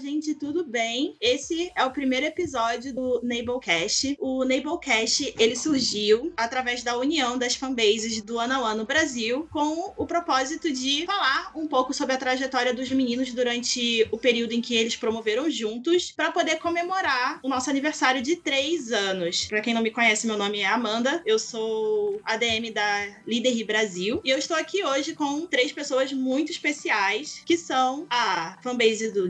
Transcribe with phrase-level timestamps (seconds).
[0.00, 1.14] gente, tudo bem?
[1.20, 4.16] Esse é o primeiro episódio do Nablecast.
[4.18, 10.06] O Nablecast, ele surgiu através da união das fanbases do Anawan no Brasil, com o
[10.06, 14.74] propósito de falar um pouco sobre a trajetória dos meninos durante o período em que
[14.74, 19.46] eles promoveram juntos, para poder comemorar o nosso aniversário de três anos.
[19.46, 24.20] Para quem não me conhece, meu nome é Amanda, eu sou ADM da Líder Brasil,
[24.24, 29.28] e eu estou aqui hoje com três pessoas muito especiais, que são a fanbase do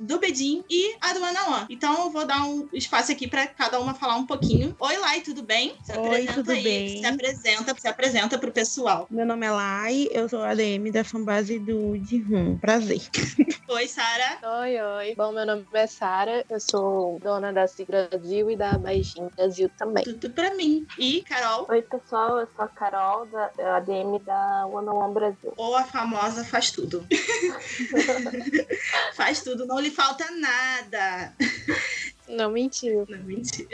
[0.00, 1.66] Do Bedin e a do Anawan.
[1.68, 4.74] Então eu vou dar um espaço aqui para cada uma falar um pouquinho.
[4.78, 5.74] Oi, Lai, tudo bem?
[5.82, 6.98] Se Oi, apresenta tudo aí, bem?
[6.98, 9.06] se apresenta, se apresenta pro pessoal.
[9.10, 12.58] Meu nome é Lai, eu sou ADM da fanbase do Jihun.
[12.58, 13.00] Prazer.
[13.68, 14.38] Oi, Sara.
[14.60, 15.14] Oi, oi.
[15.16, 19.68] Bom, meu nome é Sara, eu sou dona da Sig Brasil e da Baixinho Brasil
[19.76, 20.04] também.
[20.04, 20.86] Tudo pra mim.
[20.98, 21.66] E Carol?
[21.68, 25.52] Oi, pessoal, eu sou a Carol, da ADM da One on One Brasil.
[25.56, 27.04] Ou a famosa faz tudo.
[29.14, 31.34] faz tudo, não lhe falta nada.
[32.28, 33.06] Não mentiu.
[33.08, 33.66] Não mentiu.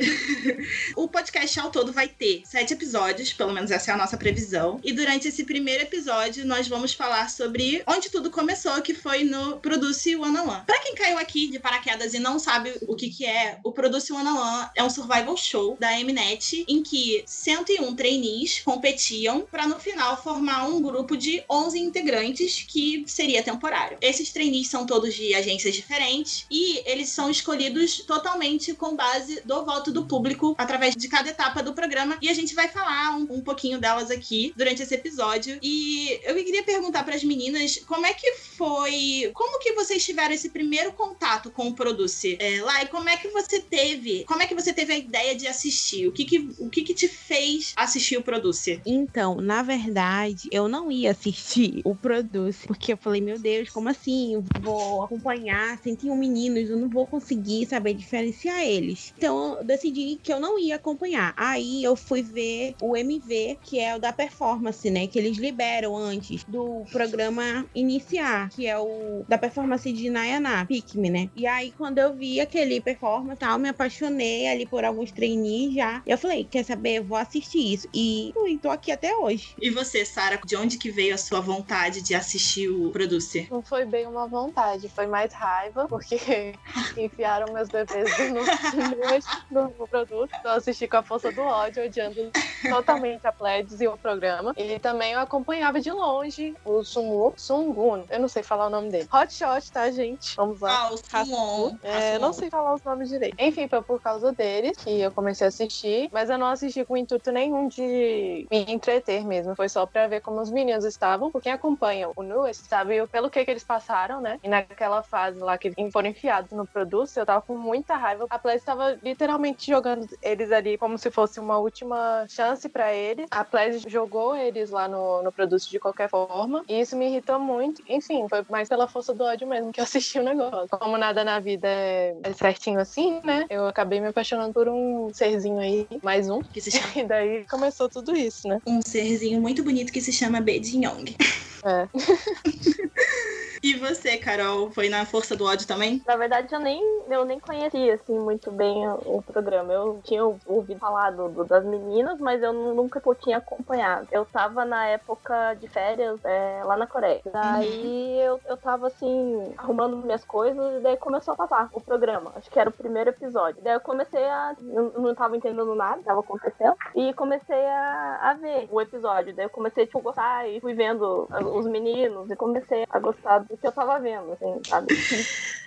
[0.96, 4.78] o podcast ao todo vai ter sete episódios, pelo menos essa é a nossa previsão.
[4.84, 9.58] E durante esse primeiro episódio, nós vamos falar sobre onde tudo começou, que foi no
[9.58, 10.64] Produce One on One.
[10.66, 14.12] Pra quem caiu aqui de paraquedas e não sabe o que, que é, o Produce
[14.12, 19.66] One on One é um survival show da Mnet em que 101 trainees competiam para
[19.66, 23.96] no final formar um grupo de 11 integrantes que seria temporário.
[24.00, 28.41] Esses trainees são todos de agências diferentes e eles são escolhidos totalmente
[28.76, 32.18] com base do voto do público através de cada etapa do programa.
[32.20, 35.58] E a gente vai falar um, um pouquinho delas aqui durante esse episódio.
[35.62, 40.34] E eu queria perguntar para as meninas como é que foi, como que vocês tiveram
[40.34, 42.36] esse primeiro contato com o Produce?
[42.40, 45.46] É, Lai, como é que você teve, como é que você teve a ideia de
[45.46, 46.08] assistir?
[46.08, 48.80] O que que, o que, que te fez assistir o Produce?
[48.84, 53.88] Então, na verdade, eu não ia assistir o Produce, porque eu falei, meu Deus, como
[53.88, 54.34] assim?
[54.34, 59.12] Eu vou acompanhar 101 meninos, eu não vou conseguir saber diferenciar influenciar eles.
[59.16, 61.34] Então eu decidi que eu não ia acompanhar.
[61.36, 65.06] Aí eu fui ver o MV, que é o da performance, né?
[65.06, 71.10] Que eles liberam antes do programa iniciar, que é o da performance de Nayana, Pikmin,
[71.10, 71.30] né?
[71.36, 76.02] E aí quando eu vi aquele performance tal, me apaixonei ali por alguns trainees já.
[76.06, 76.98] E eu falei, quer saber?
[76.98, 77.88] Eu vou assistir isso.
[77.94, 79.54] E fui, tô aqui até hoje.
[79.60, 83.48] E você, Sara, de onde que veio a sua vontade de assistir o Producer?
[83.50, 86.16] Não foi bem uma vontade, foi mais raiva, porque
[86.96, 88.16] enfiaram meus bebês
[89.50, 90.30] no, produto.
[90.44, 92.30] Eu assisti com a força do ódio, odiando
[92.68, 94.54] totalmente a Pledges e o programa.
[94.56, 98.04] E também eu acompanhava de longe o Sumu Sungun.
[98.10, 99.08] Eu não sei falar o nome dele.
[99.12, 100.34] Hot Shot, tá, gente?
[100.36, 100.86] Vamos lá.
[100.86, 101.78] Ah, o Sumu.
[101.82, 103.36] É, não sei falar os nomes direito.
[103.38, 106.96] Enfim, foi por causa deles que eu comecei a assistir, mas eu não assisti com
[106.96, 109.54] intuito nenhum de me entreter mesmo.
[109.54, 111.30] Foi só pra ver como os meninos estavam.
[111.30, 114.38] Porque quem acompanha o Nu sabe pelo que, que eles passaram, né?
[114.42, 118.11] E naquela fase lá que foram enfiados no produto, eu tava com muita raiva.
[118.30, 123.26] A Play estava literalmente jogando eles ali como se fosse uma última chance para eles.
[123.30, 126.64] A Play jogou eles lá no, no produto de qualquer forma.
[126.68, 127.82] E isso me irritou muito.
[127.88, 130.68] Enfim, foi mais pela força do ódio mesmo que eu assisti o negócio.
[130.70, 133.46] Como nada na vida é, é certinho assim, né?
[133.48, 136.40] Eu acabei me apaixonando por um serzinho aí, mais um.
[136.40, 136.82] Que se chama...
[137.02, 138.60] E daí começou tudo isso, né?
[138.66, 141.16] Um serzinho muito bonito que se chama Bedinhong.
[141.64, 141.88] É.
[143.62, 146.02] E você, Carol, foi na força do ódio também?
[146.04, 149.72] Na verdade, eu nem, eu nem conhecia, assim, muito bem o, o programa.
[149.72, 154.08] Eu tinha ouvido falar do, do, das meninas, mas eu nunca tinha acompanhado.
[154.10, 157.20] Eu tava na época de férias é, lá na Coreia.
[157.32, 158.20] Daí uhum.
[158.20, 162.32] eu, eu tava, assim, arrumando minhas coisas e daí começou a passar o programa.
[162.34, 163.62] Acho que era o primeiro episódio.
[163.62, 164.56] Daí eu comecei a...
[164.60, 166.74] Eu não tava entendendo nada que tava acontecendo.
[166.96, 169.32] E comecei a, a ver o episódio.
[169.36, 173.40] Daí eu comecei, tipo, a gostar e fui vendo os meninos e comecei a gostar
[173.40, 174.94] do que eu tava vendo, assim, sabe?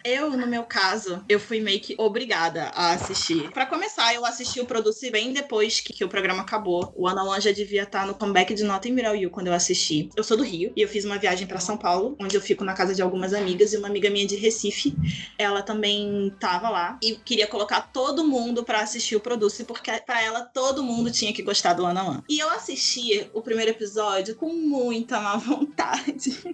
[0.05, 3.51] Eu, no meu caso, eu fui meio que obrigada a assistir.
[3.51, 6.93] Para começar, eu assisti o Produce bem depois que, que o programa acabou.
[6.95, 10.11] O Ana One já devia estar no comeback de Nota em You quando eu assisti.
[10.15, 12.63] Eu sou do Rio e eu fiz uma viagem para São Paulo, onde eu fico
[12.63, 14.95] na casa de algumas amigas e uma amiga minha de Recife,
[15.39, 20.21] ela também tava lá e queria colocar todo mundo para assistir o Produce porque para
[20.21, 22.23] ela todo mundo tinha que gostar do Ana One.
[22.29, 25.74] E eu assisti o primeiro episódio com muita má vontade.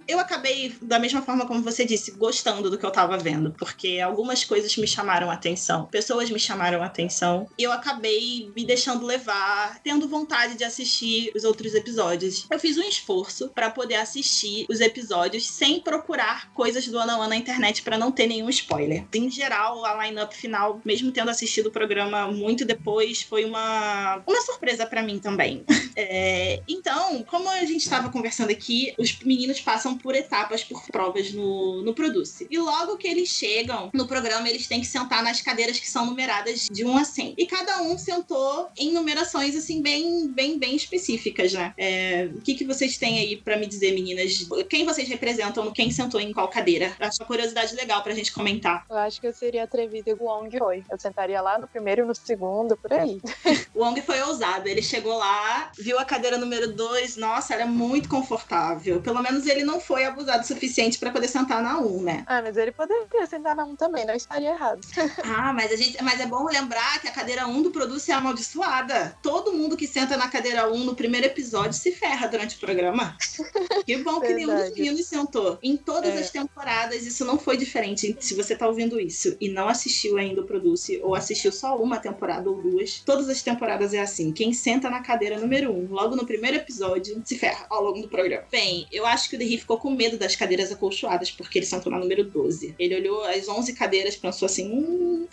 [0.06, 4.00] Eu acabei da mesma forma como você disse, gostando do que eu tava vendo porque
[4.00, 8.64] algumas coisas me chamaram a atenção, pessoas me chamaram a atenção, e eu acabei me
[8.64, 12.46] deixando levar, tendo vontade de assistir os outros episódios.
[12.50, 17.36] Eu fiz um esforço para poder assistir os episódios sem procurar coisas do Ana na
[17.36, 19.06] internet para não ter nenhum spoiler.
[19.14, 24.40] Em geral, a line-up final, mesmo tendo assistido o programa muito depois, foi uma, uma
[24.40, 25.64] surpresa para mim também.
[25.94, 31.32] É, então, como a gente estava conversando aqui, os meninos passam por etapas, por provas
[31.32, 32.46] no, no Produce.
[32.50, 36.06] E logo que eles chegam no programa, eles têm que sentar nas cadeiras que são
[36.06, 37.34] numeradas de 1 a 100.
[37.36, 41.74] E cada um sentou em numerações, assim, bem, bem, bem específicas, né?
[41.76, 44.48] É, o que, que vocês têm aí para me dizer, meninas?
[44.68, 45.70] Quem vocês representam?
[45.72, 46.94] Quem sentou em qual cadeira?
[46.98, 48.84] Acho uma curiosidade legal pra gente comentar.
[48.88, 50.84] Eu acho que eu seria atrevida igual o Wong foi.
[50.90, 53.20] Eu sentaria lá no primeiro e no segundo, por aí.
[53.74, 54.68] o Wong foi ousado.
[54.68, 59.01] Ele chegou lá, viu a cadeira número 2, nossa, era muito confortável.
[59.02, 62.24] Pelo menos ele não foi abusado o suficiente para poder sentar na 1, um, né?
[62.26, 64.80] Ah, mas ele poderia sentar na 1 um também, não estaria errado.
[65.24, 68.10] ah, mas a gente, mas é bom lembrar que a cadeira 1 um do Produce
[68.10, 69.16] é amaldiçoada.
[69.22, 73.16] Todo mundo que senta na cadeira 1 no primeiro episódio se ferra durante o programa.
[73.84, 75.58] Que bom que nenhum dos meninos sentou.
[75.62, 76.20] Em todas é.
[76.20, 78.16] as temporadas, isso não foi diferente.
[78.20, 81.98] Se você tá ouvindo isso e não assistiu ainda o Produce, ou assistiu só uma
[81.98, 84.32] temporada ou duas, todas as temporadas é assim.
[84.32, 88.02] Quem senta na cadeira número 1, um, logo no primeiro episódio, se ferra ao longo
[88.02, 88.44] do programa.
[88.50, 91.90] Bem, eu acho que o Derry ficou com medo das cadeiras acolchoadas, porque ele sentou
[91.90, 92.74] na número 12.
[92.78, 95.26] Ele olhou as 11 cadeiras e pensou assim: hum,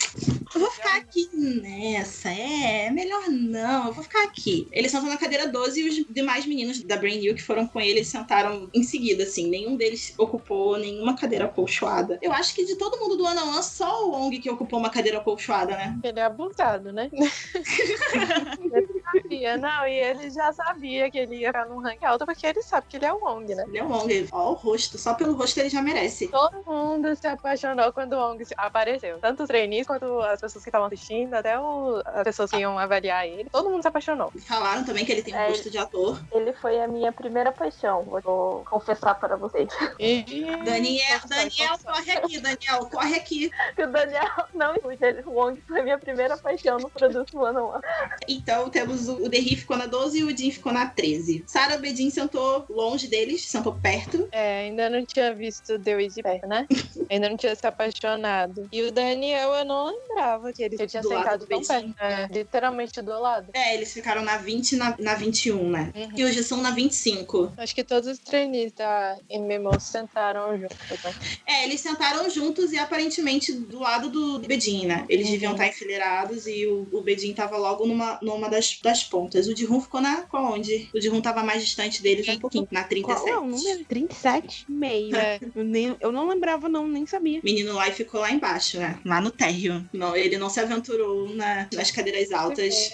[0.54, 2.30] eu vou ficar aqui nessa.
[2.30, 4.66] É, melhor não, eu vou ficar aqui.
[4.72, 7.80] Ele sentou na cadeira 12 e os demais meninos da Brain New que foram com
[7.80, 9.48] ele sentaram em seguida, assim.
[9.48, 12.18] Nenhum deles ocupou nenhuma cadeira acolchoada.
[12.22, 14.90] Eu acho que de todo mundo do ano One, só o Wong que ocupou uma
[14.90, 15.98] cadeira acolchoada, né?
[16.02, 17.10] Ele é abusado, né?
[19.22, 22.62] sabia, não, e ele já sabia que ele ia ficar num rank alto porque ele
[22.62, 23.64] sabe que ele é o Wong, né?
[23.68, 24.28] Ele é o Wong.
[24.32, 26.28] Ó, o rosto, só pelo rosto ele já merece.
[26.28, 29.18] Todo mundo se apaixonou quando o Wong apareceu.
[29.18, 32.78] Tanto os trainees quanto as pessoas que estavam assistindo, até o, as pessoas que iam
[32.78, 33.48] avaliar ele.
[33.50, 34.32] Todo mundo se apaixonou.
[34.46, 36.20] Falaram também que ele tem um é, rosto de ator.
[36.32, 39.68] Ele foi a minha primeira paixão, vou confessar para vocês.
[39.98, 40.22] E...
[40.64, 43.50] Daniel, Daniel, corre aqui, Daniel, corre aqui.
[43.78, 47.58] o Daniel não escute, ele, o Wong foi a minha primeira paixão no produto One
[47.58, 47.80] on
[48.28, 51.44] Então temos o, Derry ficou na 12 e o Jin ficou na 13.
[51.46, 54.28] Sarah Bedin sentou longe deles, sentou perto.
[54.32, 56.66] É, ainda não tinha visto The de perto, né?
[57.10, 58.68] ainda não tinha se apaixonado.
[58.72, 61.94] E o Daniel, eu não lembrava que ele tinha do sentado tão perto.
[62.00, 63.48] É, literalmente do lado.
[63.52, 65.92] É, eles ficaram na 20 e na, na 21, né?
[65.94, 66.08] Uhum.
[66.16, 67.52] E hoje são na 25.
[67.56, 70.76] Acho que todos os trainees da MMO sentaram juntos.
[71.04, 71.14] Né?
[71.46, 75.04] É, eles sentaram juntos e aparentemente do lado do Bedin, né?
[75.08, 75.32] Eles uhum.
[75.32, 79.46] deviam estar enfileirados e o, o Bedin tava logo numa, numa das, das pontas.
[79.46, 80.88] O Dirun ficou na qual onde?
[80.94, 83.20] O Dirun tava mais distante deles um pouquinho, na 37.
[83.20, 83.84] Qual é o número?
[83.84, 85.14] 37 meio.
[85.16, 85.38] É.
[85.54, 87.40] Eu, nem, eu não lembrava, não, nem sabia.
[87.42, 88.98] Menino e ficou lá embaixo, né?
[89.04, 89.84] Lá no térreo.
[89.92, 92.92] Não, ele não se aventurou na, nas cadeiras altas.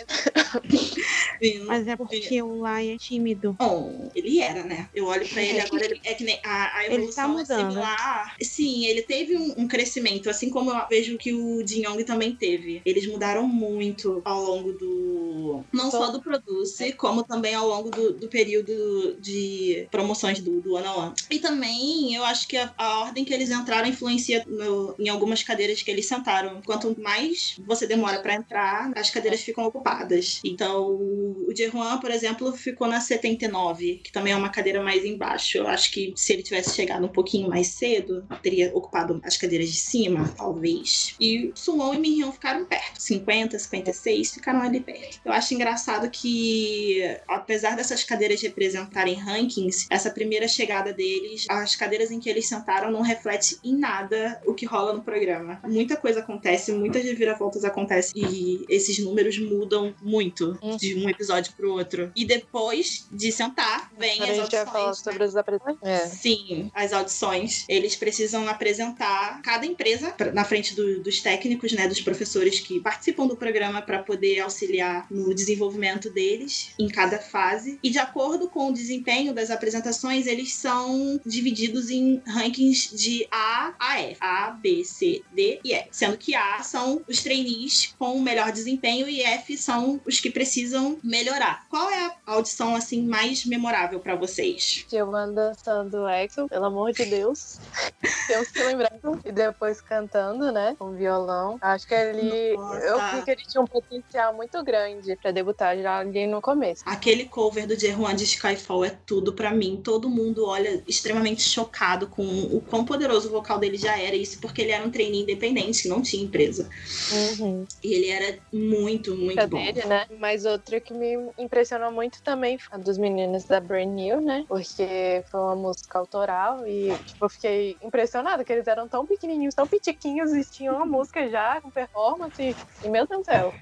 [1.66, 3.54] Mas é porque o Lai é tímido.
[3.58, 4.88] Bom, ele era, né?
[4.94, 7.70] Eu olho pra ele agora, ele, é que nem a, a evolução ele tá mudando.
[7.72, 8.36] similar.
[8.40, 12.34] Sim, ele teve um, um, crescimento, assim como eu vejo que o Jin Yong também
[12.34, 12.80] teve.
[12.84, 15.64] Eles mudaram muito ao longo do.
[15.72, 20.74] Não só do Produce, como também ao longo do, do período de promoções do, do
[20.74, 21.14] One on One.
[21.30, 25.42] E também eu acho que a, a ordem que eles entraram influencia no, em algumas
[25.42, 26.60] cadeiras que eles sentaram.
[26.64, 30.40] Quanto mais você demora para entrar, as cadeiras ficam ocupadas.
[30.44, 35.58] Então, o Jehuan, por exemplo, ficou na 79, que também é uma cadeira mais embaixo.
[35.58, 39.68] Eu acho que se ele tivesse chegado um pouquinho mais cedo, teria ocupado as cadeiras
[39.68, 41.14] de cima, talvez.
[41.20, 43.00] E Suwon e Minhyun ficaram perto.
[43.00, 45.20] 50, 56, ficaram ali perto.
[45.24, 45.75] Eu acho engraçado
[46.10, 52.46] que, apesar dessas cadeiras representarem rankings, essa primeira chegada deles, as cadeiras em que eles
[52.46, 55.60] sentaram não reflete em nada o que rola no programa.
[55.64, 60.76] Muita coisa acontece, muitas reviravoltas acontecem e esses números mudam muito uhum.
[60.76, 62.10] de um episódio pro outro.
[62.14, 64.50] E depois de sentar, vem as audições.
[64.50, 65.78] Vai falar sobre as apresentações?
[65.82, 66.06] É.
[66.06, 67.64] Sim, as audições.
[67.68, 73.26] Eles precisam apresentar cada empresa na frente do, dos técnicos, né, dos professores que participam
[73.26, 75.65] do programa para poder auxiliar no desenvolvimento
[76.10, 77.78] deles em cada fase.
[77.82, 83.74] E de acordo com o desempenho das apresentações, eles são divididos em rankings de A
[83.78, 84.18] a F.
[84.20, 85.86] A, B, C, D e E.
[85.90, 90.30] Sendo que A são os trainees com o melhor desempenho e F são os que
[90.30, 91.66] precisam melhorar.
[91.68, 94.84] Qual é a audição assim mais memorável para vocês?
[94.88, 97.58] Giovanna dançando Exo, pelo amor de Deus.
[98.26, 98.92] Temos que lembrar.
[99.24, 100.74] E depois cantando, né?
[100.78, 101.58] Com violão.
[101.60, 102.56] Acho que ele.
[102.56, 102.78] Nossa.
[102.78, 106.82] Eu vi que ele tinha um potencial muito grande para debutar já ali no começo.
[106.86, 109.80] Aquele cover do Jehuan de Skyfall é tudo para mim.
[109.82, 114.16] Todo mundo olha extremamente chocado com o quão poderoso o vocal dele já era.
[114.16, 116.68] Isso porque ele era um trainee independente, que não tinha empresa.
[117.12, 117.66] Uhum.
[117.82, 119.64] E ele era muito, muito bom.
[119.64, 120.06] Dele, né?
[120.18, 124.44] Mas outra que me impressionou muito também a dos meninos da Brand New, né?
[124.48, 129.54] Porque foi uma música autoral e, tipo, eu fiquei impressionada que eles eram tão pequenininhos,
[129.54, 132.56] tão pitiquinhos e tinham uma música já com performance.
[132.84, 133.54] E, meu Deus do céu.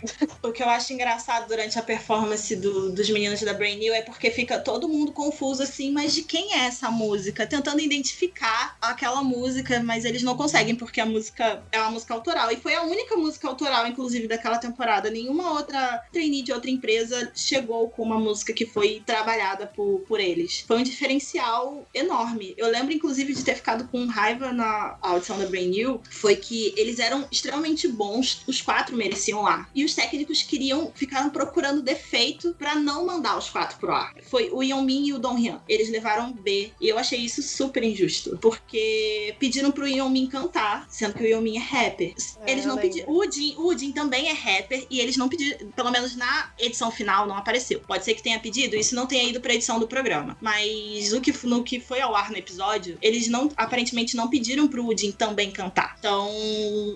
[0.43, 4.03] O que eu acho engraçado durante a performance do, dos meninos da Brand New é
[4.03, 7.47] porque fica todo mundo confuso assim, mas de quem é essa música?
[7.47, 12.50] Tentando identificar aquela música, mas eles não conseguem porque a música é uma música autoral.
[12.50, 15.11] E foi a única música autoral, inclusive, daquela temporada.
[15.11, 20.21] Nenhuma outra trainee de outra empresa chegou com uma música que foi trabalhada por, por
[20.21, 20.64] eles.
[20.67, 22.55] Foi um diferencial enorme.
[22.57, 26.75] Eu lembro, inclusive, de ter ficado com raiva na audição da Brain New, foi que
[26.76, 29.69] eles eram extremamente bons, os quatro mereciam lá.
[29.75, 34.14] E os técnicos queriam, ficaram procurando defeito para não mandar os quatro pro ar.
[34.23, 35.59] Foi o Yeonmin e o Dong Hyun.
[35.69, 36.73] Eles levaram B.
[36.81, 38.38] E eu achei isso super injusto.
[38.40, 42.14] Porque pediram pro Yeonmin cantar, sendo que o Yeonmin é rapper.
[42.47, 43.11] É, eles não pediram.
[43.11, 46.90] O Jin, o Jin também é rapper e eles não pediram, pelo menos na edição
[46.90, 47.81] final não apareceu.
[47.81, 50.37] Pode ser que tenha pedido, isso não tenha ido pra edição do programa.
[50.40, 54.69] Mas o que, no que foi ao ar no episódio, eles não aparentemente não pediram
[54.69, 55.97] pro Udin também cantar.
[55.99, 56.31] Então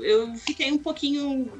[0.03, 1.51] eu fiquei um pouquinho.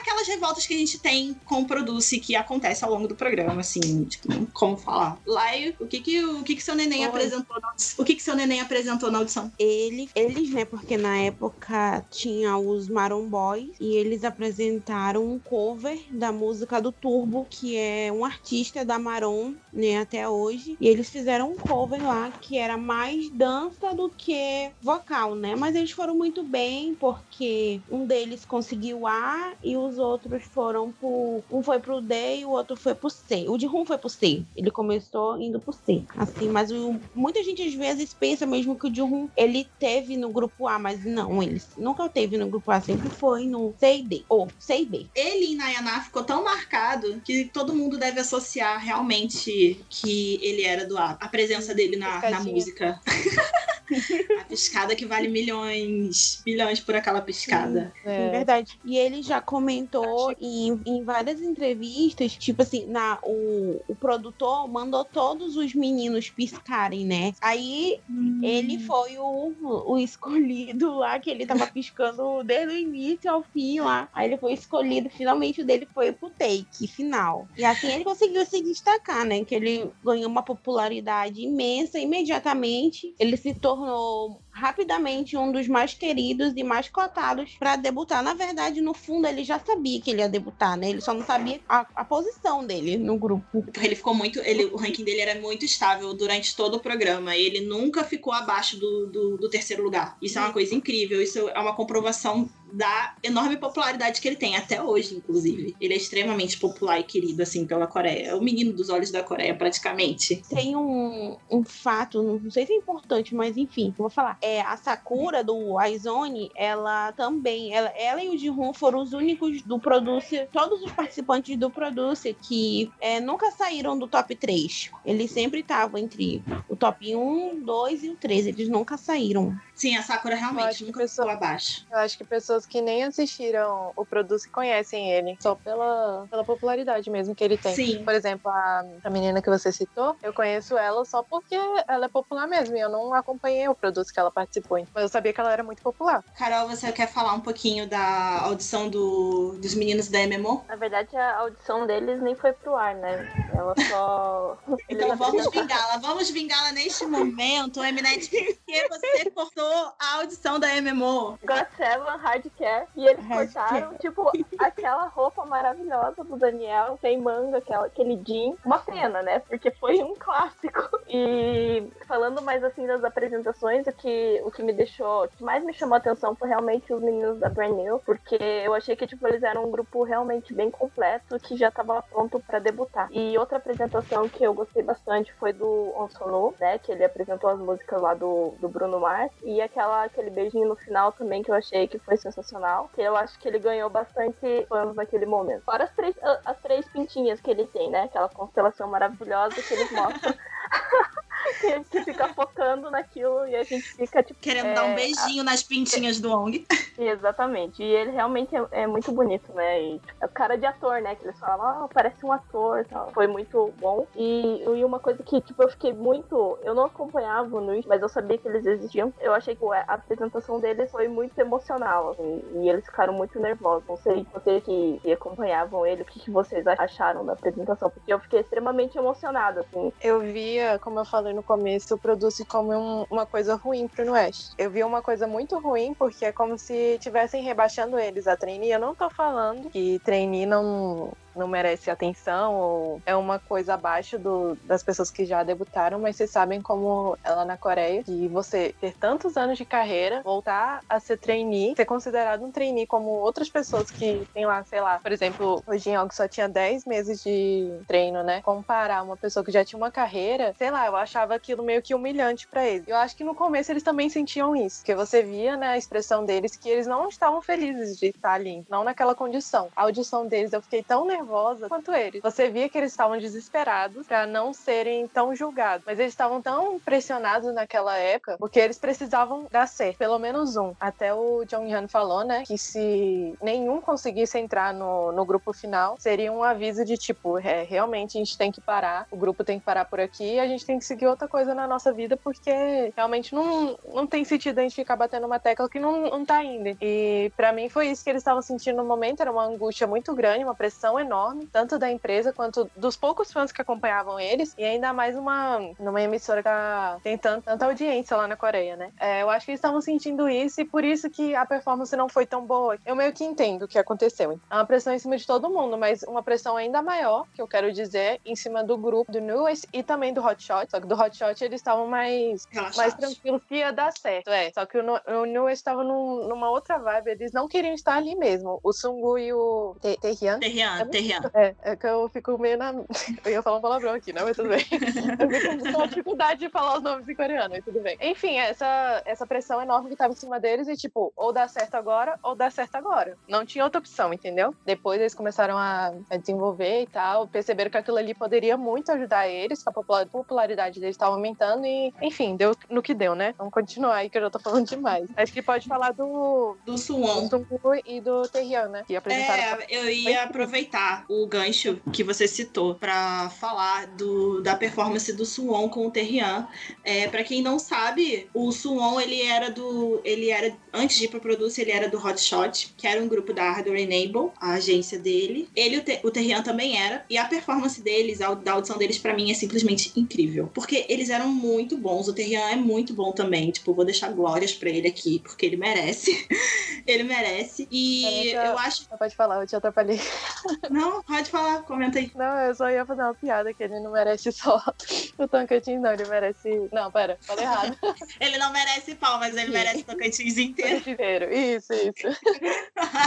[0.00, 3.60] Aquelas revoltas que a gente tem com o Produce que acontece ao longo do programa,
[3.60, 5.18] assim, tipo, como falar.
[5.26, 7.06] Lai, o que que o que que seu neném Oi.
[7.06, 7.94] apresentou na audição?
[7.98, 9.52] O que que seu neném apresentou na audição?
[9.58, 10.64] Ele, eles, né?
[10.64, 16.92] Porque na época tinha os Maroon Boys e eles apresentaram um cover da música do
[16.92, 19.98] Turbo, que é um artista da Maroon, né?
[19.98, 20.76] Até hoje.
[20.80, 25.54] E eles fizeram um cover lá que era mais dança do que vocal, né?
[25.56, 31.42] Mas eles foram muito bem porque um deles conseguiu A e os outros foram pro.
[31.50, 33.46] Um foi pro D e o outro foi pro C.
[33.48, 34.44] O de Rum foi pro C.
[34.56, 36.04] Ele começou indo pro C.
[36.16, 40.16] Assim, mas o, muita gente às vezes pensa mesmo que o de Rum ele teve
[40.16, 43.98] no grupo A, mas não, ele nunca teve no grupo A, sempre foi no C
[43.98, 44.24] e D.
[44.28, 45.06] Ou C e B.
[45.14, 50.86] ele em Nayaná ficou tão marcado que todo mundo deve associar realmente que ele era
[50.86, 51.16] do A.
[51.20, 53.00] A presença dele na, na música.
[54.40, 57.92] a piscada que vale milhões, milhões por aquela piscada.
[58.02, 58.30] Sim, É.
[58.30, 58.78] verdade.
[58.84, 65.04] E ele já comentou em, em várias entrevistas, tipo assim, na, o, o produtor mandou
[65.04, 67.32] todos os meninos piscarem, né?
[67.40, 68.00] Aí
[68.42, 69.54] ele foi o,
[69.86, 74.08] o escolhido lá, que ele tava piscando desde o início ao fim lá.
[74.12, 77.48] Aí ele foi escolhido, finalmente o dele foi pro take final.
[77.56, 79.44] E assim ele conseguiu se destacar, né?
[79.44, 83.14] Que ele ganhou uma popularidade imensa imediatamente.
[83.18, 88.22] Ele se tornou tornou rapidamente um dos mais queridos e mais cotados para debutar.
[88.22, 90.88] Na verdade, no fundo, ele já sabia que ele ia debutar, né?
[90.88, 93.64] Ele só não sabia a, a posição dele no grupo.
[93.82, 94.40] Ele ficou muito.
[94.40, 97.36] Ele, o ranking dele era muito estável durante todo o programa.
[97.36, 100.16] Ele nunca ficou abaixo do, do, do terceiro lugar.
[100.22, 101.20] Isso é uma coisa incrível.
[101.20, 105.74] Isso é uma comprovação da enorme popularidade que ele tem, até hoje, inclusive.
[105.80, 108.28] Ele é extremamente popular e querido, assim, pela Coreia.
[108.28, 110.42] É o menino dos olhos da Coreia, praticamente.
[110.48, 114.38] Tem um, um fato, não sei se é importante, mas enfim, eu vou falar.
[114.46, 119.60] É, a Sakura do Aizone, ela também, ela, ela e o Jihun foram os únicos
[119.62, 124.90] do Producer, todos os participantes do Producer que é, nunca saíram do top 3.
[125.04, 128.46] Eles sempre estavam entre o top 1, 2 e o 3.
[128.46, 129.52] Eeles nunca saíram.
[129.74, 131.84] Sim, a Sakura realmente nunca pessoa- ficou abaixo.
[131.90, 137.10] Eu acho que pessoas que nem assistiram o Produce conhecem ele, só pela, pela popularidade
[137.10, 137.74] mesmo que ele tem.
[137.74, 138.04] Sim.
[138.04, 141.56] Por exemplo, a, a menina que você citou, eu conheço ela só porque
[141.88, 142.76] ela é popular mesmo.
[142.76, 144.86] E eu não acompanhei o Produce que ela participou.
[144.92, 146.22] Mas eu sabia que ela era muito popular.
[146.36, 150.62] Carol, você quer falar um pouquinho da audição do, dos meninos da MMO?
[150.68, 153.26] Na verdade, a audição deles nem foi pro ar, né?
[153.54, 154.58] Ela só.
[154.88, 161.38] Então vamos vingá-la, vamos vingá-la neste momento, Eminete, porque você cortou a audição da MMO.
[161.44, 163.68] God Seven Hardcare e eles Hardcare.
[163.80, 168.54] cortaram, tipo, aquela roupa maravilhosa do Daniel, sem manga, aquela, aquele jean.
[168.64, 169.38] Uma pena, né?
[169.40, 170.88] Porque foi um clássico.
[171.08, 175.64] E falando mais assim das apresentações, o que, o que me deixou, o que mais
[175.64, 179.06] me chamou a atenção foi realmente os meninos da Brand New, porque eu achei que
[179.06, 183.08] tipo, eles eram um grupo realmente bem completo que já tava pronto pra debutar.
[183.10, 186.78] E outra apresentação que eu gostei bastante foi do Onsonu, né?
[186.78, 189.32] Que ele apresentou as músicas lá do, do Bruno Mars.
[189.44, 192.90] E aquela, aquele beijinho no final também que eu achei que foi sensacional.
[192.94, 195.64] Que eu acho que ele ganhou bastante fãs naquele momento.
[195.64, 196.14] Fora as três,
[196.44, 198.04] as três pintinhas que ele tem, né?
[198.04, 200.34] Aquela constelação maravilhosa que eles mostram.
[201.60, 204.40] que, que fica focando naquilo e a gente fica, tipo.
[204.40, 206.66] Querendo é, dar um beijinho nas pintinhas do Ong.
[206.98, 207.82] Exatamente.
[207.82, 209.82] E ele realmente é, é muito bonito, né?
[209.82, 211.14] E, é o cara de ator, né?
[211.14, 213.10] Que eles falam, ah, parece um ator tal.
[213.12, 214.06] Foi muito bom.
[214.16, 216.58] E, e uma coisa que, tipo, eu fiquei muito.
[216.62, 219.12] Eu não acompanhava no mas eu sabia que eles existiam.
[219.20, 223.86] Eu achei que a apresentação deles foi muito emocional, assim, e eles ficaram muito nervosos.
[223.88, 228.12] Não sei vocês que, que acompanhavam ele, o que, que vocês acharam da apresentação, porque
[228.12, 229.92] eu fiquei extremamente emocionada, assim.
[230.02, 234.10] Eu via, como eu falei no começo, o Produce como um, uma coisa ruim pro
[234.12, 234.52] West.
[234.58, 238.72] Eu vi uma coisa muito ruim, porque é como se estivessem rebaixando eles a trainee.
[238.72, 244.18] Eu não tô falando que trainee não não merece atenção ou é uma coisa abaixo
[244.18, 248.74] do, das pessoas que já debutaram, mas vocês sabem como ela na Coreia, que você
[248.80, 253.48] ter tantos anos de carreira, voltar a ser trainee, ser considerado um trainee como outras
[253.48, 257.22] pessoas que tem lá, sei lá, por exemplo, o Jin Young só tinha 10 meses
[257.22, 258.40] de treino, né?
[258.42, 261.94] Comparar uma pessoa que já tinha uma carreira, sei lá, eu achava aquilo meio que
[261.94, 262.86] humilhante para eles.
[262.86, 266.24] Eu acho que no começo eles também sentiam isso, porque você via, né, a expressão
[266.24, 269.68] deles que eles não estavam felizes de estar ali, não naquela condição.
[269.76, 272.22] A audição deles eu fiquei tão nervosa nervosa quanto eles.
[272.22, 276.78] Você via que eles estavam desesperados para não serem tão julgados, mas eles estavam tão
[276.78, 280.74] pressionados naquela época porque eles precisavam dar certo, pelo menos um.
[280.78, 285.96] Até o Jong Han falou, né, que se nenhum conseguisse entrar no, no grupo final,
[285.98, 289.58] seria um aviso de tipo, é, realmente a gente tem que parar, o grupo tem
[289.58, 292.92] que parar por aqui, a gente tem que seguir outra coisa na nossa vida porque
[292.94, 296.42] realmente não, não tem sentido a gente ficar batendo uma tecla que não, não tá
[296.44, 296.76] indo.
[296.80, 300.14] E para mim foi isso que eles estavam sentindo no momento, era uma angústia muito
[300.14, 304.54] grande, uma pressão enorme enorme, tanto da empresa quanto dos poucos fãs que acompanhavam eles,
[304.58, 308.92] e ainda mais uma, numa emissora que tá tentando tanta audiência lá na Coreia, né?
[309.00, 312.08] É, eu acho que eles estavam sentindo isso e por isso que a performance não
[312.08, 312.78] foi tão boa.
[312.84, 314.38] Eu meio que entendo o que aconteceu.
[314.50, 317.48] É uma pressão em cima de todo mundo, mas uma pressão ainda maior, que eu
[317.48, 320.70] quero dizer, em cima do grupo do Newest e também do Hotshot.
[320.70, 322.46] Só que do Hotshot eles estavam mais,
[322.76, 324.28] mais tranquilos que ia dar certo.
[324.28, 327.96] É, só que o, o Newest estava num, numa outra vibe, eles não queriam estar
[327.96, 328.60] ali mesmo.
[328.62, 330.40] O Sungu e o Taehyun.
[330.40, 330.88] Taehyun,
[331.34, 332.72] É, é que eu fico meio na.
[333.24, 334.22] Eu ia falar um palavrão aqui, né?
[334.22, 334.64] Mas tudo bem.
[334.70, 337.96] Eu fico com dificuldade de falar os nomes em coreano, mas tudo bem.
[338.00, 341.74] Enfim, essa, essa pressão enorme que tava em cima deles e, tipo, ou dá certo
[341.74, 343.16] agora, ou dá certo agora.
[343.28, 344.54] Não tinha outra opção, entendeu?
[344.64, 349.28] Depois eles começaram a, a desenvolver e tal, perceberam que aquilo ali poderia muito ajudar
[349.28, 353.34] eles, que a popularidade deles estava aumentando e, enfim, deu no que deu, né?
[353.38, 355.08] Vamos continuar aí, que eu já tô falando demais.
[355.16, 356.56] Acho que pode falar do.
[356.64, 357.28] Do Suwon.
[357.28, 357.46] Do
[357.84, 358.84] e do Terrian, né?
[358.86, 359.62] Que apresentaram.
[359.62, 365.24] É, eu ia aproveitar o gancho que você citou para falar do, da performance do
[365.24, 366.46] Suwon com o Terrian.
[366.84, 371.08] É, para quem não sabe, o Suwon ele era do, ele era antes de ir
[371.08, 374.98] pro Produce, ele era do Hotshot, que era um grupo da Hardware Enable, a agência
[374.98, 375.48] dele.
[375.56, 379.30] Ele o Terrian também era e a performance deles, a, da audição deles para mim
[379.30, 382.08] é simplesmente incrível, porque eles eram muito bons.
[382.08, 385.56] O Terrian é muito bom também, tipo, vou deixar glórias para ele aqui, porque ele
[385.56, 386.26] merece.
[386.86, 387.66] ele merece.
[387.70, 388.86] E eu, eu acho.
[388.98, 390.00] Pode falar, eu te atrapalhei.
[390.76, 392.10] Não, pode falar, comenta aí.
[392.14, 394.62] Não, eu só ia fazer uma piada que ele não merece só
[395.16, 395.92] o Tocantins, não.
[395.92, 396.68] Ele merece.
[396.70, 397.78] Não, pera, falei errado.
[398.20, 400.90] ele não merece pau, mas ele merece Tocantins inteiro.
[400.90, 401.32] inteiro.
[401.32, 402.20] Isso, isso.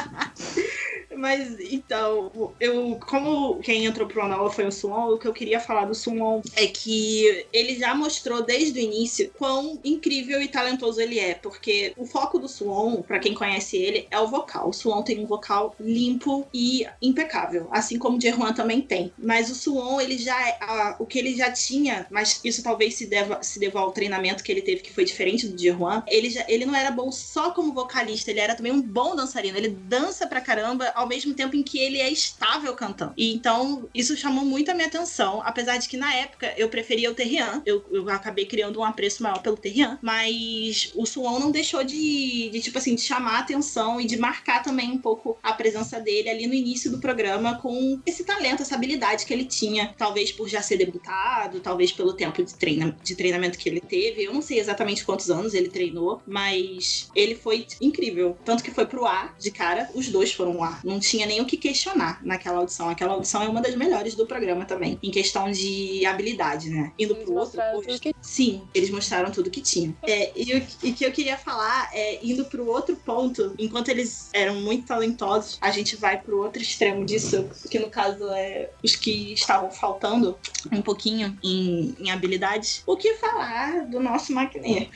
[1.16, 5.60] mas então, eu, como quem entrou pro Anoa foi o Suwon, o que eu queria
[5.60, 11.00] falar do Suwon é que ele já mostrou desde o início quão incrível e talentoso
[11.00, 14.70] ele é, porque o foco do Suwon, para quem conhece ele, é o vocal.
[14.70, 19.12] O Suwon tem um vocal limpo e impecável, assim como o Jeruan também tem.
[19.18, 22.96] Mas o Suon, ele já é, a, o que ele já tinha, mas isso talvez
[22.96, 26.04] se deva, se deva ao treinamento que ele teve, que foi diferente do Jeruan.
[26.08, 29.58] Ele, já, ele não era bom só como vocalista, ele era também um bom dançarino.
[29.58, 33.14] Ele dança pra caramba, ao mesmo tempo em que ele é estável cantando.
[33.18, 37.12] E então, isso chamou muito a minha atenção, apesar de que na época eu preferia
[37.12, 37.62] o Terrian.
[37.66, 42.50] Eu, eu acabei criando um apreço maior pelo Terrian, mas o Suon não deixou de,
[42.50, 46.00] de, tipo assim, de chamar a atenção e de marcar também um pouco a presença
[46.00, 50.32] dele ali no início do programa com esse talento, essa habilidade que ele tinha, talvez
[50.32, 54.24] por já ser debutado, talvez pelo tempo de, treina, de treinamento que ele teve.
[54.24, 58.38] Eu não sei exatamente quantos anos ele treinou, mas ele foi incrível.
[58.46, 60.82] Tanto que foi pro ar de cara, os dois foram ar.
[60.84, 62.90] Não tinha nem o que questionar naquela audição.
[62.90, 66.92] Aquela audição é uma das melhores do programa também, em questão de habilidade, né?
[66.98, 67.62] Indo eles pro outro.
[68.00, 68.14] Que...
[68.22, 69.96] Sim, eles mostraram tudo que tinha.
[70.04, 74.56] É, e o que eu queria falar é, indo pro outro ponto, enquanto eles eram
[74.56, 77.39] muito talentosos, a gente vai pro outro extremo disso,
[77.70, 80.38] que no caso é os que estavam faltando
[80.72, 82.84] um pouquinho em, em habilidades.
[82.86, 84.90] O que falar do nosso Maquinê?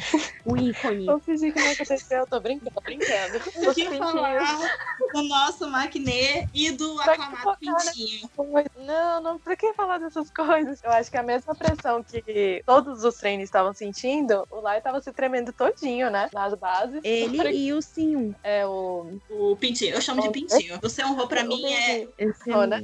[0.46, 1.08] O ícone.
[1.08, 3.44] Eu fingi que não aconteceu, eu tô brincando, tô brincando.
[3.64, 4.60] O que falar
[5.14, 7.58] do nosso Acne e do Pra aclamado?
[7.60, 8.30] Pintinho.
[8.76, 10.82] Não, não, pra que falar dessas coisas?
[10.84, 15.02] Eu acho que a mesma pressão que todos os treinos estavam sentindo, o Lai tava
[15.02, 16.30] se tremendo todinho, né?
[16.34, 17.00] Nas bases.
[17.04, 18.34] Ele e o Sim.
[18.44, 19.20] É o.
[19.30, 20.80] O Pintinho, eu chamo de Pintinho.
[20.82, 22.08] Você honrou pra mim é.
[22.34, 22.82] Esse Son, né?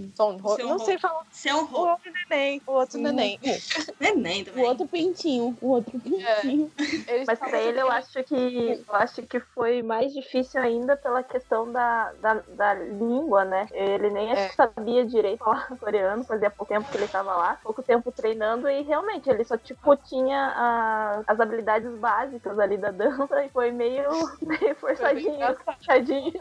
[0.63, 1.23] Não sei falar.
[1.29, 2.61] Você O outro neném.
[2.65, 3.39] O outro neném.
[3.99, 4.65] Neném O também.
[4.65, 5.57] outro pintinho.
[5.61, 6.71] O outro pintinho.
[7.07, 11.21] Eles Mas pra ele eu acho que eu acho que foi mais difícil ainda pela
[11.23, 13.67] questão da, da, da língua, né?
[13.71, 14.49] Ele nem acho É.
[14.49, 18.69] que sabia direito falar coreano, fazia pouco tempo que ele tava lá, pouco tempo treinando
[18.69, 23.71] e realmente ele só tipo tinha a- as habilidades básicas ali da dança e foi
[23.71, 24.09] meio,
[24.41, 25.63] meio forçadinho, engraçado.
[25.65, 26.33] forçadinho.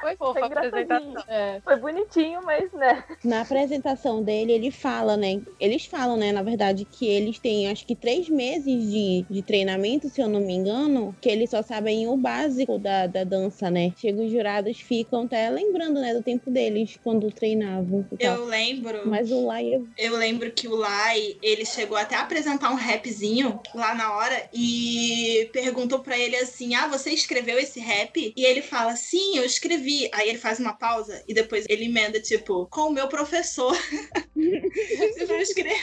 [0.00, 0.82] Foi fofa a engraçadinho.
[0.82, 1.24] apresentação.
[1.28, 1.60] É.
[1.60, 3.04] Foi bonitinho, mas né?
[3.24, 5.40] Na apresentação dele, ele fala, né?
[5.60, 10.08] Eles falam, né, na verdade, que eles têm acho que três meses de, de treinamento,
[10.08, 13.92] se eu não me engano, que eles só sabem o básico da, da dança, né?
[13.96, 18.06] Chega os jurados, ficam até lembrando, né, do tempo deles quando treinavam.
[18.18, 19.08] Eu lembro.
[19.08, 22.76] Mas o Lai é Eu lembro que o Lai, ele chegou até a apresentar um
[22.76, 28.32] rapzinho lá na hora e perguntou pra ele assim: Ah, você escreveu esse rap?
[28.36, 30.08] E ele fala: Sim, eu escrevi.
[30.12, 33.76] Aí ele faz uma pausa e depois ele emenda, tipo, com o meu professor.
[34.36, 35.76] Eu escrevi.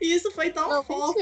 [0.00, 1.18] E isso foi tão Não, fofo.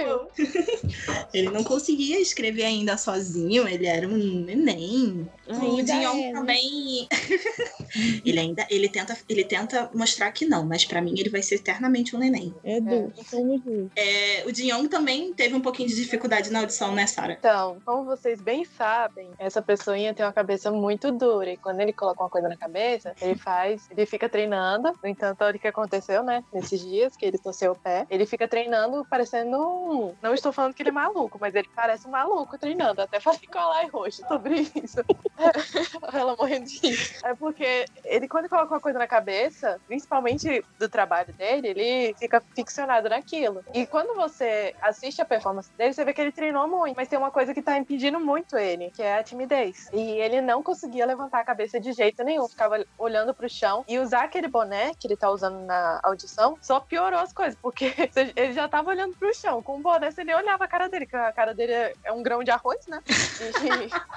[1.32, 5.28] ele não conseguia escrever ainda sozinho, ele era um neném.
[5.48, 7.08] O Ainda Dion é, também.
[8.24, 11.56] ele ainda ele tenta, ele tenta mostrar que não, mas pra mim ele vai ser
[11.56, 12.54] eternamente um neném.
[12.64, 13.90] Edu, somos juntos.
[13.96, 17.34] É, o Dion também teve um pouquinho de dificuldade na audição, né, Sara?
[17.38, 21.50] Então, como vocês bem sabem, essa pessoinha tem uma cabeça muito dura.
[21.52, 24.92] E quando ele coloca uma coisa na cabeça, ele faz, ele fica treinando.
[25.02, 26.41] No entanto, olha o que aconteceu, né?
[26.52, 28.06] Nesses dias que ele torceu o pé.
[28.10, 30.14] Ele fica treinando parecendo um.
[30.22, 33.02] Não estou falando que ele é maluco, mas ele parece um maluco treinando.
[33.02, 35.00] Até falei com a Lai roxo sobre isso.
[36.12, 37.16] Ela morrendo de.
[37.24, 42.40] É porque ele, quando coloca uma coisa na cabeça, principalmente do trabalho dele, ele fica
[42.54, 43.64] ficcionado naquilo.
[43.74, 47.18] E quando você assiste a performance dele, você vê que ele treinou muito, mas tem
[47.18, 49.88] uma coisa que tá impedindo muito ele, que é a timidez.
[49.92, 53.98] E ele não conseguia levantar a cabeça de jeito nenhum, ficava olhando pro chão e
[53.98, 57.92] usar aquele boné que ele tá usando na audição só piorou as coisas, porque
[58.36, 59.62] ele já tava olhando pro chão.
[59.62, 61.72] Com o boné, você nem olhava a cara dele, que a cara dele
[62.04, 63.00] é um grão de arroz, né?
[63.06, 63.12] E-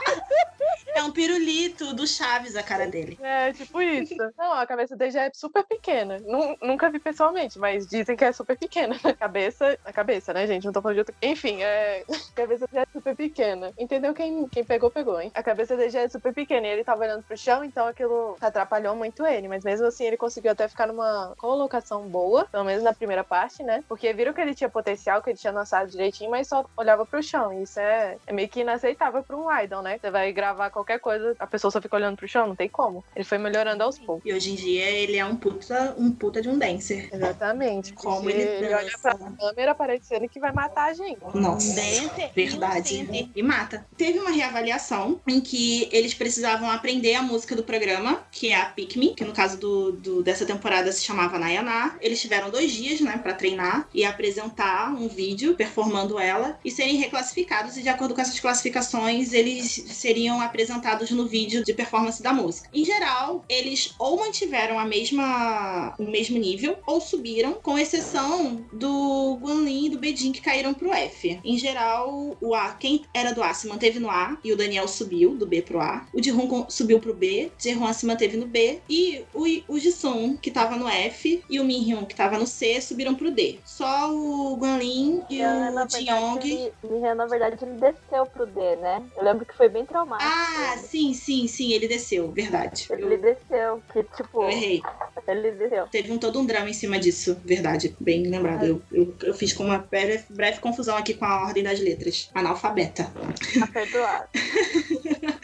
[0.95, 3.17] É um pirulito do Chaves a cara dele.
[3.21, 4.15] É, tipo isso.
[4.37, 6.17] Não, a cabeça dele já é super pequena.
[6.21, 8.95] Nu- nunca vi pessoalmente, mas dizem que é super pequena.
[9.03, 9.77] A cabeça.
[9.83, 10.63] A cabeça, né, gente?
[10.65, 11.15] Não tô falando de outra.
[11.21, 12.01] Enfim, é.
[12.09, 13.73] A cabeça dele é super pequena.
[13.77, 14.13] Entendeu?
[14.13, 15.31] Quem, quem pegou, pegou, hein?
[15.33, 18.37] A cabeça dele já é super pequena e ele tava olhando pro chão, então aquilo
[18.39, 19.47] atrapalhou muito ele.
[19.49, 23.63] Mas mesmo assim, ele conseguiu até ficar numa colocação boa, pelo menos na primeira parte,
[23.63, 23.83] né?
[23.87, 27.21] Porque viram que ele tinha potencial, que ele tinha lançado direitinho, mas só olhava pro
[27.21, 27.51] chão.
[27.53, 29.97] E isso é, é meio que inaceitável pra um idol, né?
[29.99, 33.03] Você vai gravar qualquer coisa, a pessoa só fica olhando pro chão, não tem como.
[33.15, 34.23] Ele foi melhorando aos poucos.
[34.25, 37.09] E hoje em dia ele é um puta, um puta de um dancer.
[37.13, 37.93] Exatamente.
[37.93, 41.19] Como porque ele olha pra câmera parecendo que vai matar a gente.
[41.33, 41.75] Nossa.
[41.75, 42.95] Dancer Verdade.
[42.95, 43.31] inocente.
[43.35, 43.85] E mata.
[43.97, 48.65] Teve uma reavaliação em que eles precisavam aprender a música do programa, que é a
[48.65, 51.94] Pick Me, que no caso do, do- dessa temporada se chamava Nayaná.
[52.01, 56.97] Eles tiveram dois dias, né, pra treinar e apresentar um vídeo performando ela e serem
[56.97, 57.77] reclassificados.
[57.77, 62.69] E de acordo com essas classificações, eles seriam apresentados no vídeo de performance da música.
[62.73, 69.37] Em geral, eles ou mantiveram a mesma, o mesmo nível ou subiram, com exceção do
[69.41, 71.39] Guanlin e do Bedin que caíram pro F.
[71.43, 74.87] Em geral, o A, quem era do A se manteve no A e o Daniel
[74.87, 76.07] subiu do B pro A.
[76.13, 80.51] O Jihun subiu pro B, Jaehoon se manteve no B e o, o Jisung, que
[80.51, 83.59] tava no F, e o Minhyun, que tava no C, subiram pro D.
[83.63, 89.03] Só o Guanlin e na o ele, Rihanna, na verdade, ele desceu pro D, né?
[89.15, 90.29] Eu lembro que foi bem traumático.
[90.29, 92.87] Ah, sim, sim, sim, ele desceu, verdade.
[92.89, 94.81] Ele Eu, desceu, que tipo, eu errei.
[95.27, 95.87] ele desceu.
[95.87, 97.95] Teve um todo um drama em cima disso, verdade.
[97.99, 98.65] Bem lembrado.
[98.65, 102.29] Eu, eu, eu fiz com uma breve, breve confusão aqui com a ordem das letras.
[102.33, 103.11] Analfabeta.
[103.59, 104.29] Tá perdoado.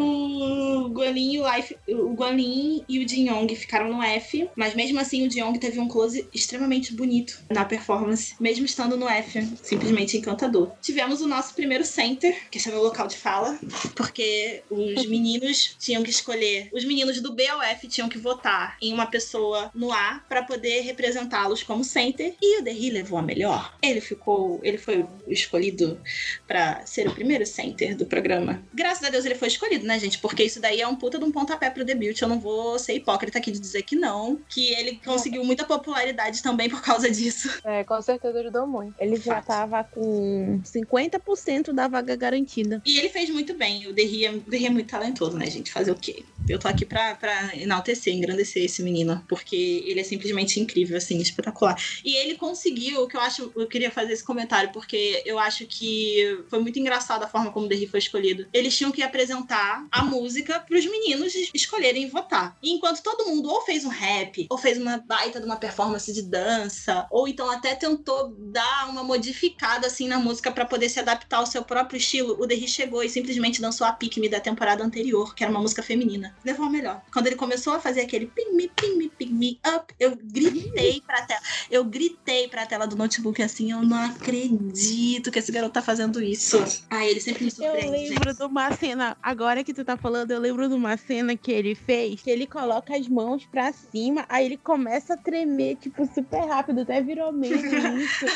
[0.00, 4.74] O Guanlin e o Life, o Guanlin e o Jin Yong ficaram no F, mas
[4.74, 9.08] mesmo assim o Jin Yong teve um close extremamente bonito na performance, mesmo estando no
[9.08, 10.72] F, simplesmente encantador.
[10.80, 13.58] Tivemos o nosso primeiro center, que esse é meu local de fala,
[13.94, 18.76] porque os meninos tinham que escolher, os meninos do B ao F tinham que votar
[18.80, 23.22] em uma pessoa no A para poder representá-los como center, e o Derry levou a
[23.22, 23.76] melhor.
[23.82, 26.00] Ele ficou, ele foi escolhido
[26.46, 28.62] para ser o primeiro center do programa.
[28.72, 30.18] Graças a Deus ele foi escolhido, né, gente?
[30.18, 32.20] Porque isso daí é um puta de um pontapé pro debut.
[32.20, 34.38] Eu não vou ser hipócrita aqui de dizer que não.
[34.48, 37.48] Que ele conseguiu muita popularidade também por causa disso.
[37.64, 38.94] É, com certeza ajudou muito.
[38.98, 39.46] Ele já Fato.
[39.46, 42.82] tava com 50% da vaga garantida.
[42.84, 43.86] E ele fez muito bem.
[43.86, 45.72] O Derry é, é muito talentoso, né, gente?
[45.72, 46.24] Fazer o quê?
[46.48, 51.18] Eu tô aqui pra, pra enaltecer, engrandecer esse menino, porque ele é simplesmente incrível, assim,
[51.18, 51.76] espetacular.
[52.04, 56.44] E ele conseguiu, que eu acho, eu queria fazer esse comentário, porque eu acho que
[56.48, 58.46] foi muito engraçado a forma como o Derry foi escolhido.
[58.52, 62.56] Eles tinham que apresentar a música pros meninos escolherem votar.
[62.62, 66.12] E enquanto todo mundo ou fez um rap, ou fez uma baita de uma performance
[66.12, 71.00] de dança, ou então até tentou dar uma modificada assim na música para poder se
[71.00, 74.40] adaptar ao seu próprio estilo, o Derry chegou e simplesmente dançou a Pick Me da
[74.40, 76.34] temporada anterior, que era uma música feminina.
[76.44, 77.02] Levou a melhor.
[77.12, 81.02] Quando ele começou a fazer aquele ping me, ping me, ping me up, eu gritei
[81.06, 81.40] pra tela.
[81.70, 86.22] Eu gritei pra tela do notebook assim, eu não acredito que esse garoto tá fazendo
[86.22, 86.62] isso.
[86.90, 87.86] Ah, ele sempre me surpreende.
[87.86, 88.38] Eu lembro gente.
[88.38, 91.74] de uma cena, agora que tu tá falando, eu lembro de uma cena que ele
[91.74, 96.46] fez, que ele coloca as mãos pra cima, aí ele começa a tremer, tipo, super
[96.46, 97.58] rápido, até virou meme
[98.02, 98.26] isso.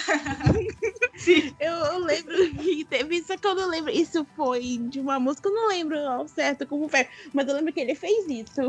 [1.58, 3.90] Eu, eu lembro que teve isso que eu não lembro.
[3.90, 7.72] Isso foi de uma música, eu não lembro ao certo como foi, mas eu lembro
[7.72, 8.60] que ele fez isso.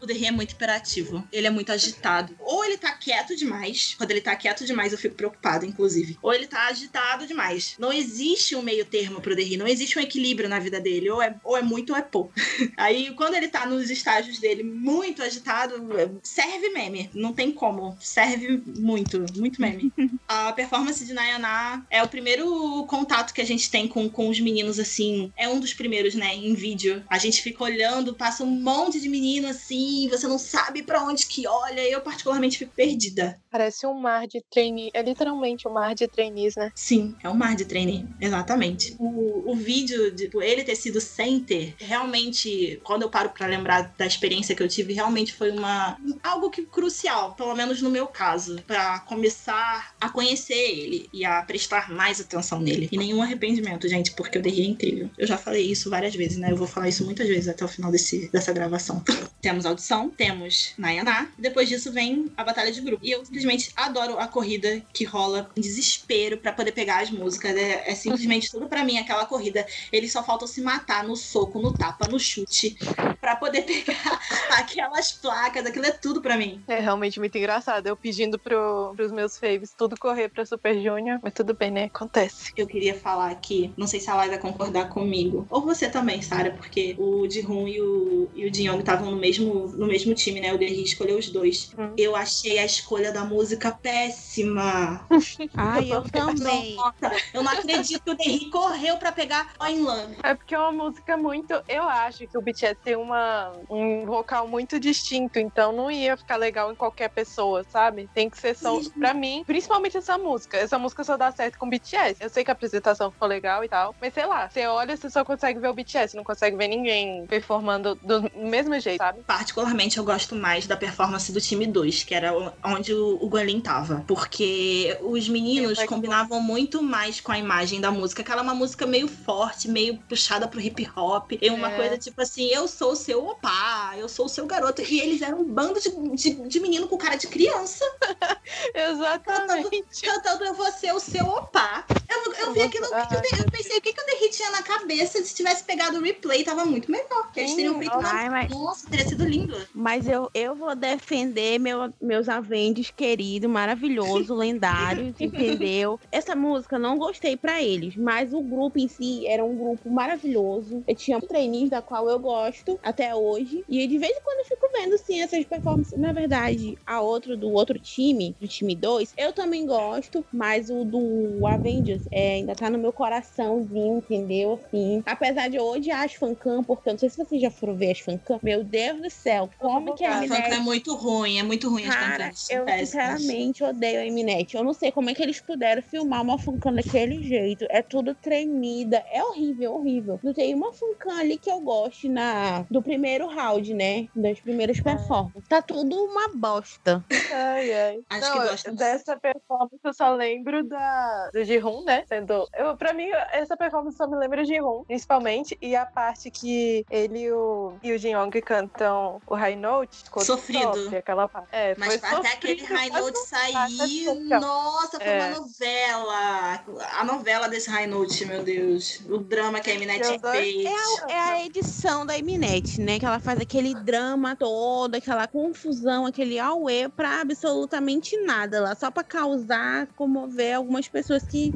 [0.00, 1.26] O Derry é muito hiperativo.
[1.32, 2.34] Ele é muito agitado.
[2.40, 3.94] Ou ele tá quieto demais.
[3.96, 6.18] Quando ele tá quieto demais, eu fico preocupada, inclusive.
[6.22, 7.74] Ou ele tá agitado demais.
[7.78, 9.56] Não existe um meio termo pro Derry.
[9.56, 11.10] Não existe um equilíbrio na vida dele.
[11.10, 12.32] Ou é, ou é muito ou é pouco.
[12.76, 15.74] Aí, quando ele tá nos estágios dele muito agitado,
[16.22, 17.10] serve meme.
[17.14, 17.96] Não tem como.
[18.00, 19.24] Serve muito.
[19.36, 19.92] Muito meme.
[20.28, 24.40] A performance de Nayaná é o primeiro contato que a gente tem com, com os
[24.40, 25.32] meninos, assim.
[25.36, 26.34] É um dos primeiros, né?
[26.34, 27.04] Em vídeo.
[27.08, 31.26] A gente fica olhando, passa um monte de menino assim, você não sabe pra onde
[31.26, 31.80] que olha.
[31.80, 33.40] Eu, particularmente, fico perdida.
[33.50, 34.90] Parece um mar de trainee.
[34.92, 36.70] É literalmente um mar de trainees, né?
[36.74, 38.06] Sim, é um mar de trainee.
[38.20, 38.94] Exatamente.
[38.98, 43.94] O, o vídeo de tipo, ele ter sido center, realmente, quando eu paro pra lembrar
[43.96, 45.96] da experiência que eu tive, realmente foi uma.
[46.22, 51.42] algo que crucial, pelo menos no meu caso, pra começar a conhecer ele e a
[51.42, 52.88] prestar mais atenção nele.
[52.90, 55.10] E nenhum arrependimento, gente, porque o Derry é incrível.
[55.16, 56.50] Eu já falei isso várias vezes, né?
[56.50, 59.02] Eu vou falar isso muitas vezes até o final desse, dessa gravação.
[59.40, 63.02] temos audição, temos Nayaná, depois disso vem a batalha de grupo.
[63.02, 67.56] E eu simplesmente adoro a corrida que rola em desespero pra poder pegar as músicas.
[67.56, 69.66] É, é simplesmente tudo pra mim aquela corrida.
[69.90, 72.76] Eles só faltam se matar no soco, no tapa, no chute,
[73.20, 74.20] pra poder pegar
[74.58, 75.64] aquelas placas.
[75.64, 76.62] Aquilo é tudo pra mim.
[76.68, 77.86] É realmente muito engraçado.
[77.86, 81.84] Eu pedindo pro, pros meus faves tudo correr pra Super Junior, mas tudo bem, né?
[81.84, 82.52] Acontece.
[82.56, 86.20] Eu queria falar aqui, não sei se a Lai vai concordar comigo, ou você também,
[86.20, 90.40] Sara, porque o Ji-Hoon e o, e o Jin-Young estavam no mesmo, no mesmo time,
[90.40, 90.52] né?
[90.52, 91.70] O Derry escolheu os dois.
[91.78, 91.94] Hum.
[91.96, 95.06] Eu achei a escolha da música péssima.
[95.56, 96.76] Ai, eu também.
[96.76, 100.16] Nossa, eu não acredito que o Derry correu pra pegar All in Love.
[100.22, 101.52] É porque é uma música muito.
[101.68, 106.36] Eu acho que o BTS tem uma, um vocal muito distinto, então não ia ficar
[106.36, 108.08] legal em qualquer pessoa, sabe?
[108.12, 108.80] Tem que ser só.
[108.80, 108.90] Sim.
[108.90, 110.56] Pra mim, principalmente essa música.
[110.56, 112.22] Essa música só dá certo com BTS.
[112.22, 115.10] Eu sei que a apresentação ficou legal e tal, mas sei lá, você olha, você
[115.10, 119.22] só consegue ver o BTS, não consegue ver ninguém performando do mesmo jeito, sabe?
[119.26, 122.32] Particularmente, eu gosto mais da performance do time 2, que era
[122.64, 124.04] onde o o tava.
[124.06, 128.44] Porque os meninos Eu- combinavam muito mais com a imagem da música, que ela é
[128.44, 131.32] uma música meio forte, meio puxada pro hip hop.
[131.40, 131.76] E uma É.
[131.76, 134.82] coisa tipo assim, eu sou o seu opá, eu sou o seu garoto.
[134.82, 137.84] E eles eram um bando de, de, de menino com cara de criança,
[138.74, 140.02] Exatamente.
[140.02, 141.84] cantando eu vou ser o seu opá.
[142.08, 145.22] Eu, eu vi aquilo, The- eu pensei, o que, que o Derry tinha na cabeça?
[145.22, 147.30] Se tivesse pegado o replay, tava muito melhor.
[147.32, 149.68] Que eles Sim, teriam feito Ai, mas, Nossa, teria sido lindo.
[149.74, 155.98] mas eu, eu vou defender meu, meus Avengers queridos, maravilhoso, lendários, entendeu?
[156.10, 159.90] Essa música eu não gostei pra eles, mas o grupo em si era um grupo
[159.90, 160.84] maravilhoso.
[160.86, 163.64] Eu tinha trainees da qual eu gosto até hoje.
[163.68, 165.98] E de vez em quando eu fico vendo, sim, essas performances.
[165.98, 170.84] Na verdade, a outra do outro time, do time 2, eu também gosto, mas o
[170.84, 174.54] do Avengers é, ainda tá no meu coraçãozinho, entendeu?
[174.54, 177.76] Assim, apesar de eu odiar as fancam, porque eu não sei se vocês já foram
[177.76, 178.38] ver as fancam.
[178.42, 180.28] Meu Deus do céu, como que a A Eminet.
[180.28, 182.50] Fanta Eminet é muito ruim, é muito ruim as Cara, cantantes.
[182.50, 182.88] eu péssimas.
[183.20, 184.54] sinceramente odeio a Eminet.
[184.56, 187.66] Eu não sei como é que eles puderam filmar uma Funkan daquele jeito.
[187.70, 189.02] É tudo tremida.
[189.10, 190.20] É horrível, horrível.
[190.22, 194.08] Não tem uma Funkan ali que eu goste na do primeiro round, né?
[194.14, 195.48] Das primeiras performances.
[195.48, 197.04] Tá tudo uma bosta.
[197.32, 198.00] Ai, ai.
[198.10, 198.74] Acho Não, que gostam.
[198.74, 202.04] dessa performance eu só lembro da, do Ji-Hoon, né?
[202.08, 202.48] Sendo.
[202.56, 205.56] Eu, pra mim, essa performance só me lembra de Ji-Hoon, principalmente.
[205.60, 210.02] E a parte que ele e o, e o Jin-Young cantam o High Note.
[210.24, 210.84] Sofrido.
[210.84, 211.48] top, aquela parte.
[211.52, 215.28] É, Mas foi até aquele sofrido, High mas Note sair, assim, nossa, foi É.
[215.28, 216.64] uma novela.
[216.98, 219.00] A novela desse High Note, meu Deus.
[219.08, 220.32] O drama que a Eminet Meu Deus.
[220.36, 220.64] fez.
[220.64, 222.98] É a, é a edição da Eminet, né?
[222.98, 228.74] Que ela faz aquele drama todo, aquela confusão, aquele auê pra absolutamente nada lá.
[228.74, 231.52] Só pra causar, comover algumas pessoas que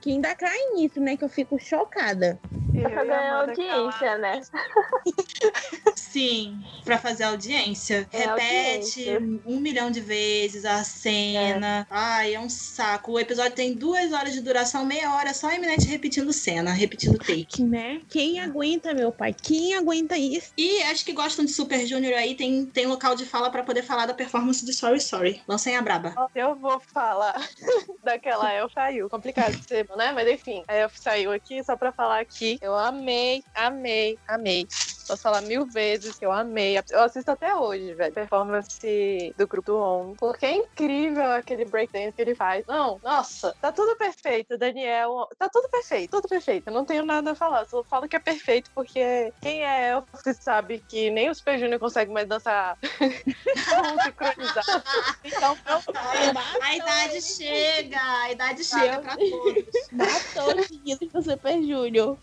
[0.00, 1.16] que ainda cai nisso, né?
[1.16, 2.38] Que eu fico chocada.
[2.82, 4.42] Pra ganhar audiência, né?
[6.14, 8.08] Sim, pra fazer audiência.
[8.12, 9.18] É Repete audiência.
[9.44, 11.88] um milhão de vezes a cena.
[11.90, 13.10] Ai, é um saco.
[13.10, 17.18] O episódio tem duas horas de duração, meia hora só a Eminente repetindo cena, repetindo
[17.18, 17.64] take.
[17.64, 18.00] Né?
[18.08, 19.34] Quem aguenta, meu pai?
[19.34, 20.52] Quem aguenta isso?
[20.56, 23.82] E acho que gostam de Super Junior aí, tem, tem local de fala pra poder
[23.82, 25.42] falar da performance de Sorry Sorry.
[25.48, 26.14] Lancem a braba.
[26.32, 27.34] Eu vou falar
[28.04, 29.10] daquela Elf saiu.
[29.10, 30.12] Complicado de ser, né?
[30.12, 32.56] Mas enfim, a Elf saiu aqui só pra falar aqui.
[32.62, 34.68] Eu amei, amei, amei.
[35.06, 36.76] Posso falar mil vezes que eu amei.
[36.90, 38.14] Eu assisto até hoje, velho.
[38.14, 40.14] Performance do grupo do On.
[40.14, 42.64] Porque é incrível aquele breakdance que ele faz.
[42.66, 45.28] Não, nossa, tá tudo perfeito, Daniel.
[45.38, 46.68] Tá tudo perfeito, tudo perfeito.
[46.68, 47.64] Eu não tenho nada a falar.
[47.66, 50.04] Só falo que é perfeito porque quem é Elf
[50.40, 54.82] sabe que nem o Super Junior consegue mais dançar tão sincronizado.
[55.24, 55.82] Então, meu
[56.62, 59.64] A idade chega, a idade chega pra todos.
[59.92, 62.18] Matou os meninos do Super Júnior.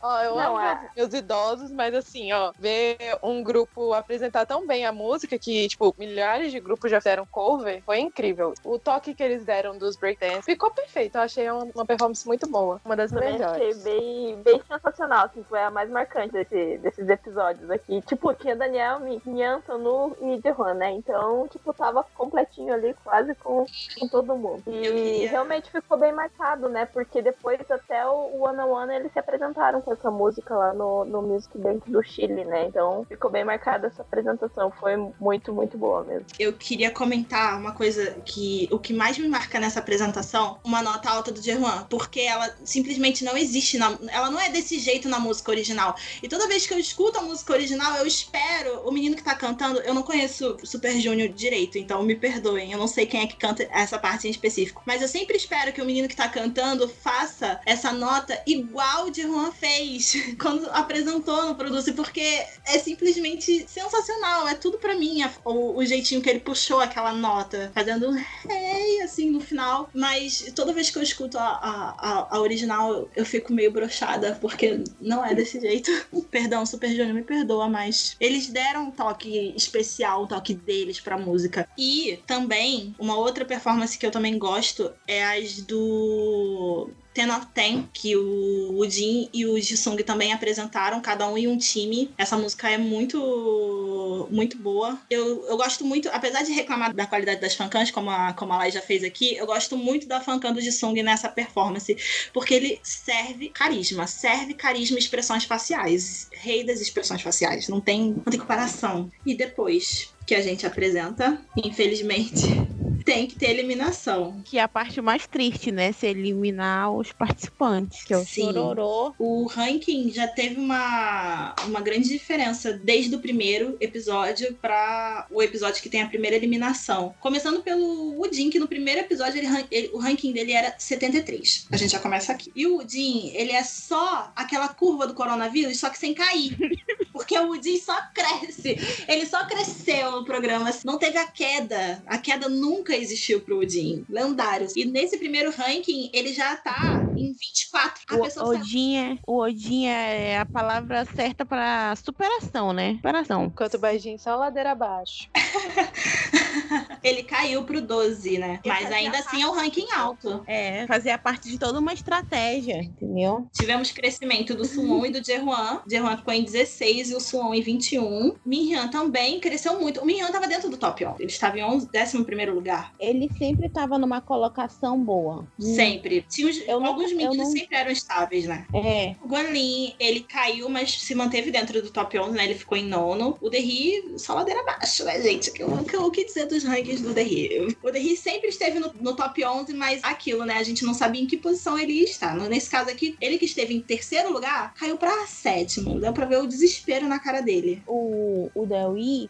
[0.00, 0.90] Ó, eu Não, amo é.
[0.96, 5.94] meus idosos, mas assim, ó, ver um grupo apresentar tão bem a música que, tipo,
[5.98, 8.54] milhares de grupos já fizeram cover, foi incrível.
[8.64, 11.16] O toque que eles deram dos breakdance ficou perfeito.
[11.16, 12.80] Eu achei uma, uma performance muito boa.
[12.84, 13.82] Uma das Também achei melhores.
[13.84, 18.00] bem, bem sensacional, assim, foi a mais marcante desse- desses episódios aqui.
[18.02, 20.90] Tipo, tinha Daniel, Mi- Mianto, Nu e Jehan, né?
[20.92, 23.66] Então, tipo, tava completinho ali, quase com,
[23.98, 24.62] com todo mundo.
[24.66, 26.86] E realmente ficou bem marcado, né?
[26.86, 31.04] Porque depois até o One on One eles se apresentaram com essa música lá no,
[31.04, 32.66] no Music Bank do Chile, né?
[32.66, 34.72] Então ficou bem marcada essa apresentação.
[34.78, 36.26] Foi muito, muito boa mesmo.
[36.38, 41.10] Eu queria comentar uma coisa que o que mais me marca nessa apresentação, uma nota
[41.10, 45.18] alta do Jeruan, porque ela simplesmente não existe na, ela não é desse jeito na
[45.18, 45.96] música original.
[46.22, 49.34] E toda vez que eu escuto a música original, eu espero o menino que tá
[49.34, 53.26] cantando, eu não conheço Super Junior direito, então me perdoem, eu não sei quem é
[53.26, 56.28] que canta essa parte em específico, mas eu sempre espero que o menino que tá
[56.28, 62.20] cantando faça essa nota igual o Jeruan fez quando apresentou no Produce, porque
[62.66, 67.12] é simplesmente sensacional, é tudo pra mim, a- o, o jeitinho que ele puxou aquela
[67.12, 68.14] nota, fazendo
[68.48, 69.88] hey, assim, no final.
[69.94, 74.84] Mas toda vez que eu escuto a, a- a original, eu fico meio brochada, porque
[75.00, 75.90] não é desse jeito.
[76.30, 81.16] Perdão, Super Junior, me perdoa, mas eles deram um toque especial, um toque deles pra
[81.18, 81.68] música.
[81.78, 87.88] E também, uma outra performance que eu também gosto é as do Ten of Ten,
[87.94, 92.10] que o, Jin e o Jisung também apresentaram, cada um em um time.
[92.18, 94.98] Essa música é muito muito boa.
[95.08, 98.58] Eu, eu gosto muito, apesar de reclamar da qualidade das fancams, como a, como a
[98.58, 101.96] Lai já fez aqui, eu gosto muito da fancam do Jisung nessa performance,
[102.34, 106.28] porque ele serve carisma, serve carisma e expressões faciais.
[106.32, 109.10] Rei das expressões faciais, não tem, não tem comparação.
[109.24, 112.42] E depois que a gente apresenta, infelizmente,
[113.04, 114.42] tem que ter eliminação.
[114.44, 115.92] Que é a parte mais triste, né?
[115.92, 118.02] Se eliminar os participantes.
[118.02, 118.46] Que é o Sim.
[118.46, 119.14] chororô.
[119.16, 125.80] O ranking já teve uma, uma grande diferença desde o primeiro episódio para o episódio
[125.80, 127.14] que tem a primeira eliminação.
[127.20, 131.68] Começando pelo Udin, que no primeiro episódio ele, ele- o ranking dele era 73.
[131.70, 132.50] A gente já começa aqui.
[132.56, 136.56] E o Udin, ele é só aquela curva do coronavírus, só que sem cair.
[137.16, 138.76] Porque o Udin só cresce.
[139.08, 140.70] Ele só cresceu no programa.
[140.84, 142.02] Não teve a queda.
[142.06, 144.04] A queda nunca existiu pro Udin.
[144.08, 144.76] Lendários.
[144.76, 148.02] E nesse primeiro ranking, ele já tá em 24.
[148.08, 152.94] A O pessoa Odin, é, o Odin é a palavra certa pra superação, né?
[152.96, 153.44] Superação.
[153.46, 155.28] Enquanto o Baijinho só ladeira abaixo.
[157.02, 158.60] Ele caiu pro 12, né?
[158.64, 160.42] Eu Mas fazia ainda assim é um ranking alto.
[160.46, 163.48] É, fazer parte de toda uma estratégia, entendeu?
[163.52, 165.82] Tivemos crescimento do Suwon e do Jehuan.
[165.88, 168.34] Jehuan ficou em 16 e o Suwon em 21.
[168.44, 170.00] Minhyun também cresceu muito.
[170.00, 171.16] O Minhyun tava dentro do top 11.
[171.22, 172.92] Ele estava em 11, 11 primeiro lugar.
[172.98, 175.46] Ele sempre tava numa colocação boa.
[175.58, 176.24] Sempre.
[176.28, 178.66] Tinha os- Eu não- alguns eu meninos não- sempre eram estáveis, né?
[178.74, 182.44] É, O Guanlin, ele caiu, mas se manteve dentro do top 11, né?
[182.44, 183.36] Ele ficou em nono.
[183.40, 185.50] O Derry, só ladeira abaixo, né, gente?
[185.50, 187.76] Que, o que- o que dizer dos rankings do Derry?
[187.82, 190.54] O Derry sempre esteve no, no top 11, mas aquilo, né?
[190.54, 192.34] A gente não sabia em que posição ele ia estar.
[192.36, 195.98] Nesse caso aqui, ele que esteve em terceiro lugar, caiu pra sétimo.
[196.00, 197.82] Deu pra ver o desespero na cara dele.
[197.86, 198.66] o, o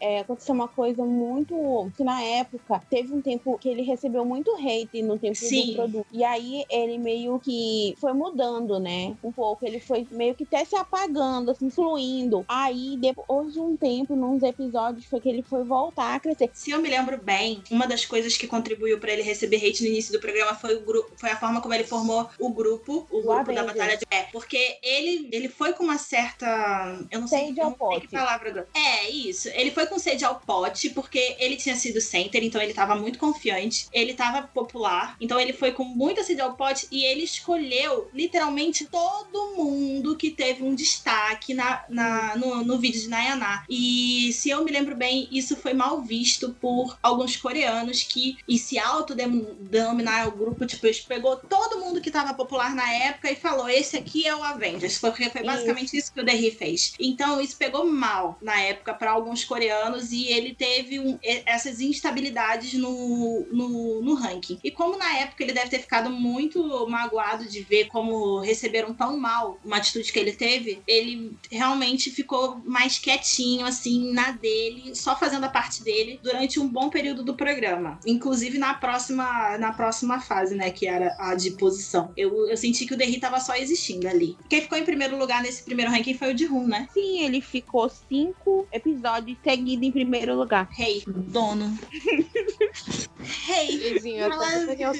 [0.01, 1.91] é, aconteceu uma coisa muito.
[1.95, 5.67] que na época teve um tempo que ele recebeu muito hate no tempo Sim.
[5.67, 6.07] do produto.
[6.11, 9.15] E aí ele meio que foi mudando, né?
[9.23, 9.65] Um pouco.
[9.65, 12.45] Ele foi meio que até se apagando, assim, fluindo.
[12.47, 16.49] Aí, depois de um tempo, nos episódios, foi que ele foi voltar a crescer.
[16.53, 19.89] Se eu me lembro, bem, uma das coisas que contribuiu pra ele receber hate no
[19.89, 23.19] início do programa foi, o grupo, foi a forma como ele formou o grupo, o,
[23.19, 23.65] O grupo da Avengers.
[23.65, 24.05] Batalha de.
[24.09, 27.05] É, porque ele, ele foi com uma certa.
[27.11, 28.07] Eu não sei, Sede ao pote.
[28.07, 28.67] palavra.
[28.73, 29.49] É, isso.
[29.49, 33.17] Ele foi com sede ao pote, porque ele tinha sido center, então ele tava muito
[33.19, 33.87] confiante.
[33.91, 38.85] Ele tava popular, então ele foi com muita sede ao pote e ele escolheu literalmente
[38.85, 43.63] todo mundo que teve um destaque na, na- no, no vídeo de Nayaná.
[43.69, 48.57] E se eu me lembro bem, isso foi mal visto por alguns coreanos que, e
[48.57, 53.67] se autodenominar o grupo, tipo, pegou todo mundo que tava popular na época e falou:
[53.69, 54.97] esse aqui é o Avengers.
[54.99, 56.93] Porque foi basicamente isso, que o Derry fez.
[56.99, 62.73] Então, isso pegou mal na época para alguns coreanos e ele teve um- essas instabilidades
[62.73, 64.59] no, no, no ranking.
[64.63, 69.17] E como na época ele deve ter ficado muito magoado de ver como receberam tão
[69.17, 75.15] mal uma atitude que ele teve, ele realmente ficou mais quietinho, assim, na dele, só
[75.17, 77.99] fazendo a parte dele durante um bom período do programa.
[78.05, 82.11] Inclusive na próxima, na próxima fase, né, que era a de posição.
[82.17, 84.37] Eu, eu senti que o Derry tava só existindo ali.
[84.49, 86.87] Quem ficou em primeiro lugar nesse primeiro ranking foi o de né?
[86.93, 90.67] Sim, ele ficou cinco episódios seguidos em primeiro lugar.
[90.71, 91.77] Rei, dono.
[93.45, 93.77] Rei.
[93.93, 94.93] Vizinho, até Ela- o Daniel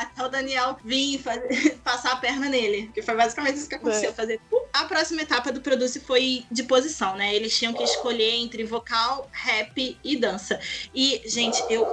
[0.00, 2.90] até o Daniel vir fazer- passar a perna nele.
[2.94, 4.10] Que foi basicamente isso que aconteceu.
[4.10, 4.12] É.
[4.12, 4.40] Fazer.
[4.74, 7.32] A próxima etapa do Produce foi de posição, né?
[7.32, 10.58] Eles tinham que escolher entre vocal, rap e dança.
[10.92, 11.86] E, gente, eu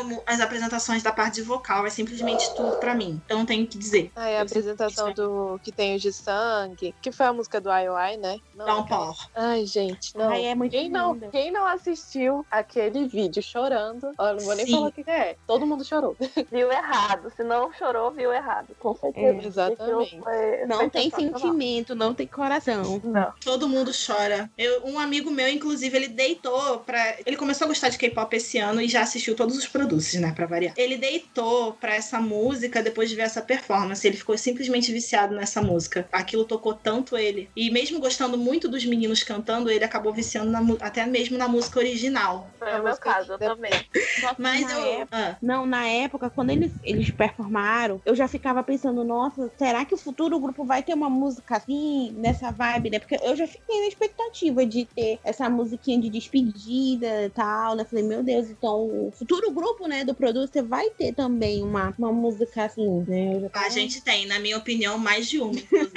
[0.00, 1.86] amo as apresentações da parte de vocal.
[1.86, 3.20] É simplesmente tudo pra mim.
[3.28, 4.10] Eu não tenho o que dizer.
[4.16, 8.16] Aí a apresentação do que tem o de sangue, que foi a música do IOI,
[8.16, 8.38] né?
[8.54, 9.12] Não, Dá um.
[9.34, 10.30] Ai, gente, não.
[10.30, 11.28] Ai, é muito Quem não, linda.
[11.28, 14.72] quem não assistiu aquele vídeo chorando, ó, eu não vou nem Sim.
[14.72, 15.36] falar o que é.
[15.46, 16.16] Todo mundo chorou.
[16.50, 17.30] Viu errado.
[17.36, 18.74] Se não chorou, viu errado.
[18.78, 19.26] Com certeza.
[19.26, 20.18] É, exatamente.
[20.20, 23.00] Foi- Não tem sentimento, não tem coração.
[23.04, 23.32] Não.
[23.44, 24.50] Todo mundo chora.
[24.56, 27.16] Eu- um amigo meu, inclusive, ele deitou pra.
[27.24, 30.32] Ele começou a gostar de K-pop esse ano e já assistiu todos os produtos, né?
[30.34, 30.74] Pra variar.
[30.76, 34.06] Ele deitou pra essa música depois de ver essa performance.
[34.06, 36.08] Ele ficou simplesmente viciado nessa música.
[36.12, 37.50] Aquilo tocou tanto ele.
[37.56, 41.78] E mesmo gostando muito dos meninos cantando, ele acabou viciando na até mesmo na música
[41.78, 42.48] original.
[42.58, 43.72] Foi A o meu caso, eu também.
[44.38, 44.86] Mas na eu.
[45.00, 49.84] época- Ah, Não, na época, quando eles, eles performaram, eu já ficava pensando, nossa, será
[49.84, 52.98] que o futuro grupo vai ter uma música assim, nessa vibe, né?
[52.98, 57.84] Porque eu já fiquei na expectativa de ter essa musiquinha de despedida e tal, né?
[57.84, 62.12] Falei, meu Deus, então o futuro grupo, né, do Producer vai ter também uma, uma
[62.12, 63.36] música assim, né?
[63.36, 65.92] Eu já a tava- gente tem, na minha opinião, mais de uma, inclusive.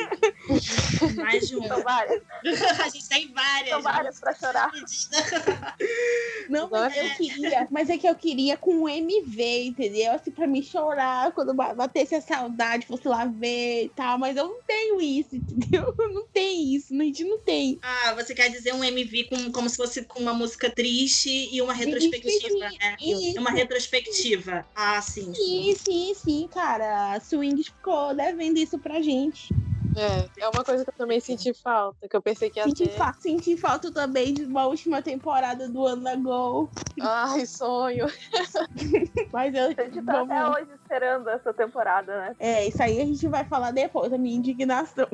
[1.17, 1.79] mais de São uma.
[1.83, 2.21] várias.
[2.83, 3.69] a gente tem várias.
[3.69, 4.71] São várias pra chorar.
[6.49, 10.11] Não, mas eu queria, mas é que eu queria com um MV, entendeu?
[10.13, 14.37] Assim, pra me chorar quando ba- batesse a saudade, fosse lá ver e tal, mas
[14.37, 15.93] eu não tenho isso, entendeu?
[16.13, 17.79] Não tem isso, a gente não tem.
[17.81, 21.61] Ah, você quer dizer um MV com, como se fosse com uma música triste e
[21.61, 22.95] uma retrospectiva, né?
[22.99, 23.39] Isso.
[23.39, 24.65] Uma retrospectiva.
[24.75, 25.33] Ah, sim.
[25.33, 27.13] Sim, sim, sim, cara.
[27.13, 29.53] A Swings ficou devendo isso pra gente.
[29.95, 32.87] É, é uma coisa que eu também senti falta, que eu pensei que ia Senti,
[32.87, 32.97] ter.
[32.97, 36.69] fa senti falta também de uma última temporada do Ana Go.
[37.01, 38.05] Ai, sonho.
[39.31, 39.65] Mas eu.
[39.65, 40.57] A gente tá até Vamos...
[40.57, 42.35] hoje esperando essa temporada, né?
[42.39, 45.07] É, isso aí a gente vai falar depois, a minha indignação.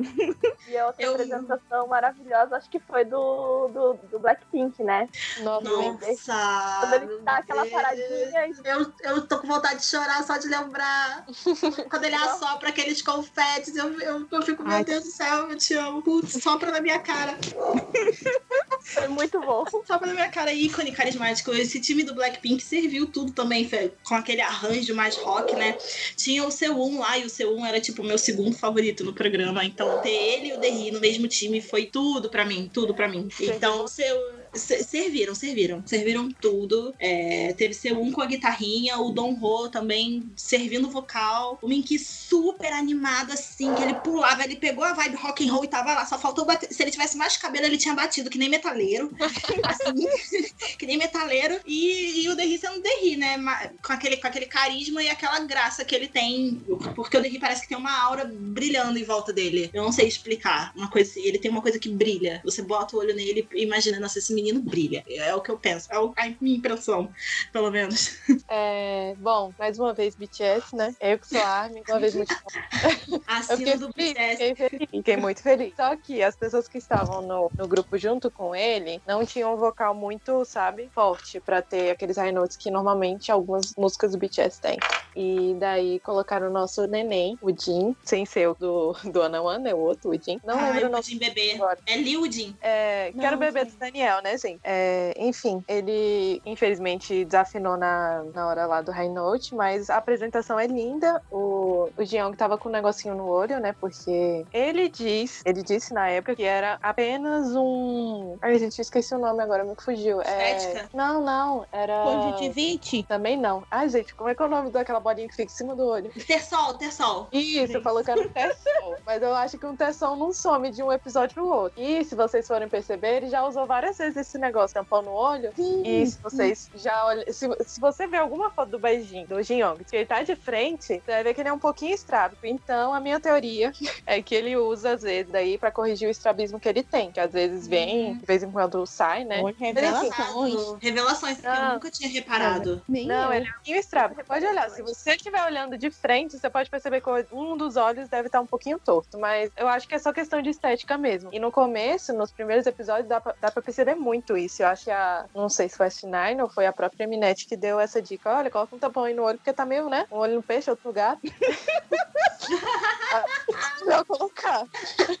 [0.68, 5.08] E a outra Eu- apresentação maravilhosa, acho que foi do, do, do Blackpink, né?
[5.40, 6.80] Nossa, Nossa.
[6.80, 10.48] Quando ele dá aquela paradinha e Eu, eu tô com vontade de chorar só de
[10.48, 11.26] lembrar.
[11.90, 14.84] Quando ele assopra aqueles confetes, eu, eu, eu fico, meu Ai.
[14.84, 16.02] Deus do céu, eu te amo.
[16.02, 17.36] Putz, sopra na minha cara.
[18.82, 19.64] foi muito bom.
[19.86, 21.52] Sopra na minha cara, ícone carismático.
[21.52, 23.68] Esse time do Blackpink serviu tudo também,
[24.02, 25.76] com aquele arranjo mais rock, né?
[26.16, 29.64] Tinha o Seun lá, e o Seun era tipo o meu segundo favorito no programa.
[29.64, 33.08] Então, ter ele e o Derry no mesmo time foi tudo pra mim, tudo pra
[33.08, 33.28] mim.
[33.40, 34.41] Então, o seu.
[34.54, 36.94] Se- Serviram, serviram, serviram tudo.
[36.98, 42.72] É, teve Seun com a guitarrinha, o Don Ho também servindo vocal, o Minky super
[42.72, 46.06] animado assim, que ele pulava, ele pegou a vibe rock and roll e tava lá,
[46.06, 46.72] só faltou bater.
[46.72, 49.10] Se ele tivesse mais cabelo, ele tinha batido, que nem metaleiro,
[49.64, 50.44] assim,
[50.78, 51.60] que nem metaleiro.
[51.66, 53.38] E, e o Derry sendo Derry, né?
[53.84, 56.62] Com aquele, com aquele carisma e aquela graça que ele tem,
[56.94, 59.70] porque o Derry parece que tem uma aura brilhando em volta dele.
[59.72, 60.72] Eu não sei explicar.
[60.76, 62.40] Uma coisa, ele tem uma coisa que brilha.
[62.44, 65.04] Você bota o olho nele e imagina, nossa, esse menino brilha.
[65.08, 67.12] É o que eu penso, é a minha impressão,
[67.52, 68.10] pelo menos.
[68.50, 70.94] É, bom, mais uma vez BTS, né?
[71.00, 72.34] Eu que sou a Armin, uma vez muito
[73.48, 74.36] Eu Assino fiquei do feliz, BTS.
[74.36, 75.74] fiquei feliz, fiquei muito feliz.
[75.74, 79.56] Só que as pessoas que estavam no, no grupo junto com ele não tinham um
[79.56, 80.90] vocal muito, sabe?
[80.94, 84.78] Forte pra ter aqueles high notes que normalmente algumas músicas do BTS têm.
[85.14, 89.64] E daí colocaram o nosso neném, o Jin, sem ser o do, do Ana One,
[89.64, 89.74] né?
[89.74, 90.40] O outro, o Jin.
[90.44, 91.02] Não Ai, lembro o o nome.
[91.02, 91.52] Jim bebê.
[91.52, 91.78] agora.
[91.86, 92.58] É Liu Jin.
[92.60, 93.70] É, que era o Não, bebê sim.
[93.70, 94.60] do Daniel, né, gente?
[94.64, 100.58] É, enfim, ele infelizmente desafinou na, na hora lá do High Note, mas a apresentação
[100.58, 101.22] é linda.
[101.30, 103.74] O, o Jeong tava com um negocinho no olho, né?
[103.80, 108.36] Porque ele diz, ele disse na época que era apenas um.
[108.40, 110.20] Ai, gente, eu esqueci o nome agora, me fugiu.
[110.22, 110.56] É...
[110.56, 110.88] Estética?
[110.94, 112.02] Não, não, era.
[112.02, 113.02] Conjuntivite?
[113.04, 113.64] Também não.
[113.70, 115.86] Ai, gente, como é que é o nome daquela bolinha que fica em cima do
[115.86, 116.10] olho?
[116.26, 117.28] Tersol, Tersol.
[117.32, 118.96] Isso, falou que era um tessol.
[119.04, 121.80] Mas eu acho que um tessol não some de um episódio pro outro.
[121.80, 125.52] E se vocês forem perceber, ele já usou várias vezes esse negócio tampão no olho.
[125.54, 125.82] Sim.
[125.84, 127.24] E se vocês já olham.
[127.32, 130.34] Se, se você ver alguma foto do Beijing, do Jin Yong, que ele tá de
[130.34, 132.44] frente, você vai ver que ele é um pouquinho estrábico.
[132.46, 133.72] Então, a minha teoria
[134.06, 137.10] é que ele usa, às vezes, daí pra corrigir o estrabismo que ele tem.
[137.12, 139.42] Que às vezes vem, de vez em quando sai, né?
[139.42, 140.76] Oi, Revelações.
[140.80, 141.72] Revelações, porque eu Ah.
[141.74, 142.82] nunca tinha reparado.
[142.88, 143.32] Não, eu.
[143.32, 144.24] ele é um pouquinho estrábico.
[144.24, 144.70] Pode olhar.
[144.70, 148.40] Se você estiver olhando de frente, você pode perceber que um dos olhos deve estar
[148.40, 149.18] um pouquinho torto.
[149.18, 151.30] Mas eu acho que é só questão de estética mesmo.
[151.32, 154.62] E no começo, nos primeiros episódios, dá pra, dá pra perceber muito isso.
[154.62, 155.26] Eu acho que a.
[155.34, 158.36] Não sei se foi a Nine ou foi a própria Eminette que deu essa dica.
[158.36, 160.06] Olha, coloca um tampão aí no olho, porque tá meio, né?
[160.10, 161.20] Um olho no peixe, outro no gato.
[163.84, 164.64] Melhor colocar.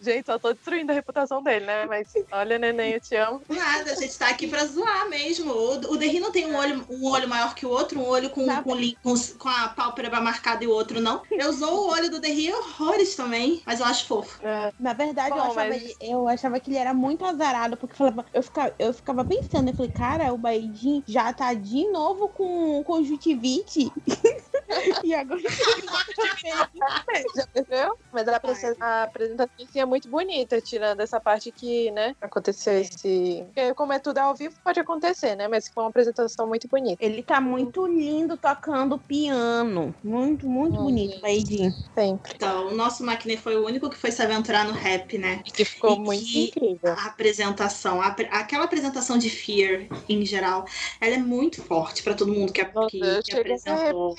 [0.00, 1.86] Gente, só tô destruindo a reputação dele, né?
[1.86, 3.42] Mas olha, neném, eu te amo.
[3.48, 5.52] Nada, a gente tá aqui pra zoar mesmo.
[5.52, 8.30] O, o Derry não tem um olho, um olho maior que o outro, um olho
[8.30, 11.22] com, com, com, com a pálpebra marcada e o outro não.
[11.30, 14.44] Eu usou o olho do Derry horrores também, mas eu acho fofo.
[14.44, 17.76] É, Na verdade, eu, Bom, achava mas- ele, eu achava que ele era muito azarado,
[17.76, 21.90] porque falava, eu, ficava, eu ficava pensando, eu falei, cara, o Baidin já tá de
[21.90, 23.90] novo com conjuntivite.
[25.04, 25.40] e agora
[27.34, 27.96] Já percebeu?
[28.12, 28.40] Mas a,
[28.80, 33.42] a apresentação em si é muito bonita, tirando essa parte que, né, aconteceu esse.
[33.46, 35.48] Porque como é tudo ao vivo, pode acontecer, né?
[35.48, 36.96] Mas foi uma apresentação muito bonita.
[37.04, 39.94] ele tá muito lindo tocando piano.
[40.02, 41.20] Muito, muito Hum, bonito.
[41.20, 41.72] Baidin.
[41.96, 42.32] Sempre.
[42.34, 45.42] Então, o nosso Maquinê foi o único que foi se aventurar no rap, né?
[45.44, 46.92] Que ficou E muito que- incrível.
[46.96, 50.64] A apresentação, a aquela apresentação de Fear, em geral,
[51.00, 54.14] ela é muito forte pra todo mundo que, a- que, que apresentou.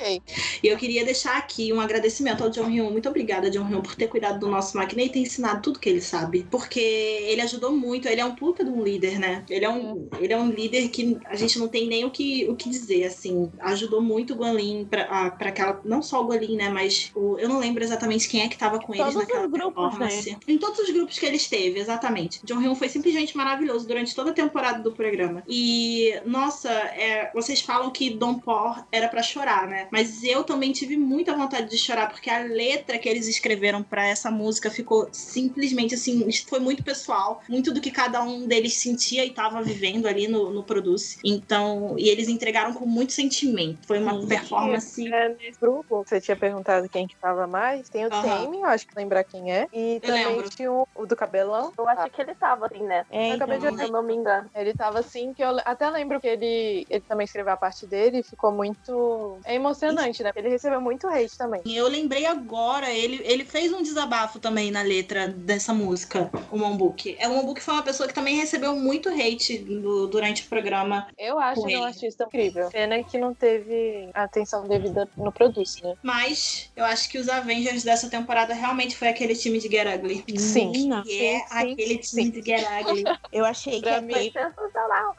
[0.61, 2.91] E eu queria deixar aqui um agradecimento ao John Hyun.
[2.91, 5.89] Muito obrigada, John Hyun, por ter cuidado do nosso Maquinê e ter ensinado tudo que
[5.89, 6.45] ele sabe.
[6.49, 8.07] Porque ele ajudou muito.
[8.07, 9.43] Ele é um puta de um líder, né?
[9.49, 12.47] Ele é um, ele é um líder que a gente não tem nem o que,
[12.49, 13.51] o que dizer, assim.
[13.59, 15.81] Ajudou muito o Guanlin pra, pra aquela.
[15.83, 16.69] Não só o Guanlin, né?
[16.69, 19.47] Mas o, eu não lembro exatamente quem é que tava com eles Todos os naquela
[19.47, 20.37] grupos, performance.
[20.47, 22.39] Em todos os grupos que ele esteve, exatamente.
[22.43, 25.43] John Hyun foi simplesmente maravilhoso durante toda a temporada do programa.
[25.47, 29.87] E, nossa, é, vocês falam que Dom Por era pra chorar, né?
[29.91, 34.07] Mas eu também tive muita vontade de chorar, porque a letra que eles escreveram pra
[34.07, 39.25] essa música ficou simplesmente assim, foi muito pessoal, muito do que cada um deles sentia
[39.25, 41.17] e tava vivendo ali no, no Produce.
[41.23, 43.85] Então, e eles entregaram com muito sentimento.
[43.85, 44.27] Foi uma Sim.
[44.27, 45.13] performance.
[45.13, 47.89] É, nesse grupo, você tinha perguntado quem que tava mais.
[47.89, 48.43] Tem o Aham.
[48.43, 49.67] Tame, eu acho que lembrar quem é.
[49.73, 50.49] E também lembro.
[50.49, 51.71] tinha o, o do cabelão.
[51.77, 53.03] Eu acho que ele tava assim, né?
[53.09, 54.49] É, Eu acabei então, de Se eu não me engano.
[54.55, 58.19] Ele tava assim, que eu até lembro que ele, ele também escreveu a parte dele
[58.19, 59.39] e ficou muito.
[59.45, 60.31] É emocionante, né?
[60.35, 61.61] Ele recebeu muito hate também.
[61.65, 67.15] Eu lembrei agora, ele, ele fez um desabafo também na letra dessa música, o Mombook.
[67.17, 71.07] É, o Mombook foi uma pessoa que também recebeu muito hate do- durante o programa,
[71.17, 72.69] Eu acho ele um artista incrível.
[72.69, 75.95] Pena que não teve a atenção devida no Produce, né?
[76.03, 80.25] mas eu acho que os Avengers dessa temporada realmente foi aquele time de Get Ugly.
[80.37, 80.71] Sim.
[80.71, 82.29] menina, Que é sim, aquele time sim.
[82.31, 83.03] de Get Ugly.
[83.31, 85.15] eu achei que Pra ia mim- Foi sensacional.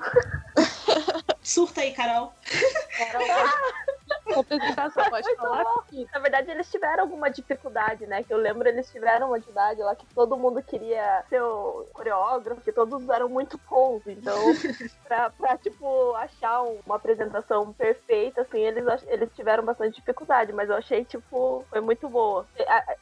[1.42, 2.32] Surta aí, Carol.
[2.97, 3.49] Carol,
[4.24, 4.40] pode...
[4.40, 5.64] apresentação, pode falar?
[6.12, 8.22] Na verdade, eles tiveram alguma dificuldade, né?
[8.22, 12.60] Que eu lembro, eles tiveram uma dificuldade lá que todo mundo queria ser o coreógrafo,
[12.60, 14.02] que todos eram muito bons.
[14.06, 14.34] Então,
[15.06, 20.68] pra, pra, tipo, achar um- uma apresentação perfeita, assim, eles, eles tiveram bastante dificuldade, mas
[20.68, 22.46] eu achei, tipo, foi muito boa.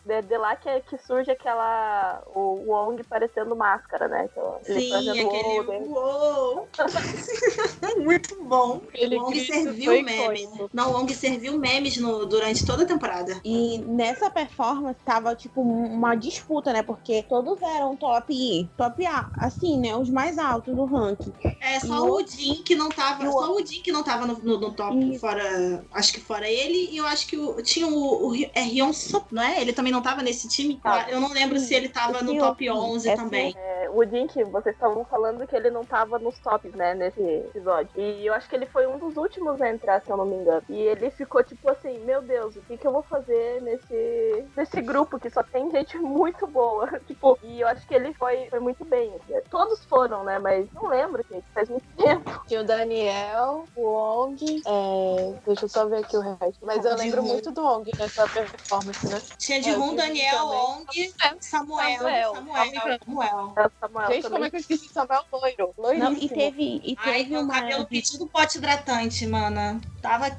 [0.04, 2.22] De, de lá que, é- que surge aquela.
[2.34, 4.28] O Wong parecendo máscara, né?
[4.30, 6.68] Então, ele Sim, fazendo aquele uou.
[7.98, 8.82] Muito bom.
[8.94, 10.42] Ele o Wong serviu foi memes.
[10.46, 10.70] icônico.
[10.72, 13.40] Não, o Wong serviu memes no- durante toda a temporada.
[13.44, 16.82] E nessa performance tava, tipo, uma disputa, né?
[16.82, 19.94] Porque todos eram top, top A, assim, né?
[19.96, 21.32] Os mais altos do ranking.
[21.60, 23.24] É só E o Jin que não tava.
[23.24, 25.20] e o- Só o Jin que não tava no, no- no top, Isso.
[25.20, 25.84] fora.
[25.92, 26.88] Acho que fora ele.
[26.90, 29.60] E eu acho que o- tinha o, o é Ryun Sop, não é?
[29.60, 30.76] Ele também não tava nesse time?
[30.82, 31.06] Tá.
[31.08, 31.66] Eu não lembro Sim.
[31.66, 32.70] se ele tava no top sim.
[32.70, 33.54] 11 É também.
[33.56, 37.90] É, o Dink, vocês estavam falando que ele não tava nos tops, né, nesse episódio.
[37.96, 40.36] E eu acho que ele foi um dos últimos a entrar, se eu não me
[40.36, 40.62] engano.
[40.68, 44.80] E ele ficou tipo assim, meu Deus, o que, que eu vou fazer nesse, nesse
[44.80, 46.88] grupo que só tem gente muito boa?
[47.06, 49.12] tipo, e eu acho que ele foi, foi muito bem.
[49.50, 52.42] Todos foram, né, mas não lembro, gente, faz muito tempo.
[52.46, 54.62] Tinha o Daniel, o Ong.
[54.66, 55.34] É...
[55.46, 56.58] Deixa eu só ver aqui o resto.
[56.62, 59.20] Mas eu lembro muito do Ong nessa performance, né?
[59.38, 60.58] Tinha de É, Rum, Daniel, também.
[60.58, 61.98] Ong, Samuel.
[61.98, 62.34] Samuel.
[62.34, 62.98] Samuel.
[63.04, 63.52] Samuel.
[63.56, 64.30] É o Samuel Gente, também.
[64.32, 65.74] como é que eu esqueci Samuel loiro?
[65.76, 66.10] Loiríssimo.
[66.10, 67.54] Não, e teve, e Ai, teve meu uma.
[67.54, 69.80] cabelo pedindo pote hidratante, mana.
[70.00, 70.30] Tava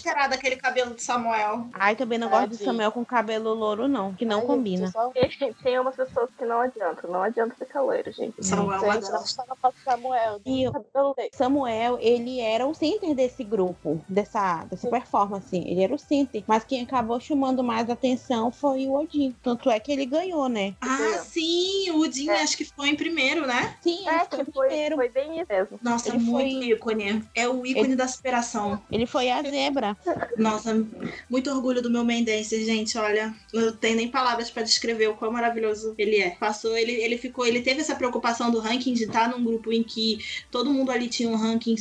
[0.00, 1.66] desesperada aquele cabelo de Samuel.
[1.74, 2.56] Ai, também não gosto de.
[2.64, 4.86] Samuel com cabelo louro, não, que não Ai, combina.
[4.86, 5.12] gente, só-
[5.62, 8.34] Tem umas pessoas que não adiantam, não adianta ficar loiro, gente.
[8.44, 10.40] Samuel, não pra Samuel.
[10.44, 11.30] E eu- Cabelo dele.
[11.32, 15.56] Samuel, ele era o center desse grupo, dessa, dessa performance.
[15.56, 16.42] Ele era o center.
[16.46, 19.34] Mas quem acabou chamando mais atenção foi o Odin.
[19.42, 20.74] Tanto é que ele ganhou, né?
[20.80, 22.42] Ah, sim, o Udin É.
[22.42, 23.76] acho que foi em primeiro, né?
[23.82, 24.96] Sim, ele É, foi que foi, primeiro.
[24.96, 25.78] foi bem isso mesmo.
[25.82, 27.24] Nossa, Ele muito foi- ícone.
[27.34, 28.80] É o ícone da superação.
[28.90, 29.89] Ele foi a zebra.
[30.36, 30.86] Nossa,
[31.28, 32.96] muito orgulho do meu Mendense, gente.
[32.98, 36.30] Olha, não tenho nem palavras pra descrever o quão maravilhoso ele é.
[36.30, 39.82] Passou, ele, ele ficou, ele teve essa preocupação do ranking de estar num grupo em
[39.82, 40.18] que
[40.50, 41.74] todo mundo ali tinha um ranking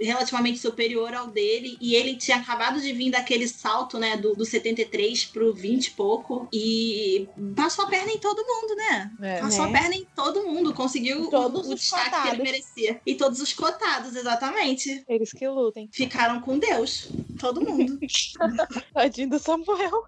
[0.00, 4.44] relativamente superior ao dele e ele tinha acabado de vir daquele salto, né, do, do
[4.44, 9.10] 73 pro 20 e pouco e passou a perna em todo mundo, né?
[9.22, 9.40] É.
[9.40, 9.70] Passou Né?
[9.70, 12.44] a perna em todo mundo, conseguiu Todos o, o destaque que ele cotados.
[12.44, 13.00] merecia.
[13.06, 15.04] E todos os cotados, exatamente.
[15.08, 15.88] Eles que lutem.
[15.92, 17.08] Ficaram com Deus.
[17.44, 17.98] Todo mundo.
[18.94, 20.02] Tadinho do Samuel.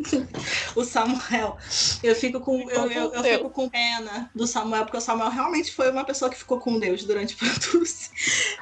[0.74, 1.58] o Samuel.
[2.02, 5.72] Eu fico com eu, eu, eu fico com pena do Samuel, porque o Samuel realmente
[5.72, 8.10] foi uma pessoa que ficou com Deus durante o Produce.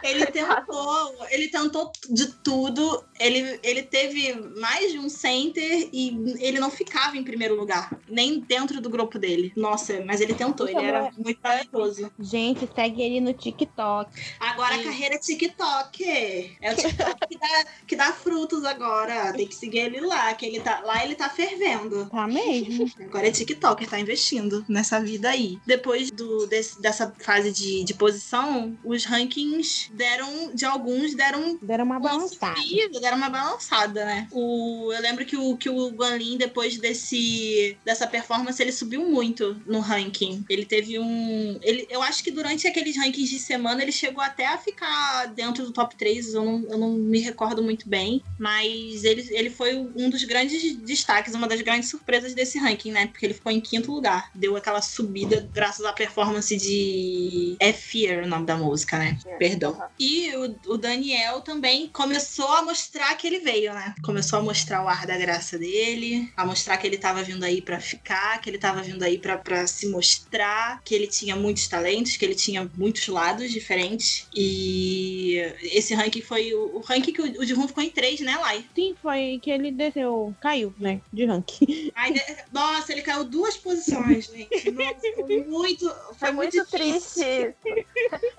[0.02, 3.04] Ele tentou, ele tentou de tudo.
[3.20, 6.08] Ele, ele teve mais de um center e
[6.40, 9.52] ele não ficava em primeiro lugar, nem dentro do grupo dele.
[9.56, 12.10] Nossa, mas ele tentou, ele era muito talentoso.
[12.18, 14.10] Gente, segue ele no TikTok.
[14.40, 16.56] Agora a carreira é TikTok.
[16.60, 19.32] É o TikTok que dá, que dá frutos agora.
[19.32, 22.06] Tem que seguir ele lá, que ele tá lá ele tá fervendo.
[22.06, 22.90] Tá mesmo?
[23.00, 25.58] Agora é TikTok, tá investindo nessa vida aí.
[25.66, 31.84] Depois do, desse- dessa fase de, de posição, os rankings deram, de alguns, deram Deram
[31.84, 32.60] uma uma balançada.
[32.60, 34.28] subida, deram uma balançada, né?
[34.30, 39.60] O, eu lembro que o, que o Guanlin, depois desse, dessa performance, ele subiu muito
[39.66, 40.44] no ranking.
[40.48, 41.58] Ele teve um.
[41.62, 45.64] Ele, eu acho que durante aqueles rankings de semana ele chegou até a ficar dentro
[45.64, 46.34] do top 3.
[46.34, 48.22] Eu não, eu não me recordo muito bem.
[48.38, 53.06] Mas ele, ele foi um dos grandes destaques, uma das grandes surpresas desse ranking, né?
[53.06, 54.30] Porque ele ficou em quinto lugar.
[54.34, 57.56] Deu aquela subida graças à performance de.
[57.58, 59.18] É Fear o nome da música, né?
[59.38, 59.72] Perdão.
[59.72, 59.88] Aham.
[59.98, 63.94] E o, o Daniel também começou a mostrar que ele veio, né?
[64.02, 67.62] Começou a mostrar o ar da graça dele, a mostrar que ele tava vindo aí
[67.62, 71.66] pra ficar, que ele tava vindo aí pra, pra se mostrar, que ele tinha muitos
[71.66, 74.26] talentos, que ele tinha muitos lados diferentes.
[74.34, 78.36] E esse ranking foi o, o ranking que o, o Jihun ficou em três, né,
[78.36, 78.64] Lai?
[78.74, 81.00] Sim, foi que ele desceu, caiu, né?
[81.12, 81.90] De ranking.
[81.94, 82.22] Ai, de-
[82.52, 84.70] Nossa, ele caiu duas posições, gente.
[84.72, 87.24] Nossa, foi muito, foi Foi muito, muito difícil.
[87.24, 87.54] triste.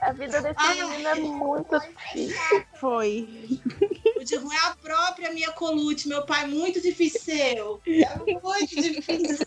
[0.02, 0.74] A vida desse Ah.
[0.76, 2.66] menino é muito difícil.
[2.80, 3.28] Foi.
[4.20, 7.80] O Jihun é a própria Mia Colucci, meu pai, muito difícil.
[7.88, 9.46] É muito difícil.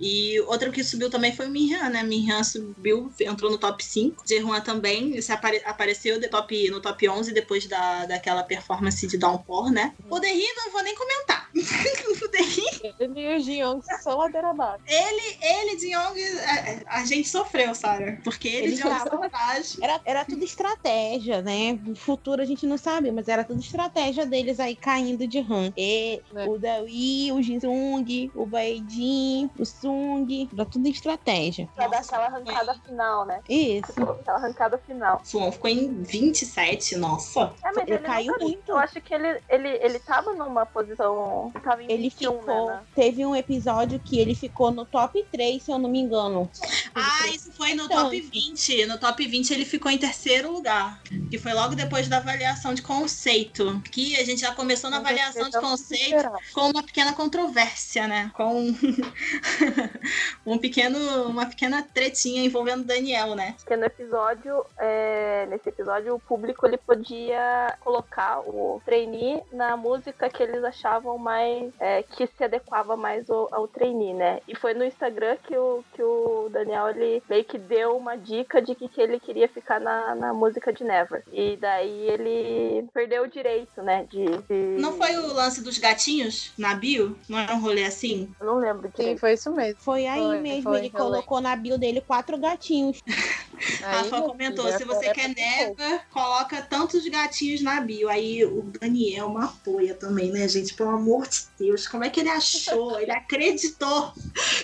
[0.00, 2.02] E outro que subiu também foi o Minhan, né?
[2.02, 4.24] Minhan subiu, entrou no top 5.
[4.26, 9.16] Jihun também se apare- apareceu de top, no top 11 depois da, daquela performance de
[9.16, 9.94] Downpour, né?
[10.10, 11.48] O Derry não vou nem comentar.
[11.54, 14.82] o Derry, Ele e o Jiyoung só ladeira abaixo.
[14.86, 18.18] ele, ele, de Young, é, a gente sofreu, Sarah.
[18.24, 19.78] Porque ele, Ele de Young, tava- saudade.
[19.80, 21.78] Era, era tudo estratégia, né?
[21.86, 25.72] O futuro a gente não sabe, mas era tudo estratégia deles aí caindo de rank.
[25.76, 26.46] E É.
[26.48, 30.48] o Dawi, o Jisung, o Baedin, o Sung.
[30.52, 31.68] Era tudo estratégia.
[31.74, 33.40] Pra dar aquela arrancada final, né?
[33.48, 33.92] Isso.
[33.92, 35.20] Aquela arrancada final.
[35.24, 37.52] Suon ficou em 27, nossa.
[37.62, 38.68] É, mas Ele ele caiu nunca- muito.
[38.72, 41.50] Eu acho que ele, ele, ele tava numa posição.
[41.54, 42.66] Ele tava em Ele 21, ficou.
[42.66, 42.80] né?
[42.94, 46.50] Teve um episódio que ele ficou no top 3, se eu não me engano.
[46.94, 48.04] Ah, isso foi no Então.
[48.04, 48.86] top 20.
[48.86, 51.00] No top 20 ele ficou em terceiro lugar.
[51.30, 53.51] Que foi logo depois da avaliação de conceito.
[53.90, 58.30] Que a gente já começou na avaliação de conceito com uma pequena controvérsia, né?
[58.34, 58.72] Com
[60.46, 60.98] um pequeno,
[61.28, 63.54] uma pequena tretinha envolvendo o Daniel, né?
[63.58, 70.28] Porque no episódio, é, nesse episódio, o público ele podia colocar o trainee na música
[70.28, 74.40] que eles achavam mais é, que se adequava mais ao, ao trainee, né?
[74.48, 78.60] E foi no Instagram que o, que o Daniel ele meio que deu uma dica
[78.60, 81.22] de que, que ele queria ficar na, na música de Never.
[81.32, 84.06] E daí ele perdeu o direito, né?
[84.10, 87.18] De, de- Não foi o lance dos gatinhos na bio?
[87.28, 88.32] Não era um rolê assim?
[88.40, 89.20] Eu não lembro Sim, direito.
[89.20, 89.80] foi isso mesmo.
[89.82, 92.98] Foi aí Foi, mesmo, foi, ele eu colocou na bio dele quatro gatinhos.
[93.80, 98.08] Rafa comentou: se você quer Never, coloca tantos gatinhos na bio.
[98.08, 100.74] Aí o Daniel uma apoia também, né, gente?
[100.74, 102.98] Pelo amor de Deus, como é que ele achou?
[102.98, 104.12] Ele acreditou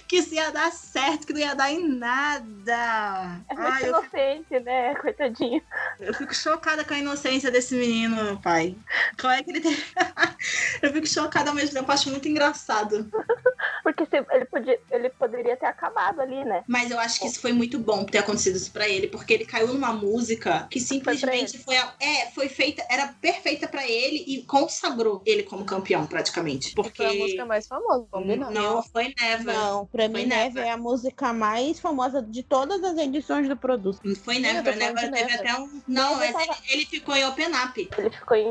[0.09, 3.45] que isso ia dar certo, que não ia dar em nada.
[3.49, 4.63] É muito Ai, inocente, eu...
[4.65, 4.95] né?
[4.97, 5.63] Coitadinho.
[6.01, 8.68] Eu fico chocada com a inocência desse menino, pai.
[9.21, 9.77] Como é que ele tem.
[10.83, 13.11] eu fico chocada ao mesmo tempo, acho muito engraçado.
[13.83, 16.65] Porque ele, podia, ele poderia ter acabado ali, né?
[16.67, 19.45] Mas eu acho que isso foi muito bom ter acontecido isso pra ele, porque ele
[19.45, 24.43] caiu numa música que simplesmente foi, foi é, foi feita, era perfeita para ele e
[24.43, 26.75] consagrou ele como campeão, praticamente.
[26.75, 28.53] Porque foi a música mais famosa, combinado.
[28.53, 29.55] Não, foi Never.
[29.55, 30.55] Não, pra mim Never.
[30.55, 34.01] Never é a música mais famosa de todas as edições do produto.
[34.17, 35.81] Foi Never, Never teve até um.
[35.87, 36.45] Não, mas tava...
[36.45, 37.89] ele, ele, ficou em Open Up.
[37.99, 38.49] Ele ficou em,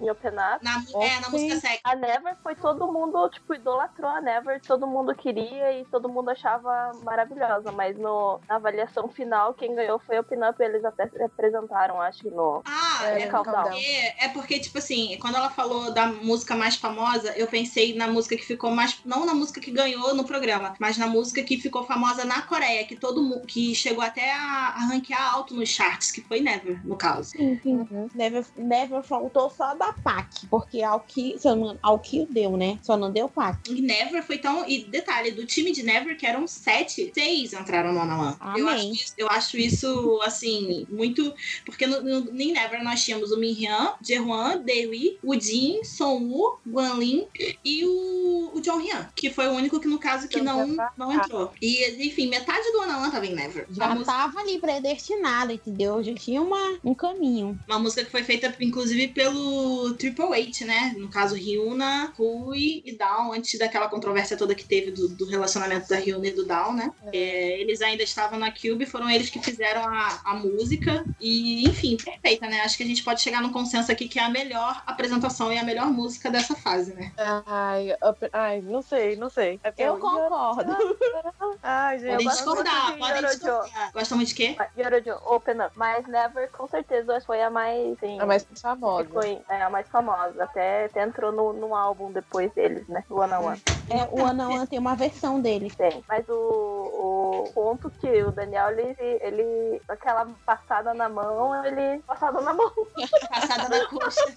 [0.00, 0.64] em Open Up.
[0.64, 1.80] Na, é, na música sexy.
[1.84, 6.30] A Never foi todo mundo, tipo, idolatrou a Never, todo mundo queria e todo mundo
[6.30, 12.00] achava maravilhosa, mas no, na avaliação final, quem ganhou foi Open Up, eles até apresentaram,
[12.00, 12.62] acho que no.
[12.64, 17.32] Ah, é, é, porque, é porque, tipo assim, quando ela falou da música mais famosa,
[17.36, 19.00] eu pensei na música que ficou mais.
[19.04, 22.84] Não na música que ganhou no programa, mas na música que ficou famosa na Coreia,
[22.84, 23.46] que todo mundo.
[23.46, 27.30] que chegou até a, a ranquear alto nos charts, que foi Never, no caso.
[27.30, 27.76] Sim, sim.
[27.90, 28.08] Uhum.
[28.14, 31.36] Never, Never faltou só da PAC, porque ao que,
[31.82, 32.78] ao que deu, né?
[32.82, 33.70] Só não deu PAC.
[33.70, 34.68] E Never foi tão.
[34.68, 38.92] E detalhe, do time de Never, que eram sete, seis entraram no One Eu acho,
[38.92, 41.32] isso, eu acho isso, assim, muito.
[41.64, 47.26] Porque no, no, em Never nós tínhamos o Minhyun, Jehuan, Dewi, o Jin, Song-woo, Guanlin
[47.64, 51.12] e o, o John Hyun, que foi o único que, no caso, que não, não
[51.12, 51.52] entrou.
[51.60, 53.66] E, enfim, metade do One tava em Never.
[53.70, 54.12] Já música...
[54.12, 56.02] tava ali predestinado, entendeu?
[56.02, 57.58] Já tinha uma, um caminho.
[57.66, 60.94] Uma música que foi feita, inclusive, pelo Triple H, né?
[60.96, 65.88] No caso, Ryuna, Rui e Down, antes daquela controvérsia toda que teve do, do relacionamento
[65.88, 66.92] da Ryuna e do Down, né?
[67.12, 67.18] É.
[67.18, 71.04] É, eles ainda estavam na Cube, foram eles que fizeram a, a música.
[71.18, 72.60] E, enfim, perfeita, né?
[72.60, 75.58] Acho que a gente pode chegar num consenso aqui que é a melhor apresentação e
[75.58, 77.12] a melhor música dessa fase, né?
[77.18, 77.88] Ai,
[78.32, 79.58] ai não sei, não sei.
[79.64, 80.76] É eu concordo.
[81.60, 82.12] ai, gente.
[82.12, 83.92] Podem discordar, podem discordar.
[83.92, 84.56] Gosta muito de quê?
[84.78, 85.72] Yorojo, Open Up.
[85.74, 87.98] Mas Never, com certeza, foi a mais.
[87.98, 89.07] Sim, a mais famosa.
[89.12, 90.42] Foi, é, a mais famosa.
[90.42, 93.04] Até, até entrou no, no álbum depois deles, né?
[93.08, 93.62] O One on One.
[93.90, 95.70] É, o One on One tem uma versão dele.
[95.76, 96.04] Tem.
[96.08, 99.82] Mas o, o ponto que o Daniel, ele, ele.
[99.88, 102.00] Aquela passada na mão, ele.
[102.06, 102.70] Passada na mão.
[103.28, 104.34] Passada na coxa.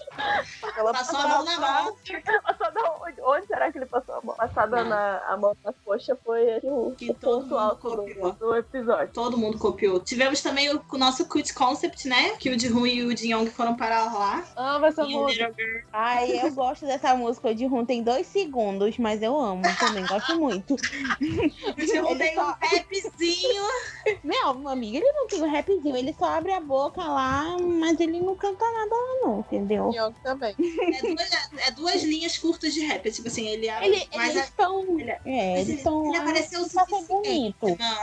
[0.76, 1.96] Ela passou a mão na mão.
[2.42, 3.20] Passada onde?
[3.20, 4.36] Onde será que ele passou a mão?
[4.36, 8.32] Passada na a mão na coxa foi assim, o, que o todo mundo copiou.
[8.32, 9.12] do episódio.
[9.12, 10.00] Todo mundo copiou.
[10.00, 12.36] Tivemos também o, o nosso Cult Concept, né?
[12.38, 14.44] Que o Ji-Hoon e o Jin Young foram parar lá.
[14.56, 15.54] Amo essa música.
[15.92, 17.48] Ai, eu gosto dessa música.
[17.48, 20.04] O Ji-Hoon tem dois segundos, mas eu amo também.
[20.06, 20.74] Gosto muito.
[20.74, 22.50] O Ji-Hoon tem só...
[22.50, 23.62] um rapzinho.
[24.22, 25.96] Não, amiga, ele não tem um rapzinho.
[25.96, 29.92] Ele só abre a boca lá, mas ele não canta nada lá, não, entendeu?
[29.94, 30.54] Young também.
[30.92, 31.30] É duas,
[31.66, 33.10] é duas linhas curtas de rap.
[33.10, 33.86] Tipo assim, ele abre.
[33.86, 34.98] Ele, eles estão.
[35.00, 36.00] É, é, eles estão.
[36.06, 37.56] Ele, ele apareceu o suficiente.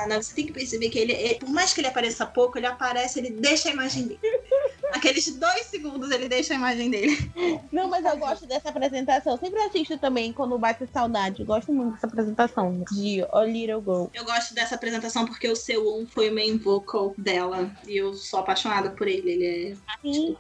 [0.08, 2.68] Não, você tem que perceber que ele, ele, por mais que ele apareça pouco, ele
[2.68, 4.20] aparece, ele deixa a imagem dele.
[4.92, 7.18] Aqueles dois segundos ele deixa a imagem dele.
[7.72, 9.38] Não, mas eu gosto dessa apresentação.
[9.38, 11.42] Sempre assisto também quando bate saudade.
[11.42, 14.06] Eu gosto muito dessa apresentação de A Little Girl.
[14.14, 17.72] Eu gosto dessa apresentação porque o seu um foi o main vocal dela.
[17.88, 19.32] E eu sou apaixonada por ele.
[19.32, 19.76] Ele é.
[20.02, 20.36] Sim,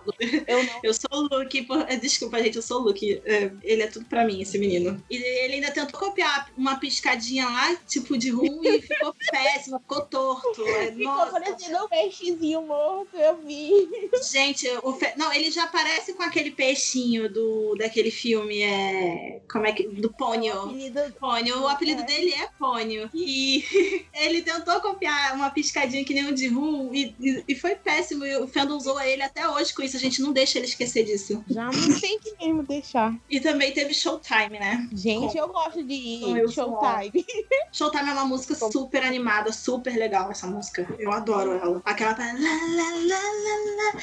[0.47, 0.79] eu não.
[0.83, 1.61] Eu sou o Luke.
[1.63, 1.85] Por...
[1.99, 3.21] Desculpa, gente, eu sou o Luke.
[3.25, 5.01] É, ele é tudo pra mim, esse menino.
[5.09, 10.01] E ele ainda tentou copiar uma piscadinha lá, tipo de rum, e ficou péssimo, ficou
[10.01, 10.65] torto.
[10.65, 11.31] Ficou Nossa.
[11.31, 13.89] parecendo um peixezinho morto, eu vi.
[14.31, 14.38] Gente,
[14.83, 15.13] o fe...
[15.17, 19.41] não, ele já parece com aquele peixinho do daquele filme, é.
[19.51, 19.87] Como é que.
[19.87, 20.53] Do Pônio.
[20.53, 21.61] O apelido, Pônio.
[21.61, 22.05] O apelido é.
[22.05, 23.09] dele é Pônio.
[23.13, 23.63] E
[24.13, 28.25] ele tentou copiar uma piscadinha que nem o de rum, e, e, e, foi péssimo.
[28.25, 29.97] E o Fandom usou ele até hoje com isso.
[29.97, 31.43] A gente não deixa ele esquecer disso.
[31.49, 33.15] Já não tem que mesmo deixar.
[33.29, 34.87] E também teve Showtime, né?
[34.93, 35.39] Gente, com...
[35.39, 36.21] eu gosto de
[36.51, 37.25] Showtime.
[37.71, 40.87] Showtime é uma música super animada, super legal essa música.
[40.97, 41.81] Eu adoro ela.
[41.85, 42.11] Aquela.
[42.11, 43.99] Lá, lá, lá,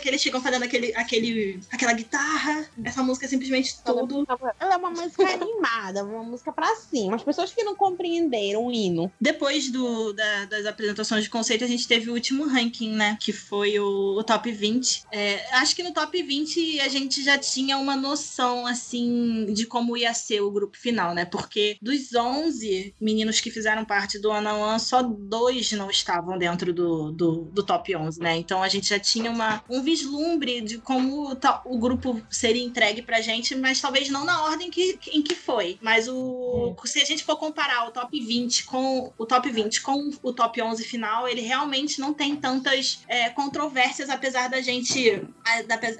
[0.00, 2.68] que eles chegam fazendo aquele, aquele, aquela guitarra.
[2.84, 4.26] Essa música é simplesmente tudo.
[4.58, 7.16] Ela é uma música animada, uma música pra cima.
[7.16, 9.10] As pessoas que não compreenderam o hino.
[9.20, 13.16] Depois do, da, das apresentações de conceito, a gente teve o último ranking, né?
[13.20, 15.04] Que foi o, o top 20.
[15.12, 19.96] É, acho que no top 20 a gente já tinha uma noção, assim, de como
[19.96, 21.24] ia ser o grupo final, né?
[21.24, 26.72] Porque dos 11 meninos que fizeram parte do on One, só dois não estavam dentro
[26.72, 28.36] do, do, do top 11, né?
[28.36, 33.20] Então a gente já tinha uma, um vislumbre de como o grupo seria entregue pra
[33.20, 35.78] gente, mas talvez não na ordem que, em que foi.
[35.80, 36.86] Mas o é.
[36.86, 40.60] se a gente for comparar o top 20 com o top 20 com o top
[40.60, 45.22] 11 final, ele realmente não tem tantas é, controvérsias, apesar da gente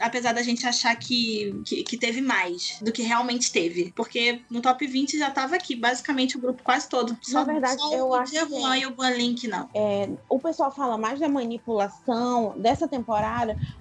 [0.01, 3.93] apesar da gente achar que, que, que, teve mais do que realmente teve.
[3.95, 7.17] Porque no top 20 já tava aqui, basicamente, o grupo quase todo.
[7.23, 8.39] Só, Na verdade, só eu o acho que...
[8.39, 9.69] e o Link não.
[9.75, 13.18] É, o pessoal fala mais da manipulação dessa temporada,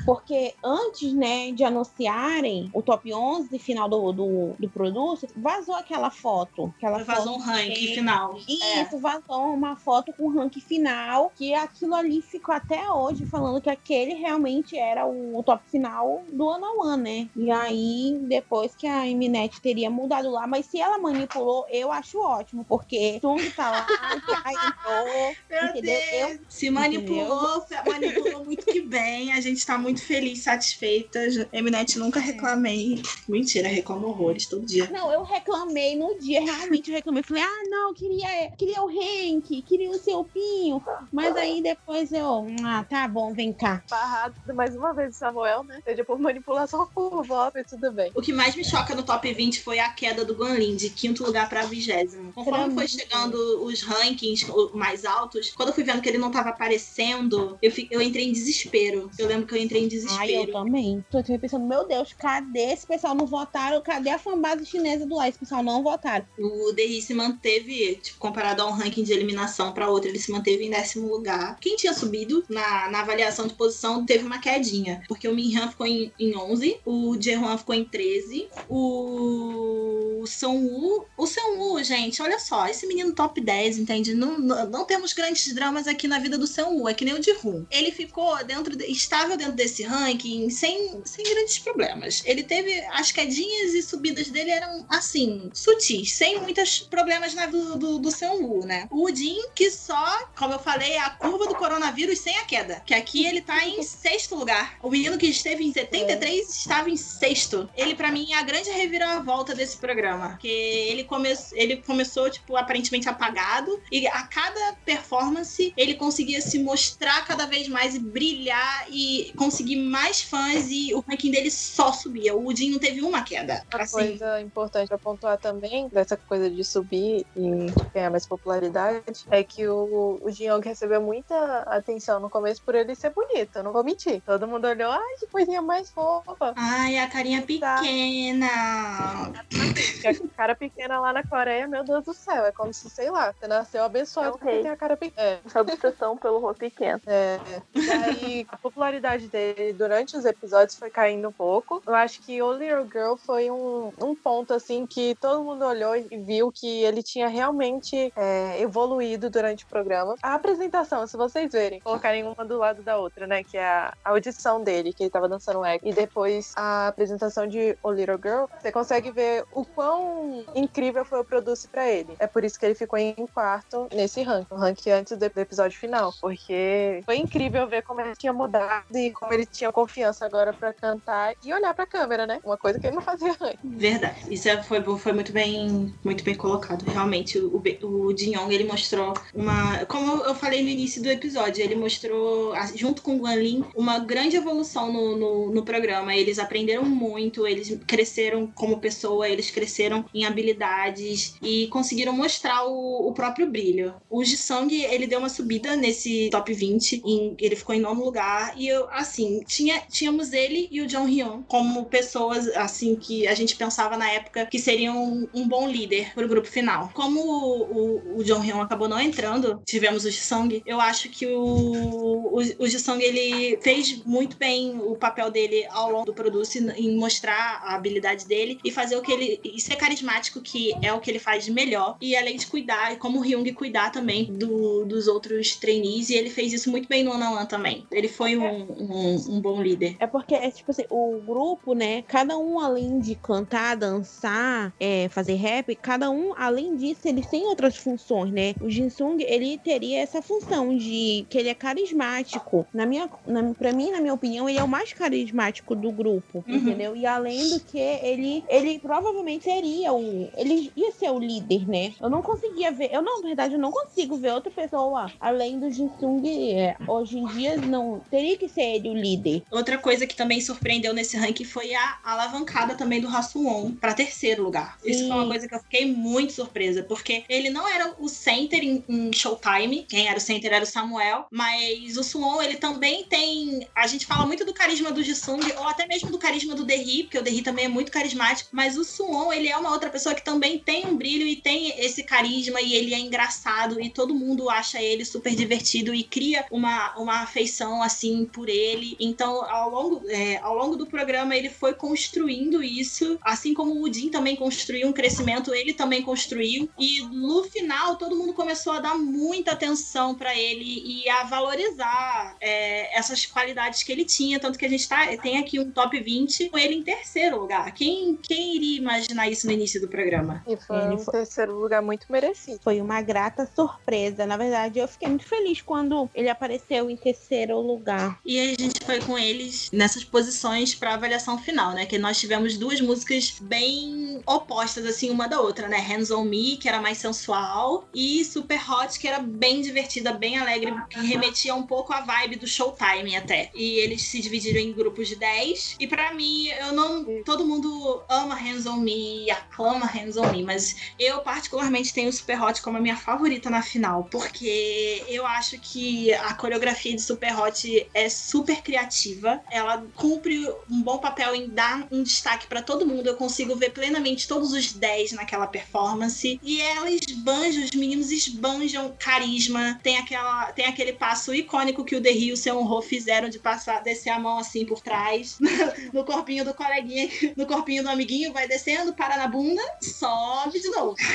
[0.06, 6.10] porque antes, né, de anunciarem o top 11 final do, do, do produto, vazou aquela
[6.10, 6.74] foto.
[6.78, 8.38] Aquela vazou foto um ranking final.
[8.48, 9.00] Isso, é.
[9.00, 13.70] vazou uma foto com o ranking final, que aquilo ali ficou até hoje falando que
[13.70, 17.30] aquele realmente era o, o top final do One One, né?
[17.36, 22.20] E aí, depois que a Mnet teria mudado lá, mas se ela manipulou, eu acho
[22.20, 23.88] ótimo, porque Tung tá lá,
[25.50, 26.00] Meu entendeu?
[26.12, 27.94] Eu, se manipulou, entendeu?
[27.94, 31.20] manipulou muito que bem, a gente tá muito feliz, satisfeita.
[31.54, 33.02] Mnet nunca reclamei.
[33.28, 34.90] Mentira, reclamo horrores todo dia.
[34.92, 37.24] Não, eu reclamei no dia, realmente eu reclamei.
[37.24, 40.82] Falei, ah, não, queria, queria o Henk, queria o seu Pinho.
[41.12, 43.84] Mas aí depois eu, ah, tá bom, vem cá.
[43.90, 45.80] Barrado mais uma vez o Samuel, né?
[45.84, 48.12] Seja por manipulação por voto e tudo bem.
[48.16, 51.24] O que mais me choca no top 20 foi a queda do Guanlin, de quinto
[51.24, 52.34] lugar pra vigésimo.
[52.34, 56.50] Conforme foi chegando os rankings mais altos, quando eu fui vendo que ele não tava
[56.50, 59.10] aparecendo, eu, eu entrei em desespero.
[59.18, 60.20] Eu lembro que eu entrei em desespero.
[60.20, 61.04] Ai, eu também.
[61.10, 63.82] Tô pensando, meu Deus, cadê esse pessoal não votaram?
[63.82, 65.28] Cadê a fanbase chinesa do lá?
[65.28, 66.26] Esse pessoal não votaram.
[66.38, 70.32] O Derry se manteve, tipo, comparado a um ranking de eliminação para outro, ele se
[70.32, 71.58] manteve em décimo lugar.
[71.60, 75.86] Quem tinha subido na, na avaliação de posição teve uma quedinha, porque o Minhan ficou
[75.86, 81.06] em, em 11, o Jehuan ficou em 13, o São Wu.
[81.18, 84.14] O São Wu, gente, olha só, esse menino top 10, entende?
[84.14, 87.14] Não, não, não temos grandes dramas aqui na vida do São Wu, é que nem
[87.14, 87.66] o de Rum.
[87.72, 92.22] Ele ficou dentro, de, estável dentro desse ranking sem, sem grandes problemas.
[92.26, 97.78] Ele teve as quedinhas e subidas dele eram assim, sutis, sem muitos problemas na do,
[97.78, 98.88] do, do São Wu, né?
[98.92, 102.82] O Udin, que só, como eu falei, é a curva do coronavírus sem a queda.
[102.86, 104.78] Que aqui ele tá em sexto lugar.
[104.82, 106.42] O menino que esteve em 73 é.
[106.42, 107.70] estava em sexto.
[107.76, 110.30] Ele, para mim, é a grande reviravolta desse programa.
[110.30, 113.82] Porque ele, come ele começou, tipo, aparentemente apagado.
[113.92, 119.78] E a cada performance, ele conseguia se mostrar cada vez mais e brilhar e conseguir
[119.78, 120.68] mais fãs.
[120.70, 122.36] E o ranking dele só subia.
[122.36, 123.64] O Udin não teve uma queda.
[123.74, 123.94] Uma assim.
[123.94, 127.50] coisa importante pra pontuar também, dessa coisa de subir e
[127.94, 132.96] ganhar mais popularidade, é que o, o Jin recebeu muita atenção no começo por ele
[132.96, 133.58] ser bonito.
[133.58, 134.22] Eu não vou mentir.
[134.26, 136.54] Todo mundo olhou, ai, que coisinha mais fofa.
[136.56, 137.80] Ai, a carinha tá.
[137.80, 138.48] pequena.
[138.48, 142.46] a cara pequena lá na Coreia, meu Deus do céu.
[142.46, 145.28] É como se, sei lá, você nasceu abençoado é porque tem a cara pequena.
[145.28, 145.40] É.
[145.46, 147.02] Essa obsessão pelo rosto pequeno.
[147.06, 147.40] É.
[147.74, 148.48] E aí,
[148.78, 151.82] popularidade dele durante os episódios foi caindo um pouco.
[151.86, 155.96] Eu acho que o Little Girl foi um, um ponto, assim, que todo mundo olhou
[155.96, 160.16] e viu que ele tinha realmente é, evoluído durante o programa.
[160.22, 163.44] A apresentação, se vocês verem, colocarem uma do lado da outra, né?
[163.44, 167.76] Que é a audição dele, que ele tava dançando eco, e depois a apresentação de
[167.82, 172.16] O Little Girl, você consegue ver o quão incrível foi o Produce para ele.
[172.20, 175.80] É por isso que ele ficou em quarto nesse ranking, o ranking antes do episódio
[175.80, 180.54] final, porque foi incrível ver como ele tinha mudado e como ele tinha confiança agora
[180.54, 182.40] para cantar e olhar para a câmera, né?
[182.44, 183.60] Uma coisa que ele não fazia antes.
[183.64, 184.16] Verdade.
[184.30, 186.84] Isso é, foi, foi muito bem, muito bem colocado.
[186.84, 189.86] Realmente, o, o Jin Yong, ele mostrou uma.
[189.86, 194.00] Como eu falei no início do episódio, ele mostrou, junto com o Guan Lin, uma
[194.00, 196.16] grande evolução no, no, no, programa.
[196.16, 203.08] Eles aprenderam muito, eles cresceram como pessoa, eles cresceram em habilidades e conseguiram mostrar o,
[203.08, 203.94] o próprio brilho.
[204.10, 208.54] O Jisung, ele deu uma subida nesse top 20, em, ele ficou em nono lugar.
[208.58, 213.34] E eu, assim, tinha, tínhamos ele e o John Hyun como pessoas, assim, que a
[213.34, 216.92] gente pensava na época que seriam um, um bom líder pro grupo final.
[216.94, 221.26] Como o, o, o John Hyun acabou não entrando, tivemos o Jisung, eu acho que
[221.28, 226.60] o, o, o Jisung, ele fez muito bem o papel dele ao longo do Produce
[226.76, 229.40] em mostrar a habilidade dele e fazer o que ele.
[229.44, 231.98] e ser carismático, que é o que ele faz de melhor.
[232.02, 236.30] E além de cuidar, como o Hyung cuidar também do, dos outros trainees, e ele
[236.30, 237.86] fez isso muito bem no One também.
[237.92, 239.96] Ele foi um, um, um, bom líder.
[240.00, 242.04] É porque, é tipo assim, o grupo, né?
[242.04, 247.48] Cada um, além de cantar, dançar, é, fazer rap, cada um, além disso, eles têm
[247.48, 248.54] outras funções, né?
[248.62, 252.66] O Jinsung, ele teria essa função de que ele é carismático.
[252.74, 256.44] Na minha, na, pra mim, na minha opinião, ele é o mais carismático do grupo,
[256.48, 256.56] uhum.
[256.56, 256.96] entendeu?
[256.96, 261.94] E além do que ele, ele provavelmente seria o, ele ia ser o líder, né?
[262.02, 265.60] Eu não conseguia ver, eu não, na verdade, eu não consigo ver outra pessoa além
[265.60, 266.22] do Jinsung.
[266.28, 269.44] É, hoje em dia não teria que ser ele o líder.
[269.52, 274.44] Outra coisa que também surpreendeu nesse ranking foi a alavancada também do Hassuon para terceiro
[274.44, 274.78] lugar.
[274.84, 275.08] Isso Sim.
[275.08, 278.84] foi uma coisa que eu fiquei muito surpresa, porque ele não era o center em,
[278.88, 283.68] em Showtime, quem era o center era o Samuel, mas o Suon, ele também tem.
[283.76, 287.04] A gente fala muito do carisma do Jisung, ou até mesmo do carisma do Derry,
[287.04, 290.16] porque o Derry também é muito carismático, mas o Suon, ele é uma outra pessoa
[290.16, 294.16] que também tem um brilho e tem esse carisma, e ele é engraçado, e todo
[294.16, 298.96] mundo acha ele super divertido e cria uma, uma afeição assim por ele.
[299.00, 303.84] Então, ao longo, é, ao longo do programa, ele foi construindo isso, assim como o
[303.84, 306.70] Udin também construiu um crescimento, ele também construiu.
[306.78, 312.36] E no final, todo mundo começou a dar muita atenção para ele e a valorizar
[312.40, 314.40] é, essas qualidades que ele tinha.
[314.40, 317.72] Tanto que a gente tá, tem aqui um top 20 com ele em terceiro lugar.
[317.74, 320.44] Quem, quem iria imaginar isso no início do programa?
[320.48, 322.60] E foi Ele um foi- terceiro lugar muito merecido.
[322.64, 324.26] Foi uma grata surpresa.
[324.26, 328.07] Na verdade, eu fiquei muito feliz quando ele apareceu em terceiro lugar.
[328.26, 331.86] E a gente foi com eles nessas posições para avaliação final, né?
[331.86, 335.78] Que nós tivemos duas músicas bem opostas, assim, uma da outra, né?
[335.78, 340.38] Hands on Me, que era mais sensual, e Super Hot, que era bem divertida, bem
[340.38, 343.50] alegre, que remetia um pouco à vibe do Showtime até.
[343.54, 345.76] E eles se dividiram em grupos de 10.
[345.80, 347.24] E para mim, eu não.
[347.24, 352.12] Todo mundo ama Hands on Me e aclama Hands on Me, mas eu, particularmente, tenho
[352.12, 357.02] Super Hot como a minha favorita na final, porque eu acho que a coreografia de
[357.02, 359.42] Super Hot é super criativa.
[359.50, 363.08] Ela cumpre um bom papel em dar um destaque pra todo mundo.
[363.08, 366.40] Eu consigo ver plenamente todos os 10 naquela performance.
[366.44, 369.80] E ela esbanja, os meninos esbanjam carisma.
[369.82, 373.30] Tem, aquela, tem aquele passo icônico que o The Rio e o Seu Honro fizeram
[373.30, 375.38] de passar, descer a mão assim por trás,
[375.94, 380.70] no corpinho do coleguinha, no corpinho do amiguinho, vai descendo, para na bunda, sobe de
[380.70, 380.96] novo.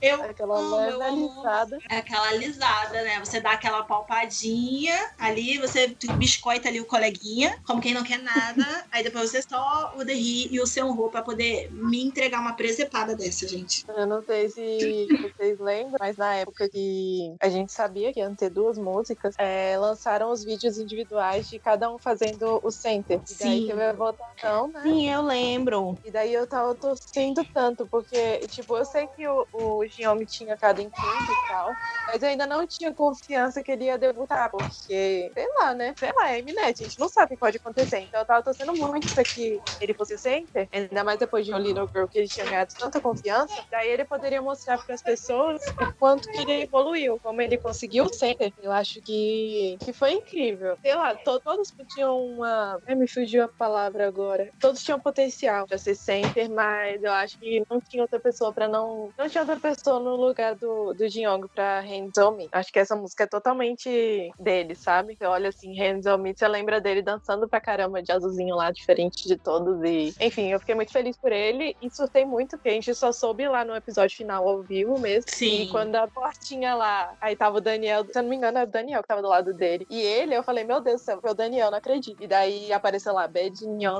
[0.00, 1.30] Eu Aquela amo, eu amo.
[1.42, 1.78] alisada.
[1.88, 3.20] É aquela alisada, né?
[3.20, 8.62] Você dá aquela palpadinha ali, você biscoita ali o coleguinha, como quem não quer nada.
[8.90, 12.54] aí depois você só o derri e o seu honro pra poder me entregar uma
[12.54, 13.84] presepada dessa, gente.
[13.88, 18.34] Eu não sei se vocês lembram, mas na época que a gente sabia que iam
[18.34, 23.20] ter duas músicas, é, lançaram os vídeos individuais de cada um fazendo o center.
[23.30, 23.66] E daí Sim.
[23.68, 24.82] teve a votação, né?
[24.82, 25.98] Sim, eu lembro.
[26.04, 30.54] E daí eu tava torcendo tanto, porque, tipo, eu sei que o, o Xiaomi tinha
[30.54, 31.70] ficado em quinto e tal,
[32.08, 35.94] mas eu ainda não tinha confiança que ele ia debutar, porque, sei lá, né?
[35.98, 37.98] Sei lá, é Eminet, a gente não sabe o que pode acontecer.
[38.00, 41.58] Então eu tava torcendo muito pra que ele fosse center, ainda mais depois de um
[41.58, 45.86] Little Girl que ele tinha ganhado tanta confiança, daí ele poderia mostrar pras pessoas o
[45.98, 48.52] quanto que ele evoluiu, como ele conseguiu o center.
[48.58, 50.76] Eu acho que, que foi incrível.
[50.84, 52.78] Sei lá, to- todos tinham uma.
[52.86, 54.50] Ai, me fugiu a palavra agora.
[54.60, 58.68] Todos tinham potencial pra ser center, mas eu acho que não tinha outra pessoa pra
[58.68, 59.12] não.
[59.18, 62.12] Não tinha outra pessoa no lugar do, do Jin-Young pra Hands.
[62.52, 65.16] Acho que essa música é totalmente dele, sabe?
[65.16, 68.70] Você olha assim, Hands on Me, você lembra dele dançando pra caramba de azulzinho lá,
[68.70, 69.82] diferente de todos.
[69.82, 73.10] E, enfim, eu fiquei muito feliz por ele e surtei muito, porque a gente só
[73.12, 75.24] soube lá no episódio final ao vivo mesmo.
[75.28, 75.62] Sim.
[75.62, 78.68] E quando a portinha lá, aí tava o Daniel, se eu não me engano, era
[78.68, 79.86] o Daniel que tava do lado dele.
[79.90, 82.22] E ele, eu falei, meu Deus do céu, foi o Daniel, não acredito.
[82.22, 83.52] E daí apareceu lá, Bad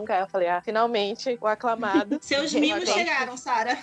[0.09, 2.19] aí eu falei, ah, finalmente, o aclamado.
[2.23, 3.79] Seus Eu mimos chegaram, Sara.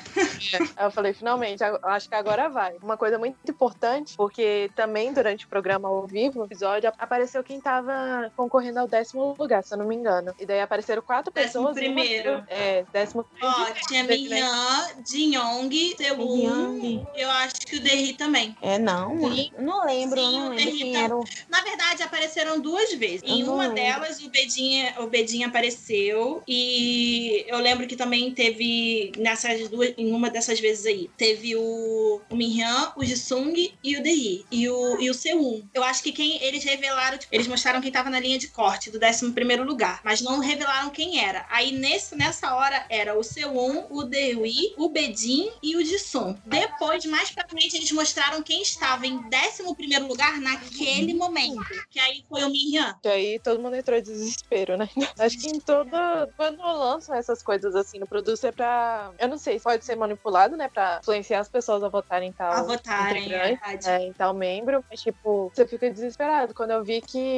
[0.78, 2.78] Aí eu falei, finalmente, acho que agora vai.
[2.82, 7.60] Uma coisa muito importante, porque também durante o programa ao vivo, no episódio, apareceu quem
[7.60, 10.36] tava concorrendo ao décimo lugar, se eu não me engano.
[10.38, 11.78] E daí apareceram quatro Décimo pessoas.
[11.84, 12.44] e uma- primeiro.
[12.48, 13.88] É, décimo Ó, primeiro.
[13.88, 17.08] tinha Minhyun, Jin-Young, Sewon, Young.
[17.16, 18.56] eu acho que o Derry também.
[18.62, 19.18] É, não.
[19.34, 19.50] Sim.
[19.58, 21.24] Eu não lembro, eu Sim, não o lembro quem era o.
[21.50, 23.24] Na verdade, apareceram duas vezes.
[23.24, 23.76] Em Eu uma lembro.
[23.78, 26.44] delas, o Bedinha, o Bedinha apareceu.
[26.48, 32.22] E eu lembro que também teve nessas duas, em uma dessas vezes aí, teve o,
[32.30, 34.46] o Minhyun, o Jisung e o Derry.
[34.52, 35.64] E o, e o.
[35.74, 38.92] Eu acho que quem eles revelaram, tipo, eles mostraram quem tava na linha de corte
[38.92, 41.46] do 11 primeiro lugar, mas não revelaram quem era.
[41.50, 46.38] Aí nesse, nessa hora era o Seun, o Derry, o Bedin e o Jisung.
[46.46, 51.64] Depois, mais pra frente, eles mostraram quem estava em 11 primeiro lugar naquele momento.
[51.90, 52.94] Que aí foi o Minhyun.
[53.04, 54.90] E aí todo mundo entrou em desespero, né?
[55.18, 55.90] Acho que em todo.
[56.36, 59.12] Quando lançam essas coisas assim no produto é pra.
[59.18, 60.68] Eu não sei, pode ser manipulado, né?
[60.68, 62.52] Pra influenciar as pessoas a votarem em tal.
[62.52, 64.84] A votarem, é é, em tal membro.
[64.90, 66.54] Mas, tipo, você fica desesperado.
[66.54, 67.29] Quando eu vi que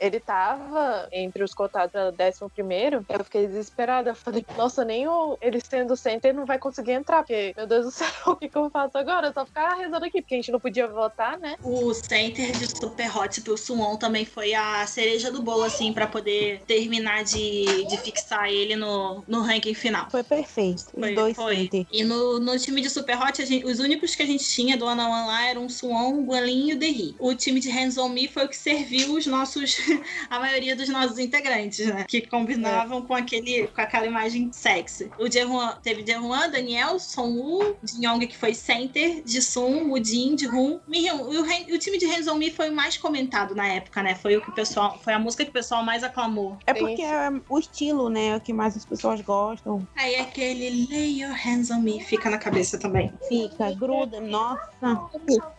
[0.00, 4.10] ele tava entre os cotados a 11 primeiro, eu fiquei desesperada.
[4.10, 7.18] Eu falei, nossa, nem o, ele sendo center não vai conseguir entrar.
[7.22, 9.28] Porque, meu Deus do céu, o que, que eu faço agora?
[9.28, 11.56] Eu só ficar rezando aqui, porque a gente não podia votar, né?
[11.62, 16.06] O center de Super Hot pro Suwon também foi a cereja do bolo, assim, pra
[16.06, 20.10] poder terminar de, de fixar ele no, no ranking final.
[20.10, 20.84] Foi perfeito.
[20.98, 21.56] Foi, dois foi.
[21.56, 21.86] center.
[21.90, 24.76] E no, no time de Super Hot, a gente- os únicos que a gente tinha
[24.76, 27.16] do One lá eram o Suon, o Guanlin e o Derry.
[27.18, 29.76] O time de Hands on Me foi o que serviu os nossos,
[30.30, 32.04] a maioria dos nossos integrantes, né?
[32.08, 33.02] Que combinavam é.
[33.02, 35.10] com aquele, com aquela imagem sexy.
[35.18, 41.22] O Jaehoon, teve Jaehoon, Daniel, Songwoo, Jin que foi center, Jisung, Woojin, Jihun, Mihyun.
[41.22, 44.14] O, o time de Hands on Me foi o mais comentado na época, né?
[44.14, 46.56] Foi o que o pessoal, foi a música que o pessoal mais aclamou.
[46.66, 48.28] É porque é o estilo, né?
[48.28, 49.86] É o que mais as pessoas gostam.
[49.96, 53.12] Aí aquele Lay Your Hands on Me fica na cabeça também.
[53.28, 54.20] Fica, gruda.
[54.20, 54.70] Nossa,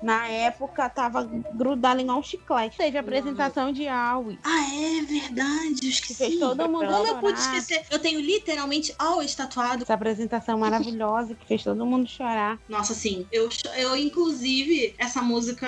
[0.02, 2.78] na época tava grudado igual um chiclete.
[2.78, 3.04] Teve a
[3.74, 4.38] de Aoi.
[4.44, 5.90] Ah, é verdade.
[5.90, 6.14] Esqueci.
[6.14, 7.84] Fez todo mundo Como eu pude esquecer?
[7.90, 9.84] Eu tenho literalmente Aoi estatuado.
[9.84, 12.60] Essa apresentação maravilhosa que fez todo mundo chorar.
[12.70, 13.26] Nossa, sim.
[13.32, 15.68] Eu, eu inclusive, essa música,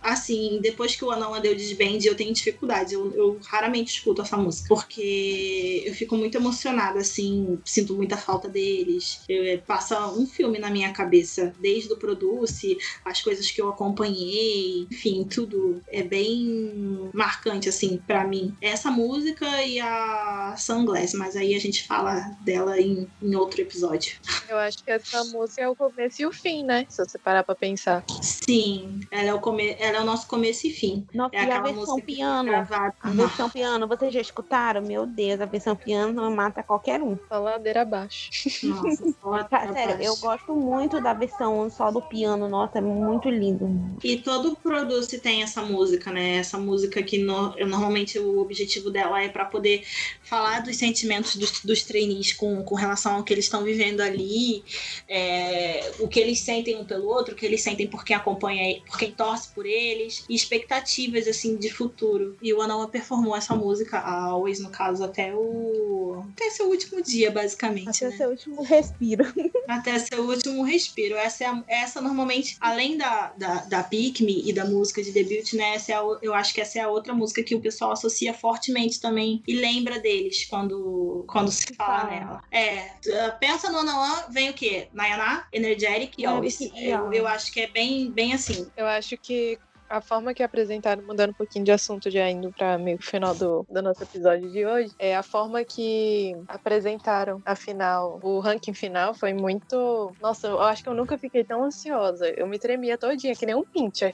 [0.00, 2.94] assim, depois que o Anão deu desband, eu tenho dificuldade.
[2.94, 4.68] Eu, eu raramente escuto essa música.
[4.68, 7.58] Porque eu fico muito emocionada, assim.
[7.64, 9.22] Sinto muita falta deles.
[9.28, 11.52] Eu, passa um filme na minha cabeça.
[11.58, 14.86] Desde o Produce, as coisas que eu acompanhei.
[14.90, 18.56] Enfim, tudo é bem marcante, assim, para mim.
[18.60, 21.14] Essa música e a Sunglass.
[21.14, 24.16] Mas aí a gente fala dela em, em outro episódio.
[24.48, 26.86] Eu acho que essa música é o começo e o fim, né?
[26.88, 28.04] Se você parar pra pensar.
[28.22, 29.76] Sim, ela é o, come...
[29.78, 31.06] ela é o nosso começo e fim.
[31.12, 32.52] Nossa, é e a versão piano.
[32.54, 34.82] A versão piano, vocês já escutaram?
[34.82, 37.18] Meu Deus, a versão piano mata qualquer um.
[37.28, 38.30] Só ladeira abaixo.
[38.64, 43.68] Nossa, só Sério, eu gosto muito da versão só do piano, nossa, é muito lindo.
[44.02, 46.36] E todo Produce tem essa música, né?
[46.36, 47.54] Essa música que no...
[47.66, 49.84] normalmente o objetivo dela é para poder
[50.22, 54.62] falar dos sentimentos dos, dos trainees com, com relação ao que eles estão vivendo ali,
[55.08, 58.80] é, o que eles sentem um pelo outro, o que eles sentem por quem acompanha,
[58.86, 62.36] por quem torce por eles, e expectativas assim de futuro.
[62.42, 66.24] E o Anawa performou essa música, a Always, no caso, até o.
[66.32, 67.88] até seu último dia, basicamente.
[67.88, 68.16] Até né?
[68.16, 69.24] seu último respiro.
[69.68, 71.14] Até seu último respiro.
[71.14, 75.12] Essa, é a, essa normalmente, além da, da, da Pick Me e da música de
[75.12, 75.74] debut, né?
[75.74, 78.34] Essa é a, eu acho que essa é a outra música que o pessoal associa
[78.34, 82.40] fortemente também e lembra deles quando, quando se fala nela.
[82.50, 84.88] É, pensa no Anawa, vem o quê?
[84.92, 86.58] Nayana, Energetic e Always.
[86.74, 88.70] Eu, eu acho que é bem, bem assim.
[88.76, 89.58] Eu acho que
[89.88, 93.66] a forma que apresentaram, mudando um pouquinho de assunto, já indo para meio final do,
[93.68, 99.14] do nosso episódio de hoje, é a forma que apresentaram a final, o ranking final
[99.14, 100.12] foi muito.
[100.20, 102.28] Nossa, eu acho que eu nunca fiquei tão ansiosa.
[102.36, 104.12] Eu me tremia todinha, que nem um pincher.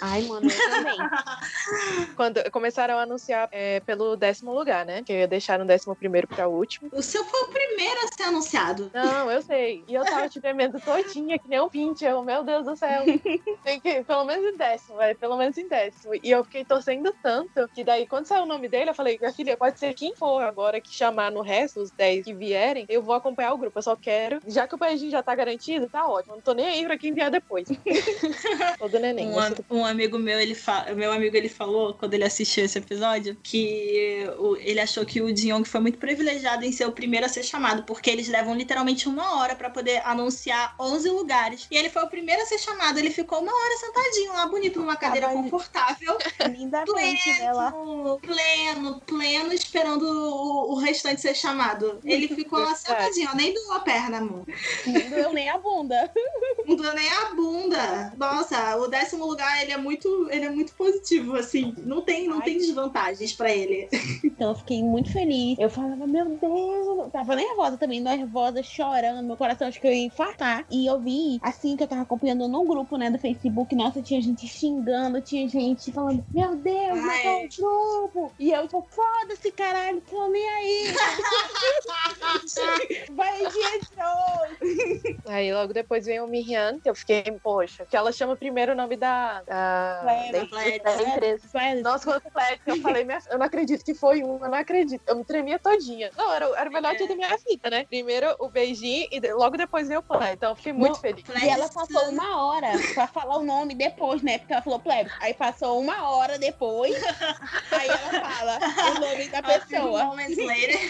[0.00, 0.96] Ai, mano, eu também.
[2.16, 5.02] Quando começaram a anunciar é, pelo décimo lugar, né?
[5.02, 6.90] Que deixaram o décimo primeiro para o último.
[6.92, 8.90] O seu foi o primeiro a ser anunciado.
[8.92, 9.84] Não, eu sei.
[9.86, 12.14] E eu tava te tremendo todinha, que nem um pincher.
[12.22, 13.04] Meu Deus do céu.
[13.62, 16.14] Tem que, pelo menos em décimo vai, pelo menos em décimo.
[16.22, 19.32] E eu fiquei torcendo tanto que daí, quando saiu o nome dele, eu falei, minha
[19.32, 23.02] filha, pode ser quem for agora que chamar no resto, os 10 que vierem, eu
[23.02, 23.78] vou acompanhar o grupo.
[23.78, 26.34] Eu só quero, já que o país já tá garantido, tá ótimo.
[26.34, 27.68] Não tô nem aí pra quem vier depois.
[28.78, 29.28] Todo neném.
[29.28, 32.78] Um, am um, amigo meu, ele fa meu amigo, ele falou, quando ele assistiu esse
[32.78, 37.26] episódio, que o, ele achou que o Jin foi muito privilegiado em ser o primeiro
[37.26, 41.66] a ser chamado, porque eles levam literalmente uma hora para poder anunciar 11 lugares.
[41.70, 42.98] E ele foi o primeiro a ser chamado.
[42.98, 46.16] Ele ficou uma hora sentadinho lá, bonito, numa cadeira confortável.
[46.50, 51.98] Lindamente, pleno, pleno, pleno, esperando o, o, restante ser chamado.
[52.04, 54.44] Ele ficou lá sentadinho, nem doeu a perna, amor.
[54.86, 56.10] Não doeu nem a bunda.
[56.66, 58.12] Não doeu nem a bunda.
[58.16, 61.74] Nossa, o décimo lugar, ele é muito, ele é muito positivo, assim.
[61.78, 63.88] Não tem, não tem desvantagens pra ele.
[64.24, 65.58] Então eu fiquei muito feliz.
[65.58, 69.26] Eu falava, meu Deus, eu tava nervosa também, nervosa, chorando.
[69.26, 70.64] Meu coração acho que eu ia infartar.
[70.70, 74.20] E eu vi, assim que eu tava acompanhando num grupo, né, do Facebook, nossa, tinha
[74.20, 74.83] gente xingando,
[75.22, 78.32] tinha gente falando, meu Deus, matou o grupo.
[78.38, 80.94] E eu, tipo, foda-se, caralho, tô nem aí.
[83.12, 85.24] Vai de entrou.
[85.26, 88.74] Aí logo depois vem o Miriam, que eu fiquei, poxa, que ela chama primeiro o
[88.74, 91.48] nome da, da, da, empresa.
[91.82, 95.02] Nossa, quando Flat, eu falei, minha, eu não acredito que foi um, eu não acredito.
[95.06, 96.10] Eu me tremia todinha.
[96.16, 97.84] Não, era, era o melhor dia da minha vida, né?
[97.84, 100.32] Primeiro o beijinho e logo depois veio o play.
[100.32, 101.24] Então eu fiquei muito feliz.
[101.42, 104.38] E ela passou uma hora pra falar o nome depois, né?
[104.38, 105.10] Porque ela falou plebe.
[105.20, 106.94] Aí passou uma hora depois,
[107.70, 108.58] aí ela fala
[108.90, 110.04] o nome da pessoa.
[110.04, 110.80] Moments later.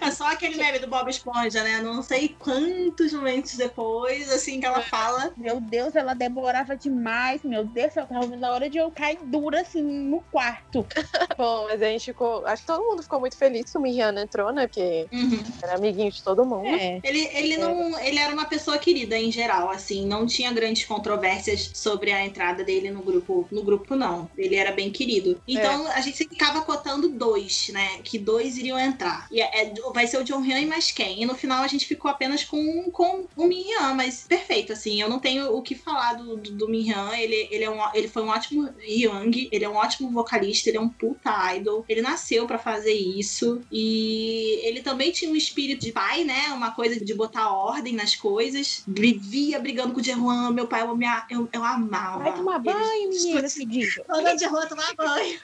[0.00, 1.80] é só aquele meme do Bob Esponja, né?
[1.80, 5.32] Não sei quantos momentos depois, assim, que ela fala.
[5.36, 7.42] Meu Deus, ela demorava demais.
[7.42, 10.86] Meu Deus, eu tava na hora de eu cair dura, assim, no quarto.
[11.36, 12.46] Bom, mas a gente ficou.
[12.46, 14.66] Acho que todo mundo ficou muito feliz que o Miriana entrou, né?
[14.66, 15.42] Porque uhum.
[15.62, 16.66] era amiguinho de todo mundo.
[16.66, 17.00] É.
[17.02, 17.58] Ele, ele, é.
[17.58, 20.06] não, ele era uma pessoa querida em geral, assim.
[20.06, 23.46] Não tinha grandes controvérsias sobre a entrada dele no grupo.
[23.50, 24.30] No grupo, não.
[24.36, 25.40] Ele era bem querido.
[25.46, 25.92] Então, é.
[25.92, 28.00] a gente ficava cotando dois né?
[28.02, 29.26] Que dois iriam entrar.
[29.30, 31.22] E é, é- vai ser o John Hyun e mais quem?
[31.22, 35.00] E no final a gente ficou apenas com, com o Min Hyun, mas perfeito, assim.
[35.00, 37.12] Eu não tenho o que falar do, do, do Min Hyun.
[37.14, 40.78] Ele, ele, é um, ele foi um ótimo Young, ele é um ótimo vocalista, ele
[40.78, 41.84] é um puta idol.
[41.88, 43.60] Ele nasceu pra fazer isso.
[43.70, 46.48] E ele também tinha um espírito de pai, né?
[46.48, 48.82] Uma coisa de botar ordem nas coisas.
[48.86, 50.50] Vivia brigando com o Jehuan.
[50.50, 52.05] Meu pai, eu, me, eu, eu amava.
[52.18, 54.04] Vai tomar banho, menina fedida.
[54.08, 55.40] Mandando o Jehuan tomar banho.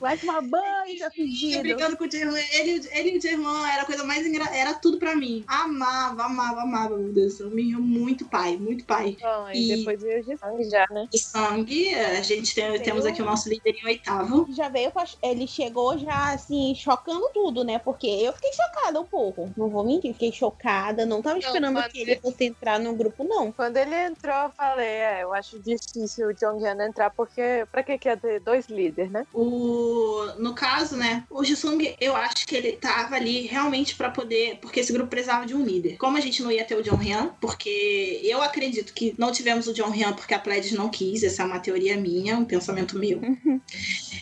[0.00, 1.62] Vai tomar banho, Ia fedido.
[1.62, 2.44] brigando com o Jerman.
[2.52, 4.56] Ele, ele e o Jerman era a coisa mais engraçada.
[4.56, 5.44] Era tudo pra mim.
[5.46, 7.38] Amava, amava, amava, meu Deus.
[7.40, 9.16] Eu me rio muito pai, muito pai.
[9.20, 11.08] Bom, e, depois veio de sangue já, né?
[11.10, 14.46] De sangue, a gente tem, temos aqui o nosso líder em oitavo.
[14.52, 14.92] Já veio,
[15.22, 17.78] ele chegou já assim, chocando tudo, né?
[17.78, 19.52] Porque eu fiquei chocada um pouco.
[19.56, 21.06] Não vou mentir, fiquei chocada.
[21.06, 23.52] Não tava esperando quando que ele fosse entrar no grupo, não.
[23.52, 27.82] Quando ele entrou, eu falei, é, eu acho difícil o John Hyun entrar, porque pra
[27.82, 29.26] que que ia ter dois líderes, né?
[29.32, 34.58] O, no caso, né, o Jisung, eu acho que ele tava ali realmente pra poder,
[34.60, 35.96] porque esse grupo precisava de um líder.
[35.96, 39.66] Como a gente não ia ter o John Ryan, porque eu acredito que não tivemos
[39.68, 42.98] o John Ryan porque a Pledge não quis, essa é uma teoria minha, um pensamento
[42.98, 43.20] meu.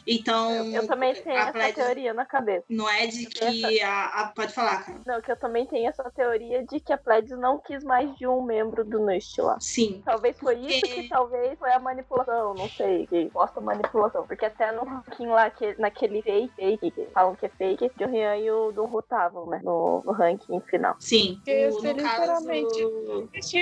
[0.06, 2.64] Então, Eu, eu também tenho a essa Pledge teoria na cabeça.
[2.68, 5.00] não é de que a, a- pode falar, cara.
[5.06, 8.26] Não, que eu também tenho essa teoria de que a Pledis não quis mais de
[8.26, 9.58] um membro do Nust lá.
[9.60, 10.02] Sim.
[10.04, 14.26] Talvez foi Porque- isso que talvez foi a manipulação, não sei, que posta manipulação.
[14.26, 18.08] Porque até no ranking lá, que, naquele fake, fake, que falam que é fake, o
[18.08, 19.60] Rian e o Dom estavam, né?
[19.62, 20.96] No, no ranking final.
[20.98, 21.36] Sim.
[21.36, 22.84] Porque caso, literalmente-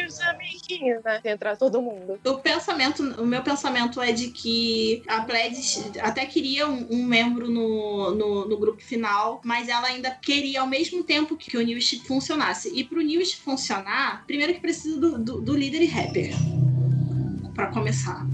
[0.07, 1.21] os amiguinhos, né?
[1.25, 2.19] Entrar todo mundo.
[2.25, 7.49] o pensamento, o meu pensamento é de que a Pledis até queria um, um membro
[7.49, 11.91] no, no, no grupo final, mas ela ainda queria ao mesmo tempo que o News
[12.07, 12.71] funcionasse.
[12.75, 16.31] E pro News funcionar, primeiro que precisa do, do, do líder e rapper.
[17.55, 18.27] Pra começar.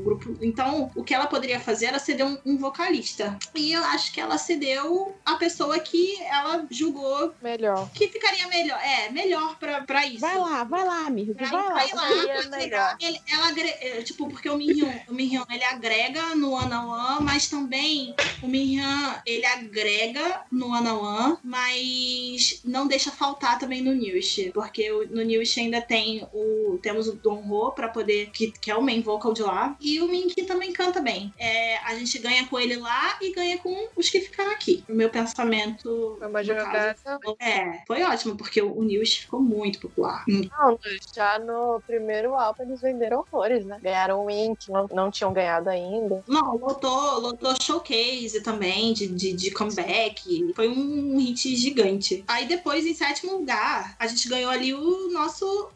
[0.00, 0.36] Grupo.
[0.40, 3.38] Então, o que ela poderia fazer era ceder um, um vocalista.
[3.54, 7.88] E eu acho que ela cedeu a pessoa que ela julgou Melhor.
[7.92, 8.78] que ficaria melhor.
[8.82, 10.20] É, melhor pra, pra isso.
[10.20, 11.34] Vai lá, vai lá, amigo.
[11.34, 11.74] Pra Vai lá.
[11.74, 12.96] vai lá.
[13.00, 17.24] Ele, ela é, tipo, porque o Minhyun, o Minhyun, ele agrega no One on One,
[17.24, 21.36] mas também o Minhyun, ele agrega no One on One,
[21.74, 27.08] mas não deixa faltar também no News, porque o- no News ainda tem o temos
[27.08, 30.06] o Don Ho pra poder que, que é o main vocal de lá, e o
[30.06, 31.32] Minky também canta bem.
[31.38, 34.84] É, a gente ganha com ele lá e ganha com os que ficaram aqui.
[34.88, 36.96] O meu pensamento Foi uma no caso, jogada.
[37.38, 40.24] é, foi ótimo, porque o News ficou muito popular.
[40.28, 40.78] Não,
[41.14, 43.78] já no primeiro álbum eles venderam horrores, né?
[43.82, 46.22] Ganharam o que não, não tinham ganhado ainda.
[46.28, 50.52] Não, lotou, lotou showcase também, de, de, de comeback.
[50.54, 52.24] Foi um hit gigante.
[52.28, 55.70] Aí depois, em sétimo lugar, a gente ganhou ali o nosso.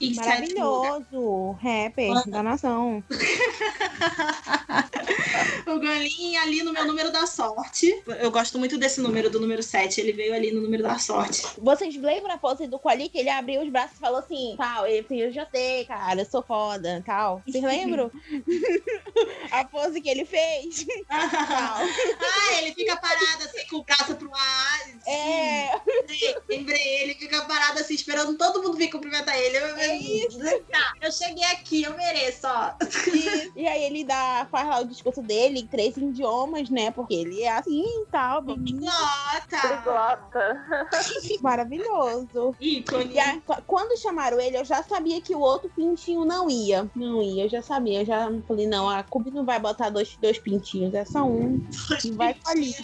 [0.00, 0.26] Em lugar.
[0.26, 1.52] Maravilhoso.
[1.60, 3.02] Rapper da nação.
[5.66, 8.02] O Galinha ali no meu número da sorte.
[8.20, 10.00] Eu gosto muito desse número, do número 7.
[10.00, 11.42] Ele veio ali no número da sorte.
[11.58, 14.86] Vocês lembram a pose do Quali que ele abriu os braços e falou assim, tal,
[14.86, 17.42] ele assim, eu já sei, cara, eu sou foda, tal.
[17.46, 18.10] Vocês lembram?
[19.50, 20.86] a pose que ele fez?
[21.10, 21.80] Ah,
[22.58, 24.80] ele fica parado assim com o braço pro ar.
[25.06, 25.70] É,
[26.48, 29.58] Lembrei, ele fica parado assim, esperando todo mundo vir cumprimentar ele.
[29.58, 30.60] Eu, É.
[30.70, 32.72] Tá, eu cheguei aqui, eu mereço, ó.
[33.56, 36.90] E aí ele dá, faz lá o discurso dele em três idiomas, né?
[36.90, 38.42] Porque ele é assim e tal!
[39.60, 40.86] Trigota.
[41.42, 42.54] maravilhoso.
[42.60, 43.12] Ícone.
[43.14, 46.90] E a- quando chamaram ele, eu já sabia que o outro pintinho não ia.
[46.94, 48.00] Não ia, eu já sabia.
[48.02, 51.60] Eu já falei, não, a Cube não vai botar dois, dois pintinhos, é só um.
[52.04, 52.74] E vai falir.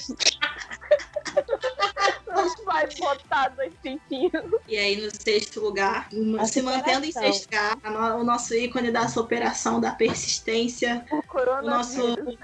[2.65, 4.33] Vai botar dois pintinhos.
[4.69, 7.33] E aí, no sexto lugar, A se mantendo em superação.
[7.33, 7.77] sexto lugar,
[8.15, 12.01] no- o nosso ícone da superação, da persistência, O o nosso.
[12.17, 12.39] coronavírus.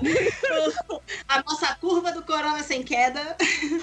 [1.28, 3.36] a nossa curva do corona sem queda.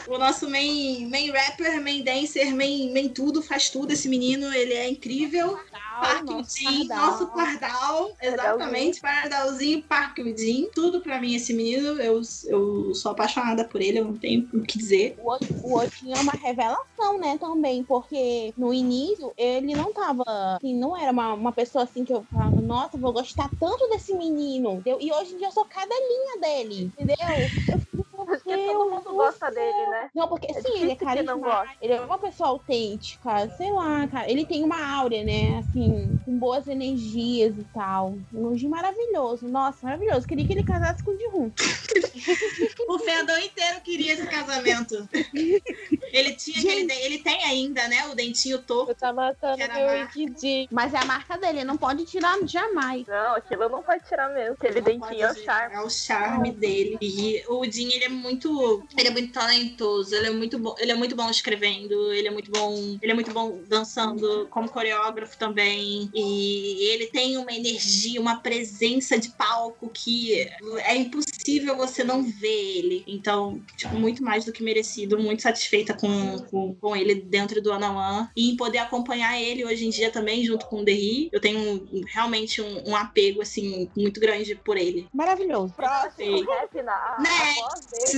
[0.08, 3.92] O nosso main, main rapper, main dancer, main, main tudo, faz tudo.
[3.92, 5.60] Esse menino, ele é incrível.
[6.02, 7.12] Park nosso Jin, pardal.
[7.12, 8.18] nosso pardal.
[8.22, 10.70] Exatamente, pardalzinho, Park Jin.
[10.74, 12.02] Tudo pra mim, esse menino.
[12.02, 15.01] Eu, eu sou apaixonada por ele, eu não tenho o que dizer.
[15.18, 15.32] O
[15.64, 20.24] o outro tinha uma revelação, né, também, porque no início ele não tava,
[20.56, 24.14] assim, não era uma, uma pessoa assim que eu falava, nossa, vou gostar tanto desse
[24.16, 24.98] menino, entendeu?
[25.02, 27.16] E hoje em dia eu sou cadelinha dele, entendeu?
[27.72, 29.56] Eu fico, meu Porque todo mundo do gosta céu.
[29.56, 30.10] dele, né?
[30.16, 34.30] Não, porque É sim, ele é carismático, ele é uma pessoa autêntica, sei lá, cara.
[34.30, 38.16] Ele tem uma áurea, né, assim, com boas energias e tal.
[38.34, 40.28] Um elogio maravilhoso, nossa, maravilhoso.
[40.28, 41.52] Queria que ele casasse com o Jihun.
[42.88, 45.08] O fandom inteiro queria esse casamento.
[46.12, 46.92] Ele tinha aquele.
[46.92, 48.08] Ele tem ainda, né?
[48.08, 48.94] O dentinho torto.
[48.96, 50.04] Tá matando meu.
[50.04, 50.68] Ikidi.
[50.72, 53.08] Mas é a marca dele, não pode tirar jamais.
[53.08, 54.54] Não, aquilo não pode tirar mesmo.
[54.54, 55.76] Aquele Não dentinho é o charme.
[55.76, 56.98] É o charme dele.
[57.02, 58.84] E o Jim, ele é muito.
[58.98, 60.16] Ele é muito talentoso.
[60.16, 60.76] Ele é muito bom.
[60.78, 62.14] Ele é muito bom escrevendo.
[62.14, 62.98] Ele é muito bom.
[63.02, 66.10] Ele é muito bom dançando como coreógrafo também.
[66.14, 70.48] E ele tem uma energia, uma presença de palco que
[70.86, 73.04] é impossível você não ver ele.
[73.08, 75.20] Então, tipo, muito mais do que merecido.
[75.20, 78.30] Muito satisfeita com, com, com ele dentro do Anawan.
[78.36, 81.30] E em poder acompanhar ele hoje em dia também, junto com o Derry.
[81.32, 85.08] Eu tenho realmente um, um apego, assim, muito grande por ele.
[85.14, 85.74] Maravilhoso.
[86.32, 88.11] O rap, na, a, a voz dele.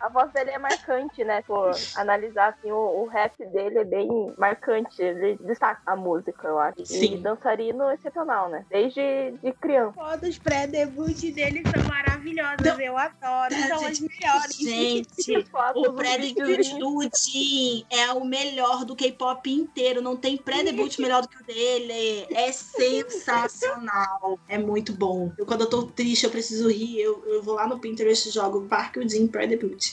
[0.00, 1.42] A voz dele é marcante, né?
[1.42, 5.02] Por analisar assim, o, o rap dele é bem marcante.
[5.02, 6.84] Ele destaca a música, eu acho.
[6.84, 7.14] Sim.
[7.14, 8.64] E dançarino excepcional, né?
[8.70, 9.92] Desde de criança.
[9.92, 12.78] Fotos pré-debut dele são maravilhosas.
[12.78, 13.54] Eu adoro.
[13.68, 14.56] São as melhores.
[14.56, 16.78] Gente, Fotos, o pré-debut videozinhos.
[16.78, 20.00] do Jin é o melhor do K-pop inteiro.
[20.02, 22.26] Não tem pré-debut melhor do que o dele.
[22.30, 24.38] É sensacional.
[24.48, 25.32] É muito bom.
[25.38, 27.00] Eu, quando eu tô triste, eu preciso rir.
[27.00, 29.90] Eu, eu vou lá no Pinterest e jogo Park o Jin pré-debut.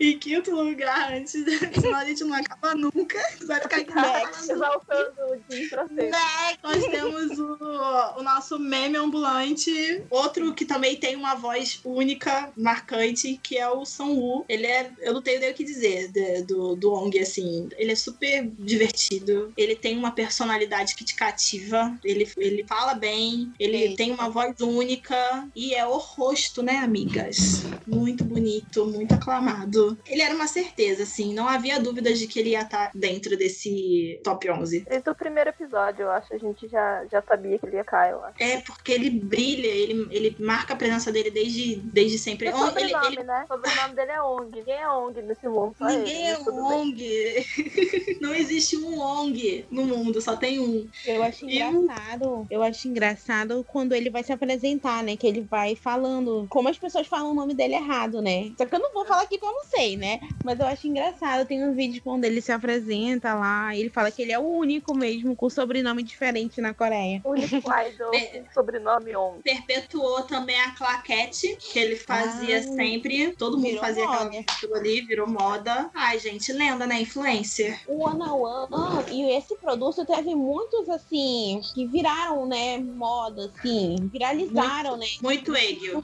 [0.00, 1.32] em quinto lugar, antes,
[1.80, 3.18] senão a gente não acaba nunca.
[3.46, 4.56] Vai ficar aqui pra sempre.
[5.94, 10.02] Next, nós temos o, o nosso meme ambulante.
[10.10, 14.44] Outro que também tem uma voz única, marcante, que é o Song Woo.
[14.48, 14.90] Ele é.
[15.00, 17.68] Eu não tenho nem o que dizer de- do, do Ong, assim.
[17.76, 19.52] Ele é super divertido.
[19.56, 21.96] Ele tem uma personalidade que te cativa.
[22.04, 23.52] Ele, ele fala bem.
[23.58, 23.96] Ele Sim.
[23.96, 25.14] tem uma voz única.
[25.54, 27.53] E é o rosto, né, amigas?
[27.86, 29.98] Muito bonito, muito aclamado.
[30.06, 31.34] Ele era uma certeza, assim.
[31.34, 34.84] Não havia dúvidas de que ele ia estar dentro desse top 11.
[34.88, 38.12] Desde o primeiro episódio, eu acho, a gente já, já sabia que ele ia cair,
[38.12, 38.34] eu acho.
[38.42, 42.48] É, porque ele brilha, ele, ele marca a presença dele desde, desde sempre.
[42.48, 43.44] E On- ele- sobrenome, ele- né?
[43.44, 44.50] O sobrenome dele é Ong.
[44.56, 46.40] Ninguém é Ong nesse mundo, só ninguém ele.
[46.40, 46.54] é bem.
[46.54, 47.44] ONG.
[48.20, 50.88] Não existe um ONG no mundo, só tem um.
[51.06, 52.46] Eu acho Eu- engraçado.
[52.50, 55.16] Eu acho engraçado quando ele vai se apresentar, né?
[55.16, 58.52] Que ele vai falando como as pessoas falam o nome dele errado, né?
[58.56, 60.20] Só que eu não vou falar aqui que eu não sei, né?
[60.44, 61.46] Mas eu acho engraçado.
[61.46, 63.74] Tem um vídeo quando ele se apresenta lá.
[63.74, 67.20] E ele fala que ele é o único mesmo com sobrenome diferente na Coreia.
[67.24, 69.42] O único idol com sobrenome Ong.
[69.42, 73.32] Perpetuou também a claquete, que ele fazia Ah, sempre.
[73.36, 74.38] Todo mundo fazia aquela moda.
[74.40, 75.90] aquilo ali, virou moda.
[75.94, 77.00] Ai, gente, lenda, né?
[77.00, 77.80] Influencer.
[77.88, 83.96] O One One, ah, e esse produto teve muitos, assim, que viraram, né, moda, assim,
[84.12, 85.06] viralizaram, né?
[85.22, 85.52] Muito.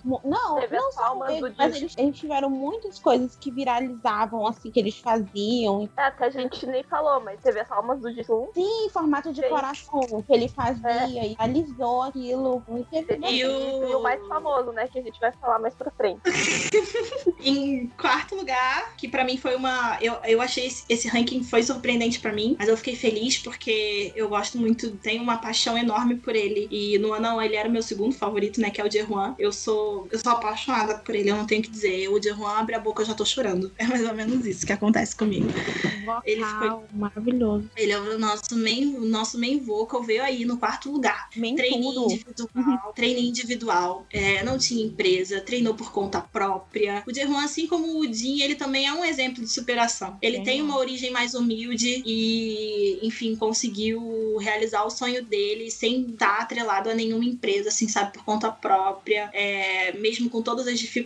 [0.05, 1.63] Mo- Não, Teve não só mas disco.
[1.63, 5.89] eles, eles tiveram muitas coisas que viralizavam, assim, que eles faziam.
[5.97, 8.51] É, até a gente nem falou, mas teve as almas do Jisoo.
[8.55, 9.49] Sim, em formato de Sim.
[9.49, 12.63] coração que ele fazia e realizou aquilo.
[12.69, 14.87] E teve E E o- o mais famoso, né?
[14.89, 16.21] Que a gente vai falar mais pra frente.
[17.43, 19.99] Em quarto lugar, que pra mim foi uma.
[20.01, 24.13] Eu, eu achei esse, esse ranking foi surpreendente pra mim, mas eu fiquei feliz porque
[24.15, 26.69] eu gosto muito, tenho uma paixão enorme por ele.
[26.71, 28.71] E no Anão ele era o meu segundo favorito, né?
[28.71, 29.35] Que é o Jehuan.
[29.39, 30.07] Eu sou.
[30.11, 32.09] Eu sou apaixonada por ele, eu não tenho o que dizer.
[32.09, 33.73] O Jehuan abre a boca, eu já tô chorando.
[33.79, 35.49] É mais ou menos isso que acontece comigo.
[36.11, 37.71] vocal ele ficou- maravilhoso.
[37.77, 41.29] Ele é o nosso main, o nosso main vocal, veio aí no quarto lugar.
[41.31, 42.05] Treine tudo.
[42.13, 47.03] individual, treine individual, é, não tinha empresa, treinou por conta própria.
[47.07, 50.19] O Jerwan, assim como o Jin, ele também é um exemplo de superação.
[50.21, 50.45] Ele Sim.
[50.45, 56.91] tem uma origem mais humilde e, enfim, conseguiu realizar o sonho dele sem estar atrelado
[56.91, 61.00] a nenhuma empresa, assim, sabe, por conta própria, é, mesmo com todas as dificuldades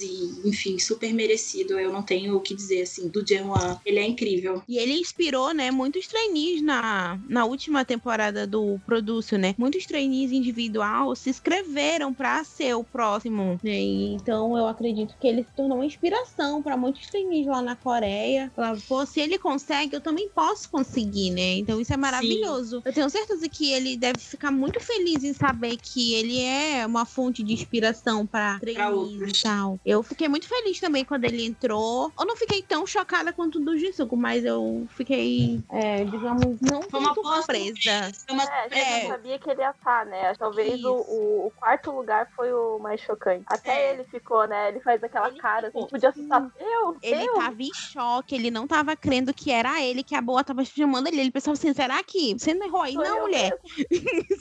[0.00, 1.78] e, enfim, super merecido.
[1.78, 3.76] Eu não tenho o que dizer, assim, do Jerwan.
[3.84, 4.62] Ele é incrível.
[4.68, 9.54] E ele inspirou, né, muitos trainees na, na última temporada do Producio, né?
[9.58, 13.58] Muitos trainees individual se inscreveram pra ser o próximo.
[13.62, 13.78] né?
[13.78, 18.50] Então eu acredito que ele se tornou uma inspiração pra muitos trainees lá na Coreia.
[18.54, 21.56] Falaram, pô, se ele consegue, eu também posso conseguir, né?
[21.58, 22.82] Então isso é maravilhoso.
[22.84, 27.04] Eu tenho certeza que ele deve ficar muito feliz em saber que ele é uma
[27.04, 29.78] fonte de inspiração pra trainees tal.
[29.84, 32.12] Eu fiquei muito feliz também quando ele entrou.
[32.18, 36.82] Eu não fiquei tão chocada quanto o do Jisoo, mas eu fiquei, é, digamos, não
[36.82, 38.12] Foi uma surpresa.
[38.26, 39.02] Foi uma É, É.
[39.02, 40.34] não sabia que ele ia estar, né?
[40.38, 43.44] Talvez o, o, o quarto lugar foi o mais chocante.
[43.46, 43.94] Até É.
[43.94, 44.68] ele ficou, né?
[44.68, 45.82] Ele faz aquela Ele cara, ficou.
[45.82, 46.50] assim, podia assustar.
[46.58, 47.34] Eu, Ele eu.
[47.34, 51.06] tava em choque, ele não tava crendo que era ele, que a boa tava chamando
[51.08, 51.20] ele.
[51.20, 52.92] Ele pensava assim: será que você não errou aí?
[52.94, 53.58] Sou não, eu mulher.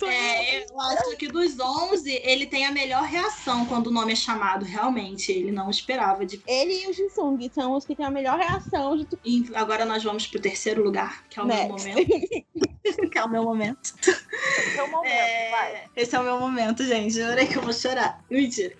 [0.01, 0.07] Eu.
[0.07, 4.15] É, eu acho que dos 11, ele tem a melhor reação quando o nome é
[4.15, 5.31] chamado, realmente.
[5.31, 6.25] Ele não esperava.
[6.25, 6.41] De...
[6.47, 9.19] Ele e o Jisung são os que têm a melhor reação de tudo.
[9.25, 11.87] E agora nós vamos pro terceiro lugar, que é o meu Next.
[11.89, 12.45] momento.
[13.11, 13.93] que é o meu momento.
[14.01, 15.83] Esse é o momento, É, vai.
[15.95, 17.13] esse é o meu momento, gente.
[17.13, 18.23] Jurei que eu vou chorar.
[18.29, 18.73] Mentira.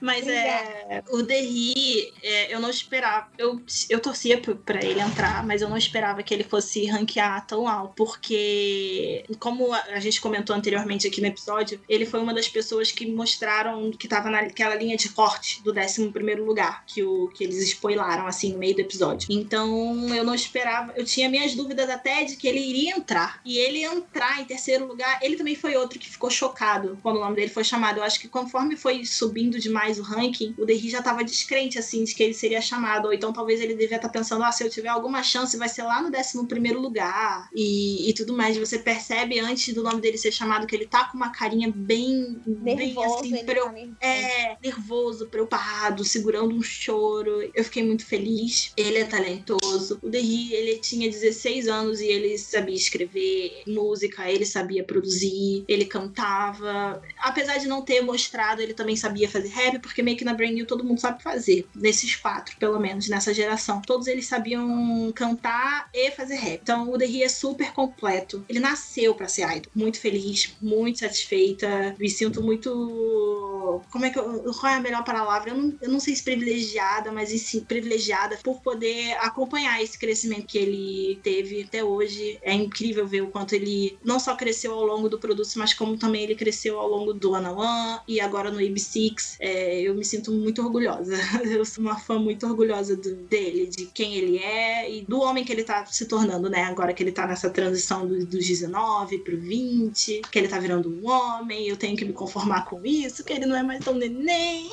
[0.00, 1.02] Mas é.
[1.10, 3.28] O Derry, é, eu não esperava.
[3.38, 7.68] Eu, eu torcia pra ele entrar, mas eu não esperava que ele fosse ranquear tão
[7.68, 7.94] alto.
[7.94, 12.90] Porque, como a, a gente comentou anteriormente aqui no episódio, ele foi uma das pessoas
[12.90, 16.10] que mostraram que tava naquela linha de corte do 11
[16.40, 19.26] lugar, que, o, que eles spoilaram assim no meio do episódio.
[19.30, 20.92] Então eu não esperava.
[20.96, 23.40] Eu tinha minhas dúvidas até de que ele iria entrar.
[23.44, 27.20] E ele entrar em terceiro lugar, ele também foi outro que ficou chocado quando o
[27.20, 27.98] nome dele foi chamado.
[27.98, 32.04] Eu acho que conforme foi subindo demais o ranking, o Derry já tava descrente, assim,
[32.04, 33.06] de que ele seria chamado.
[33.06, 35.82] Ou então talvez ele devia estar pensando, ah, se eu tiver alguma chance, vai ser
[35.84, 37.48] lá no 11 primeiro lugar.
[37.54, 38.56] E, e tudo mais.
[38.56, 42.40] Você percebe antes do nome dele ser chamado que ele tá com uma carinha bem,
[42.46, 43.96] bem Nervoso, assim, ele preo- tá nervoso.
[44.00, 47.48] é, nervoso, preocupado, segurando um choro.
[47.54, 48.72] Eu fiquei muito feliz.
[48.76, 49.98] Ele é talentoso.
[50.02, 55.84] O Derry, ele tinha 16 anos e ele sabia escrever música, ele sabia produzir, ele
[55.84, 57.02] cantava.
[57.18, 60.52] Apesar de não ter mostrado, ele também sabia fazer rap, porque meio que na Brand
[60.52, 61.66] New todo mundo sabe fazer.
[61.74, 63.80] Nesses quatro, pelo menos, nessa geração.
[63.82, 66.60] Todos eles sabiam cantar e fazer rap.
[66.62, 68.44] Então o Derry é super completo.
[68.48, 69.70] Ele nasceu pra ser idol.
[69.74, 71.94] Muito feliz, muito satisfeita.
[71.98, 73.82] Me sinto muito.
[73.90, 74.42] Como é que eu.
[74.54, 75.50] Qual é a melhor palavra?
[75.50, 80.46] Eu não, eu não sei se privilegiada, mas sim privilegiada por poder acompanhar esse crescimento
[80.46, 82.38] que ele teve até hoje.
[82.42, 85.96] É incrível ver o quanto ele não só cresceu ao longo do produto, mas como
[85.98, 89.36] também ele cresceu ao longo do One One e agora no AB6.
[89.40, 91.14] É, eu me sinto muito orgulhosa.
[91.44, 95.44] Eu sou uma fã muito orgulhosa do- dele, de quem ele é e do homem
[95.44, 96.62] que ele tá se tornando, né?
[96.64, 100.88] Agora que ele tá nessa transição do- dos 19 pro 20, que ele tá virando
[100.90, 103.94] um homem, eu tenho que me conformar com isso, que ele não é mais tão
[103.94, 104.70] neném.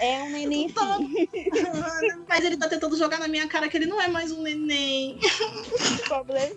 [0.00, 0.96] É um neném Tá.
[0.98, 1.26] sim.
[2.28, 5.18] Mas ele tá tentando jogar na minha cara que ele não é mais um neném.
[5.18, 6.54] O problema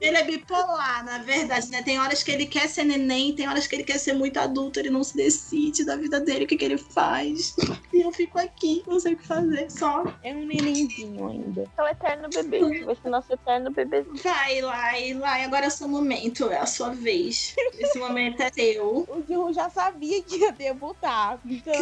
[0.00, 1.82] Ele é bipolar, na verdade, né?
[1.82, 4.78] Tem horas que ele quer ser neném, tem horas que ele quer ser muito adulto,
[4.78, 7.54] ele não se decide da vida dele, o que, que ele faz.
[7.92, 10.04] E eu fico aqui, não sei o que fazer, só.
[10.22, 11.64] é um nenenzinho ainda.
[11.76, 12.84] É o eterno bebê.
[12.84, 14.04] Vai ser nosso eterno bebê.
[14.22, 17.54] Vai lá, e lá, e agora é o seu momento, é a sua vez.
[17.78, 19.06] Esse momento é teu.
[19.08, 21.40] O Jiru já sabia que ia debutar.
[21.46, 21.74] Então.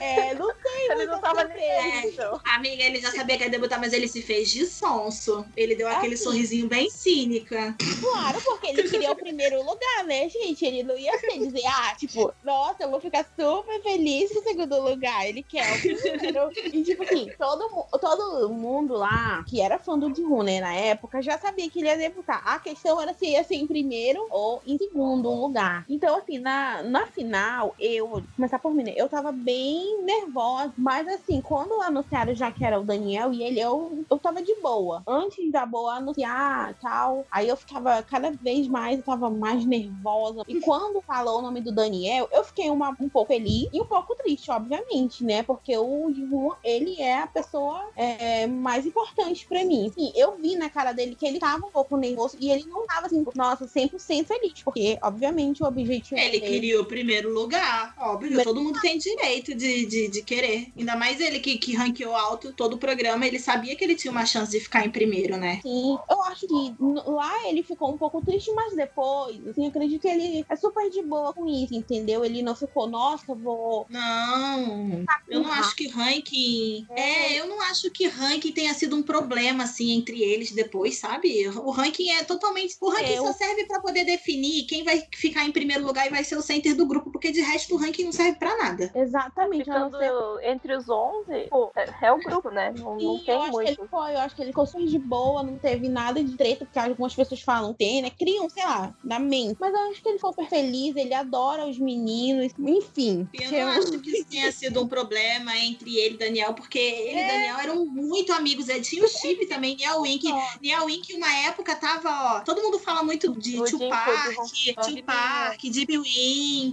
[0.00, 2.40] é, não tem Ele não tava nem então.
[2.44, 5.44] Amiga, ele já sabia que ia debutar, mas ele se fez de sonso.
[5.56, 6.24] Ele deu aquele Assim.
[6.24, 7.74] sorrisinho bem cínica.
[8.00, 10.64] Claro, porque ele queria o primeiro lugar, né, gente?
[10.64, 14.42] Ele não ia ser dizer, ah, tipo, nossa, eu vou ficar super feliz com o
[14.42, 15.26] segundo lugar.
[15.26, 16.50] Ele quer o primeiro.
[16.72, 21.20] e, tipo assim, todo, todo mundo lá que era fã do Jihoon, né, na época,
[21.22, 22.42] já sabia que ele ia debutar.
[22.46, 25.84] A questão era se ia ser em primeiro ou em segundo lugar.
[25.88, 28.94] Então, assim, na, na final, eu, vou começar por mim, né?
[28.96, 33.58] Eu tava bem nervosa, mas assim, quando anunciaram já que era o Daniel e ele,
[33.58, 35.02] eu, eu tava de boa.
[35.04, 39.66] Antes da boa anunciar e tal, aí eu ficava cada vez mais, eu tava mais
[39.66, 40.44] nervosa.
[40.46, 43.86] E quando falou o nome do Daniel, eu fiquei uma, um pouco feliz e um
[43.86, 45.42] pouco triste, obviamente, né?
[45.42, 49.90] Porque o Jihun, ele é a pessoa é, mais importante pra mim.
[49.92, 52.86] Sim, eu vi na cara dele que ele tava um pouco nervoso e ele não
[52.86, 57.94] tava assim, nossa, 100% feliz, porque, obviamente, o objetivo Ele dele queria o primeiro lugar,
[57.98, 58.42] óbvio.
[58.42, 60.68] Todo mundo tem direito de, de, de querer.
[60.76, 64.10] Ainda mais ele que, que ranqueou alto todo o programa, ele sabia que ele tinha
[64.10, 65.60] uma chance de ficar em primeiro, né?
[65.62, 66.74] Sim, eu acho que
[67.06, 70.88] lá ele ficou um pouco triste, mas depois, assim, eu acredito que ele é super
[70.90, 72.24] de boa com isso, entendeu?
[72.24, 73.86] Ele não ficou, nossa, vou.
[73.90, 76.86] Não, eu não acho que ranking.
[76.96, 81.48] É, eu não acho que ranking tenha sido um problema, assim, entre eles depois, sabe?
[81.48, 82.76] O ranking é totalmente.
[82.80, 86.06] O ranking É, só o- serve pra poder definir quem vai ficar em primeiro lugar
[86.06, 88.56] e vai ser o center do grupo, porque de resto o ranking não serve pra
[88.56, 88.90] nada.
[88.94, 90.50] Exatamente, Ficando sei.
[90.50, 92.72] entre os 11, pô, é, é o grupo, né?
[92.76, 93.68] Não, não tem acho que muito.
[93.68, 96.64] ele foi, eu acho que ele ficou super de boa, não teve nada de treta,
[96.64, 98.10] porque algumas pessoas falam tem, né?
[98.10, 99.56] Criam, sei lá, na mente.
[99.60, 103.28] Mas eu acho que ele ficou super feliz, ele adora os meninos, enfim.
[103.32, 107.20] Eu não acho que isso tenha sido um problema entre ele e Daniel, porque ele
[107.20, 108.68] e Daniel eram muito amigos.
[108.68, 110.26] Ele tinha o chip também, Niel Wink.
[110.60, 112.40] Niel Wink, uma época, tava, ó.
[112.40, 114.34] Todo mundo fala muito de Tupac,
[114.74, 116.63] Tupac, Deep Wink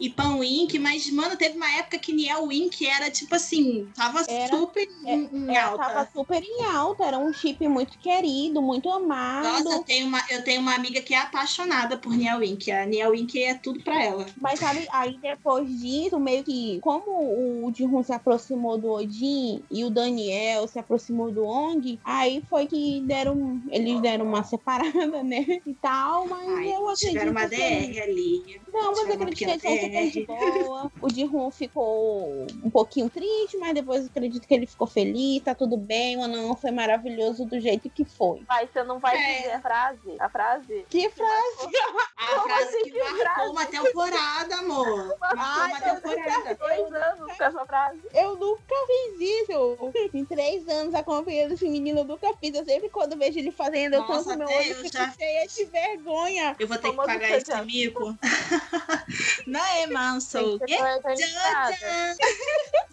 [0.00, 4.24] e Pan Wink, mas, mano, teve uma época que Niel Wink era tipo assim, tava
[4.28, 5.78] Era- super em, em alta.
[5.84, 9.64] tava super em alta, era um chip muito querido, muito amado.
[9.64, 12.70] Nossa, eu tenho, uma, eu tenho uma amiga que é apaixonada por Niel Wink.
[12.70, 14.26] A Niel Wink é tudo pra ela.
[14.40, 19.84] Mas sabe, aí depois disso, meio que, como o Jihun se aproximou do Odin e
[19.84, 25.44] o Daniel se aproximou do Ong, aí foi que deram, eles deram uma separada, né?
[25.66, 27.56] E tal, mas Ai, eu acredito tiveram uma que...
[27.56, 28.60] DR ali.
[28.72, 30.90] Não, mas eu acredito que pequena de boa.
[31.00, 35.54] O Jihun ficou um pouquinho triste, mas depois eu acredito que ele ficou feliz, tá
[35.54, 38.42] tudo bem, o não foi maravilhoso do jeito que foi.
[38.46, 39.36] Vai, você não vai É.
[39.38, 40.16] dizer a frase?
[40.18, 40.86] A frase?
[40.88, 41.32] Que frase?
[42.22, 43.50] A Como frase assim, que que marcou frase?
[43.50, 45.16] uma temporada, amor.
[45.20, 46.54] Marcou Ai, uma eu temporada.
[46.54, 48.00] Dois anos com essa frase.
[48.14, 49.92] Eu nunca fiz isso.
[50.14, 52.54] Em três anos acompanhando esse menino, eu nunca fiz.
[52.54, 55.46] Eu sempre quando vejo ele fazendo, eu Nossa, tanto meu olho eu fico já- cheia
[55.48, 56.56] de vergonha.
[56.58, 58.16] Eu vou ter que Famoso pagar esse mico.
[59.46, 60.58] Não é, manso.
[60.58, 62.16] Tem que ser eternizada.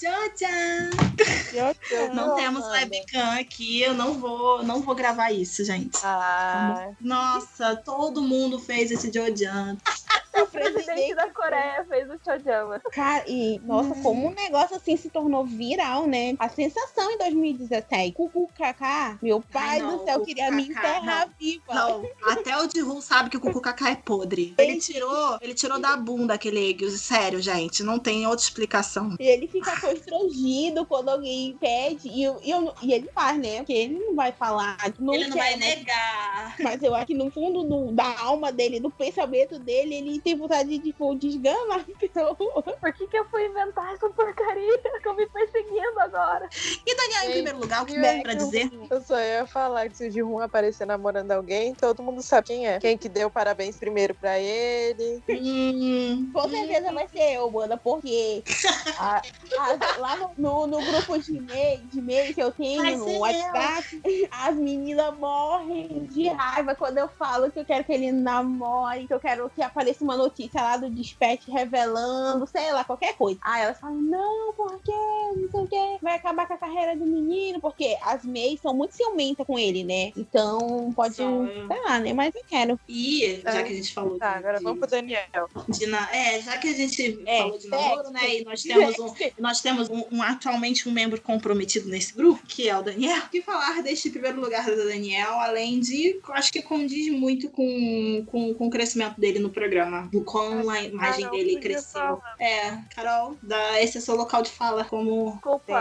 [0.02, 0.90] Jojan!
[1.92, 5.98] Eu- Não temos webcam aqui, eu não vou, não vou gravar isso, gente.
[6.04, 9.76] Ah, Nossa, todo mundo fez esse Jojan.
[10.44, 12.80] O presidente da Coreia fez o Chojama.
[12.92, 16.36] Cara, e nossa, como um negócio assim se tornou viral, né?
[16.40, 18.14] A sensação em 2017.
[18.14, 21.74] Cucu Kaká, meu pai Ai, não, do céu, queria me Kaká, enterrar viva.
[21.74, 24.54] Não, até o Jihu sabe que o Cucu Kaká é podre.
[24.58, 26.90] Ele tirou, ele tirou da bunda aquele egg.
[26.92, 29.16] Sério, gente, não tem outra explicação.
[29.20, 32.08] E ele fica constrangido quando alguém pede.
[32.10, 33.58] E, eu, e, eu- e ele faz, né?
[33.58, 34.78] Porque ele não vai falar.
[35.00, 36.56] Não ele não quer, vai mas- negar.
[36.60, 40.38] Mas eu acho que no fundo do- da alma dele, do pensamento dele, ele tem
[40.38, 42.36] vontade de, tipo, desgamar a pessoa.
[42.36, 44.80] Por que, que eu fui inventar essa porcaria?
[44.98, 46.48] Ficam me perseguindo agora.
[46.86, 48.70] E Daniel, em Ei, primeiro lugar, o que tem o- pra dizer?
[48.92, 52.68] eu só ia falar que se o Jihun aparecer namorando alguém, todo mundo sabe quem
[52.68, 52.80] é.
[52.80, 55.24] Quem que deu parabéns primeiro pra ele.
[55.30, 58.44] Hum, Com certeza vai ser eu, Banda, porque
[59.00, 59.22] a-
[59.58, 64.02] a- lá no, no- grupo de e-mail, de e-mail que eu tenho no ser WhatsApp,
[64.32, 69.14] as meninas morrem de raiva quando eu falo que eu quero que ele namore, que
[69.14, 73.40] eu quero que apareça uma notícia lá do Dispatch revelando, sei lá, qualquer coisa.
[73.44, 77.06] Aí elas falam, não, porque não sei o que, vai acabar com a carreira do
[77.06, 80.12] menino, porque as MEIs são muito ciumentas com ele, né?
[80.18, 81.48] Então pode, São.
[81.68, 82.14] sei lá, né?
[82.14, 82.80] Mas eu quero.
[82.88, 85.48] E, já que a gente falou Tá, de, agora vamos pro Daniel.
[85.68, 88.38] de na- É, já que a gente É, falou de namoro, né?
[88.38, 92.68] E nós temos, um, nós temos um, um- atualmente um membro comprometido nesse grupo, que
[92.68, 93.18] é o Daniel.
[93.26, 96.20] O que falar deste primeiro lugar do Daniel, além de.
[96.28, 99.99] eu Acho que condiz muito com, com, com o crescimento dele no programa.
[100.08, 102.02] Do quão a imagem não dele cresceu.
[102.02, 102.36] falar.
[102.40, 105.32] É, Carol, dá, esse é seu local de fala como.
[105.34, 105.74] Desculpa,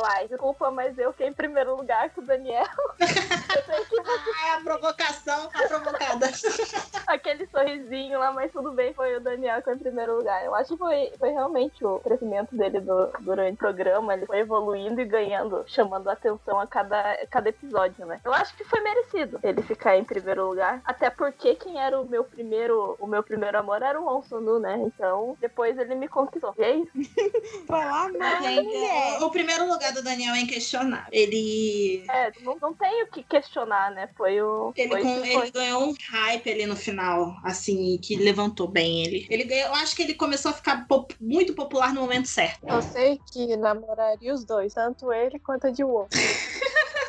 [0.00, 0.28] Lai.
[0.28, 2.64] Desculpa, mas eu fiquei em primeiro lugar com o Daniel.
[4.44, 6.26] Ah, a provocação tá provocada.
[7.06, 10.44] Aquele sorrisinho lá, mas tudo bem, foi o Daniel que foi em primeiro lugar.
[10.44, 14.14] Eu acho que foi, foi realmente o crescimento dele do- durante o programa.
[14.14, 18.20] Ele foi evoluindo e ganhando, chamando atenção a cada, cada episódio, né?
[18.24, 20.80] Eu acho que foi merecido ele ficar em primeiro lugar.
[20.84, 24.58] Até porque quem era o meu primeiro, o meu primeiro amor era o Won Sunu,
[24.60, 24.78] né?
[24.86, 26.54] Então, depois ele me conquistou.
[26.58, 26.90] E é isso.
[27.66, 31.08] Falar mais, Gente, o primeiro lugar do Daniel é inquestionável.
[31.10, 32.04] Ele.
[32.08, 34.08] É, não, não tem o que questionar, né?
[34.16, 34.72] Foi o.
[34.76, 35.28] Ele, foi, com- foi.
[35.42, 39.26] ele ganhou um hype ali no final, assim, que levantou bem ele.
[39.28, 42.66] Ele ganhou, eu acho que ele começou a ficar pop- muito popular no momento certo.
[42.66, 46.06] Eu sei que namoraria os dois, tanto ele quanto a de Won.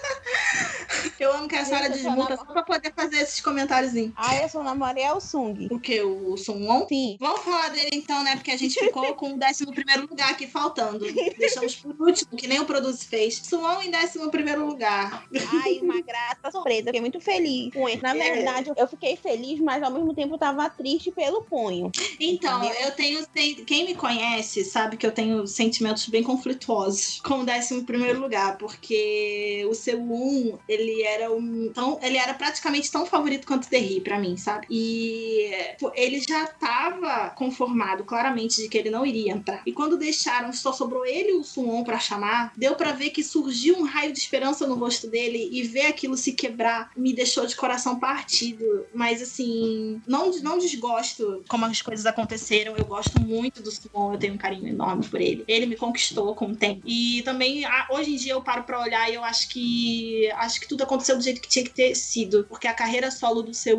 [1.19, 4.13] Eu amo que a só desmuta namoro- só pra poder fazer esses comentáriozinhos.
[4.15, 5.67] Ah, eu sou namorei é o Sung.
[5.71, 6.01] O que?
[6.01, 6.85] O Sunwon?
[6.87, 7.17] Sim.
[7.19, 8.35] Vamos falar dele então, né?
[8.35, 11.05] Porque a gente ficou com o 11 primeiro lugar aqui faltando.
[11.37, 13.37] Deixamos por último, que nem o Produce fez.
[13.43, 15.25] Sunwon em 11 primeiro lugar.
[15.63, 16.85] Ai, uma grata surpresa.
[16.85, 18.01] Fiquei muito feliz com ele.
[18.01, 18.33] Na É.
[18.35, 21.91] verdade, eu fiquei feliz, mas ao mesmo tempo tava triste pelo punho.
[22.19, 23.25] Então, eu tenho.
[23.65, 28.57] quem me conhece sabe que eu tenho sentimentos bem conflituosos com o 11 primeiro lugar,
[28.57, 31.71] porque o seu 1, ele era um.
[31.73, 34.65] Tão, ele era praticamente tão favorito quanto Derry pra mim, sabe?
[34.69, 35.51] E
[35.95, 39.61] ele já tava conformado claramente de que ele não iria entrar.
[39.65, 43.23] E quando deixaram, só sobrou ele e o Suwon pra chamar, deu pra ver que
[43.23, 47.45] surgiu um raio de esperança no rosto dele e ver aquilo se quebrar me deixou
[47.45, 48.85] de coração partido.
[48.93, 52.75] Mas assim, não, não desgosto como as coisas aconteceram.
[52.77, 55.43] Eu gosto muito do Suwon, eu tenho um carinho enorme por ele.
[55.47, 56.81] Ele me conquistou com o tempo.
[56.85, 60.59] E também, a- hoje em dia, eu paro pra olhar e eu acho que acho
[60.59, 62.45] que tudo aconteceu do jeito que tinha que ter sido.
[62.49, 63.77] Porque a carreira solo do Seu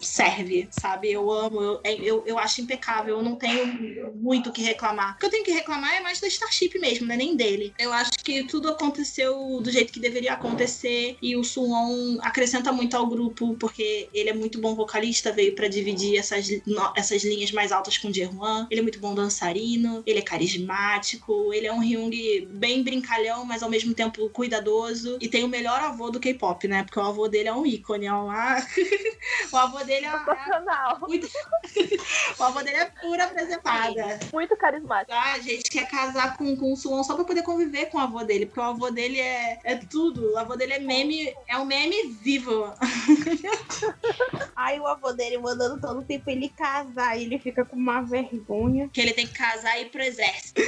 [0.00, 1.10] serve, sabe?
[1.10, 3.16] Eu amo, eu, eu, eu acho impecável.
[3.18, 5.16] Eu não tenho muito o que reclamar.
[5.16, 7.72] O que eu tenho que reclamar é mais da Starship mesmo, não é nem dele.
[7.78, 11.16] Eu acho que tudo aconteceu do jeito que deveria acontecer.
[11.22, 15.68] E o Suwon acrescenta muito ao grupo, porque ele é muito bom vocalista, veio pra
[15.68, 18.66] dividir essas, no- essas linhas mais altas com o Jehuan.
[18.70, 22.10] Ele é muito bom dançarino, ele é carismático, ele é um Hyung
[22.50, 25.18] bem brincalhão, mas ao mesmo tempo cuidadoso.
[25.20, 26.82] E tem o melhor avô do K-pop K-pop, né?
[26.84, 28.56] Porque o avô dele é um ícone, é uma...
[29.52, 30.98] o avô dele é, Sensacional.
[31.00, 31.28] muito...
[32.38, 34.20] o avô dele é pura preservada.
[34.32, 35.12] Muito carismático.
[35.12, 38.00] Ah, a gente quer casar com, com o Suon só pra poder conviver com o
[38.00, 40.32] avô dele, porque o avô dele é, é tudo.
[40.32, 42.72] O avô dele é meme, é um meme vivo.
[44.58, 48.88] Aí o avô dele mandando todo tempo ele casar e ele fica com uma vergonha.
[48.92, 50.60] Que ele tem que casar e ir pro exército.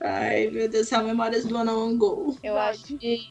[0.00, 2.34] Ai, meu Deus céu, memórias do Anon Go.
[2.42, 3.28] Eu acho que,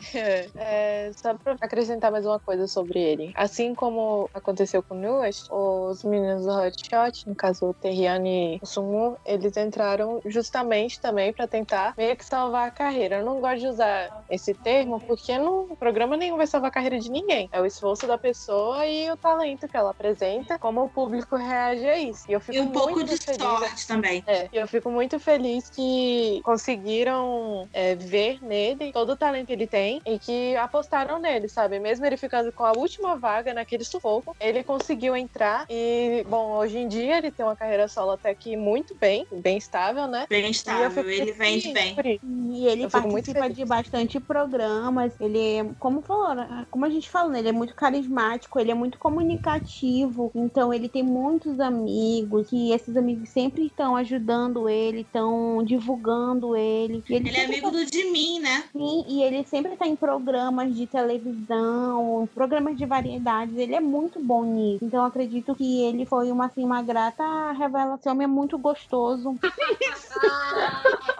[0.56, 3.32] é, só pra acrescentar mais uma coisa sobre ele.
[3.36, 8.60] Assim como aconteceu com o Nuas, os meninos do Hotshot, no caso o Terriane e
[8.62, 13.18] o Sumu, eles entraram justamente também pra tentar meio que salvar a carreira.
[13.18, 17.00] Eu não gosto de usar esse termo porque no programa nenhum vai salvar a carreira
[17.00, 17.50] de ninguém.
[17.52, 21.88] É o esforço da pessoa e o talento que ela apresenta, como o público reage
[21.88, 22.24] a isso.
[22.28, 24.24] E eu fico E um pouco muito de feliz sorte também.
[24.28, 29.54] é, e eu fico muito feliz que conseguiram é, ver nele todo o talento que
[29.54, 31.80] ele tem e que apostaram nele, sabe?
[31.80, 36.78] Mesmo ele ficando com a última vaga naquele sufoco, ele conseguiu entrar e, bom, hoje
[36.78, 40.26] em dia ele tem uma carreira solo até que muito bem, bem estável, né?
[40.30, 41.96] Bem estável, ele vende bem.
[42.24, 45.14] E ele Eu participa de bastante programas.
[45.20, 46.66] Ele é, como falou, né?
[46.70, 47.40] como a gente falou, né?
[47.40, 49.93] ele é muito carismático, ele é muito comunicativo.
[50.36, 57.04] Então ele tem muitos amigos e esses amigos sempre estão ajudando ele, estão divulgando ele.
[57.10, 58.64] E Ele é amigo do Jimin, né?
[58.72, 63.56] Sim, e ele sempre tá em programas de televisão, programas de variedades.
[63.58, 64.84] Ele é muito bom nisso.
[64.84, 68.22] Então acredito que ele foi uma, assim, uma grata revelação.
[68.22, 69.36] É muito gostoso.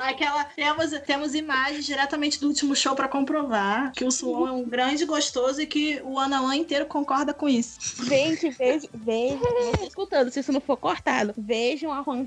[0.00, 4.64] Aquela, temos, temos imagens diretamente do último show pra comprovar que o Suon é um
[4.64, 8.04] grande gostoso e que o Anawan inteiro concorda com isso.
[8.06, 9.38] Gente, veja, veja,
[9.76, 12.24] você escutando, se isso não for cortado, vejam a Juan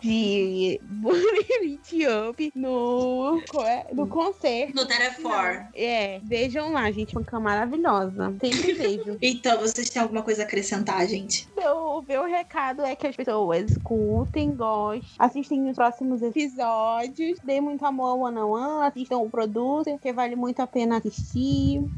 [0.00, 1.80] de Bonnie
[2.28, 4.74] Up no, é, no concerto.
[4.74, 5.66] No Terefor.
[5.74, 8.34] É, vejam lá, gente, Juan maravilhosa.
[8.40, 9.18] Sempre vejo.
[9.40, 11.48] Então, vocês têm alguma coisa a acrescentar, gente?
[11.56, 16.89] Meu, meu recado é que as pessoas escutem, gostem, assistem os próximos episódios,
[17.42, 20.98] dê muito amor ao One on One, assistam o produto, que vale muito a pena
[20.98, 21.90] assistir.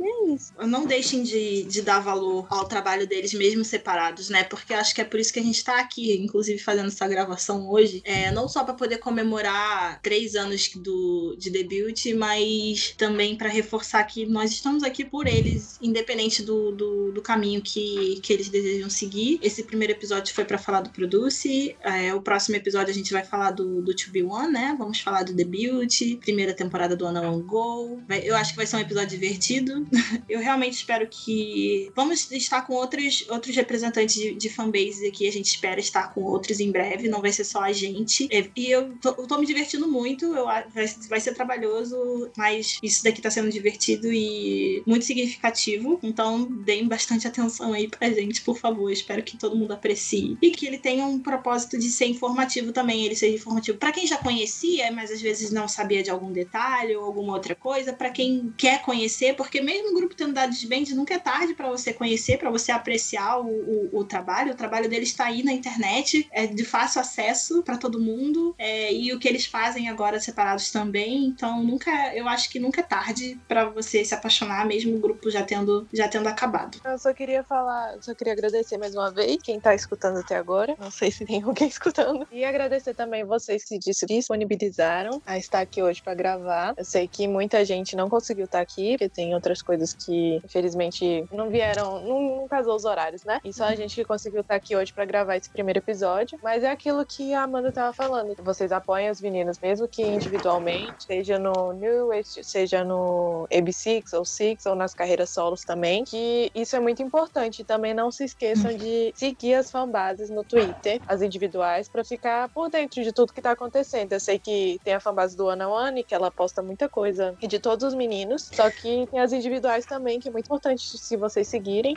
[0.00, 0.52] E é isso.
[0.66, 4.44] Não deixem de, de dar valor ao trabalho deles, mesmo separados, né?
[4.44, 7.68] Porque acho que é por isso que a gente tá aqui, inclusive fazendo essa gravação
[7.68, 8.00] hoje.
[8.04, 14.04] É, não só para poder comemorar três anos do, de debut, mas também para reforçar
[14.04, 18.88] que nós estamos aqui por eles, independente do, do, do caminho que, que eles desejam
[18.88, 19.38] seguir.
[19.42, 21.74] Esse primeiro episódio foi para falar do Produce.
[21.82, 24.76] É, o próximo episódio a gente vai falar do, do To Be One, né?
[24.78, 25.88] Vamos falar do debut,
[26.20, 28.00] primeira temporada do Ana One Go.
[28.06, 29.87] Vai- Eu acho que vai ser um episódio divertido.
[30.28, 31.90] Eu realmente espero que.
[31.94, 35.26] Vamos estar com outros, outros representantes de, de fanbase aqui.
[35.26, 37.08] A gente espera estar com outros em breve.
[37.08, 38.28] Não vai ser só a gente.
[38.30, 40.26] É, E eu tô, eu tô me divertindo muito.
[40.34, 45.98] Eu, vai, vai ser trabalhoso, mas isso daqui tá sendo divertido e muito significativo.
[46.02, 48.90] Então, deem bastante atenção aí pra gente, por favor.
[48.90, 50.36] Espero que todo mundo aprecie.
[50.42, 53.04] E que ele tenha um propósito de ser informativo também.
[53.04, 56.96] Ele seja informativo pra quem já conhecia, mas às vezes não sabia de algum detalhe
[56.96, 57.92] ou alguma outra coisa.
[57.92, 61.68] Pra quem quer conhecer, porque mesmo o grupo tendo de band, nunca é tarde pra
[61.68, 64.52] você conhecer, pra você apreciar o, o, o trabalho.
[64.52, 68.54] O trabalho deles está aí na internet, é de fácil acesso pra todo mundo.
[68.58, 71.24] é, e o que eles fazem agora separados também.
[71.26, 75.30] Então, nunca, eu acho que nunca é tarde pra você se apaixonar, mesmo o grupo
[75.30, 76.78] já tendo, já tendo acabado.
[76.84, 80.76] Eu só queria falar, só queria agradecer mais uma vez quem tá escutando até agora.
[80.78, 82.26] Não sei se tem alguém escutando.
[82.30, 86.74] E agradecer também vocês que se disponibilizaram a estar aqui hoje pra gravar.
[86.76, 91.26] Eu sei que muita gente não conseguiu estar aqui, porque tem outras coisas que, infelizmente,
[91.30, 93.38] não vieram, não, não casou os horários, né?
[93.44, 96.38] E só a gente que conseguiu estar aqui hoje pra gravar esse primeiro episódio.
[96.42, 98.34] Mas é aquilo que a Amanda tava falando.
[98.42, 104.24] Vocês apoiam as meninas, mesmo que individualmente, seja no New West, seja no AB6 ou
[104.24, 107.62] Six, ou nas carreiras solos também, que isso é muito importante.
[107.62, 112.70] Também não se esqueçam de seguir as fanbases no Twitter, as individuais, pra ficar por
[112.70, 114.14] dentro de tudo que tá acontecendo.
[114.14, 117.46] Eu sei que tem a fanbase do Ana One, que ela posta muita coisa e
[117.46, 121.16] de todos os meninos, só que tem as individuais também, que é muito importante se
[121.16, 121.96] vocês seguirem.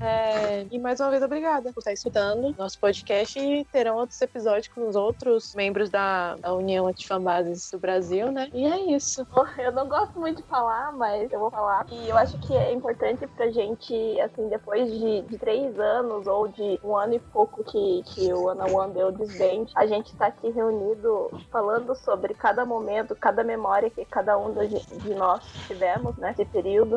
[0.00, 4.68] É, E mais uma vez, obrigada por estar escutando nosso podcast e terão outros episódios
[4.68, 8.48] com os outros membros da, da União Antifanbases do Brasil, né?
[8.52, 9.26] E é isso.
[9.58, 11.84] Eu não gosto muito de falar, mas eu vou falar.
[11.90, 16.46] E eu acho que é importante pra gente, assim, depois de, de três anos ou
[16.46, 20.26] de um ano e pouco que, que o Ana One deu desband, a gente tá
[20.26, 26.16] aqui reunido falando sobre cada momento, cada memória que cada um de, de nós tivemos,
[26.16, 26.44] né, nesse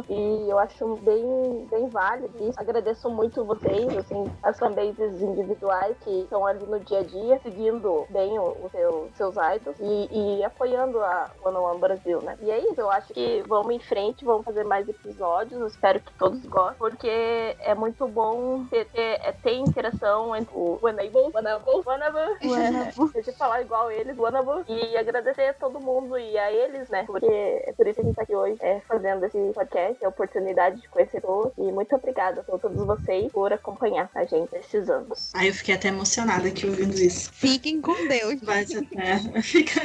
[0.09, 2.59] E eu acho bem, bem válido isso.
[2.59, 8.05] Agradeço muito vocês, assim, as fanbases individuais que estão ali no dia a dia, seguindo
[8.09, 12.37] bem os seu, seus idols e, e apoiando a One One Brasil, né?
[12.41, 16.13] E é isso, eu acho que vamos em frente, vamos fazer mais episódios, espero que
[16.13, 23.11] todos gostem, porque é muito bom ter, ter, é, ter interação entre o Enable, Enable,
[23.13, 27.03] deixa eu falar igual eles, Enable, e agradecer a todo mundo e a eles, né?
[27.05, 30.09] Porque é por isso que a gente tá aqui hoje, é, fazendo esse podcast, a
[30.09, 34.89] oportunidade de conhecer todos, e muito obrigada a todos vocês por acompanhar a gente nesses
[34.89, 35.31] anos.
[35.33, 37.31] Ai, eu fiquei até emocionada aqui ouvindo isso.
[37.33, 38.41] Fiquem com Deus.
[38.41, 39.19] Bate até.
[39.41, 39.81] Fica...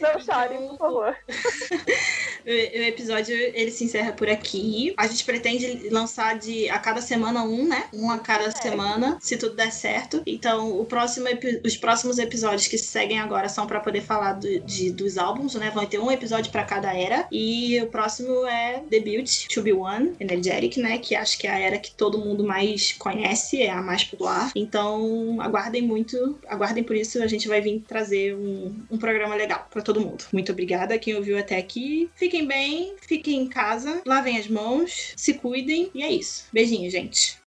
[0.00, 1.16] Não chorem, por favor.
[2.44, 4.94] o episódio ele se encerra por aqui.
[4.96, 7.84] A gente pretende lançar de a cada semana um, né?
[7.92, 8.50] Um a cada é.
[8.50, 10.22] semana, se tudo der certo.
[10.26, 11.26] Então, o próximo
[11.64, 15.70] os próximos episódios que seguem agora são para poder falar do, de, dos álbuns, né?
[15.70, 17.26] Vão ter um episódio para cada era.
[17.30, 20.98] E o próximo é Debut To Be One, Energetic, né?
[20.98, 24.50] Que acho que é a era que todo mundo mais conhece, é a mais popular.
[24.54, 27.22] Então, aguardem muito, aguardem por isso.
[27.22, 30.24] A gente vai vir trazer um, um programa legal para todo mundo.
[30.32, 32.10] Muito obrigada quem ouviu até aqui.
[32.14, 36.46] Fiquem bem, fiquem em casa, lavem as mãos, se cuidem e é isso.
[36.52, 37.36] Beijinho, gente.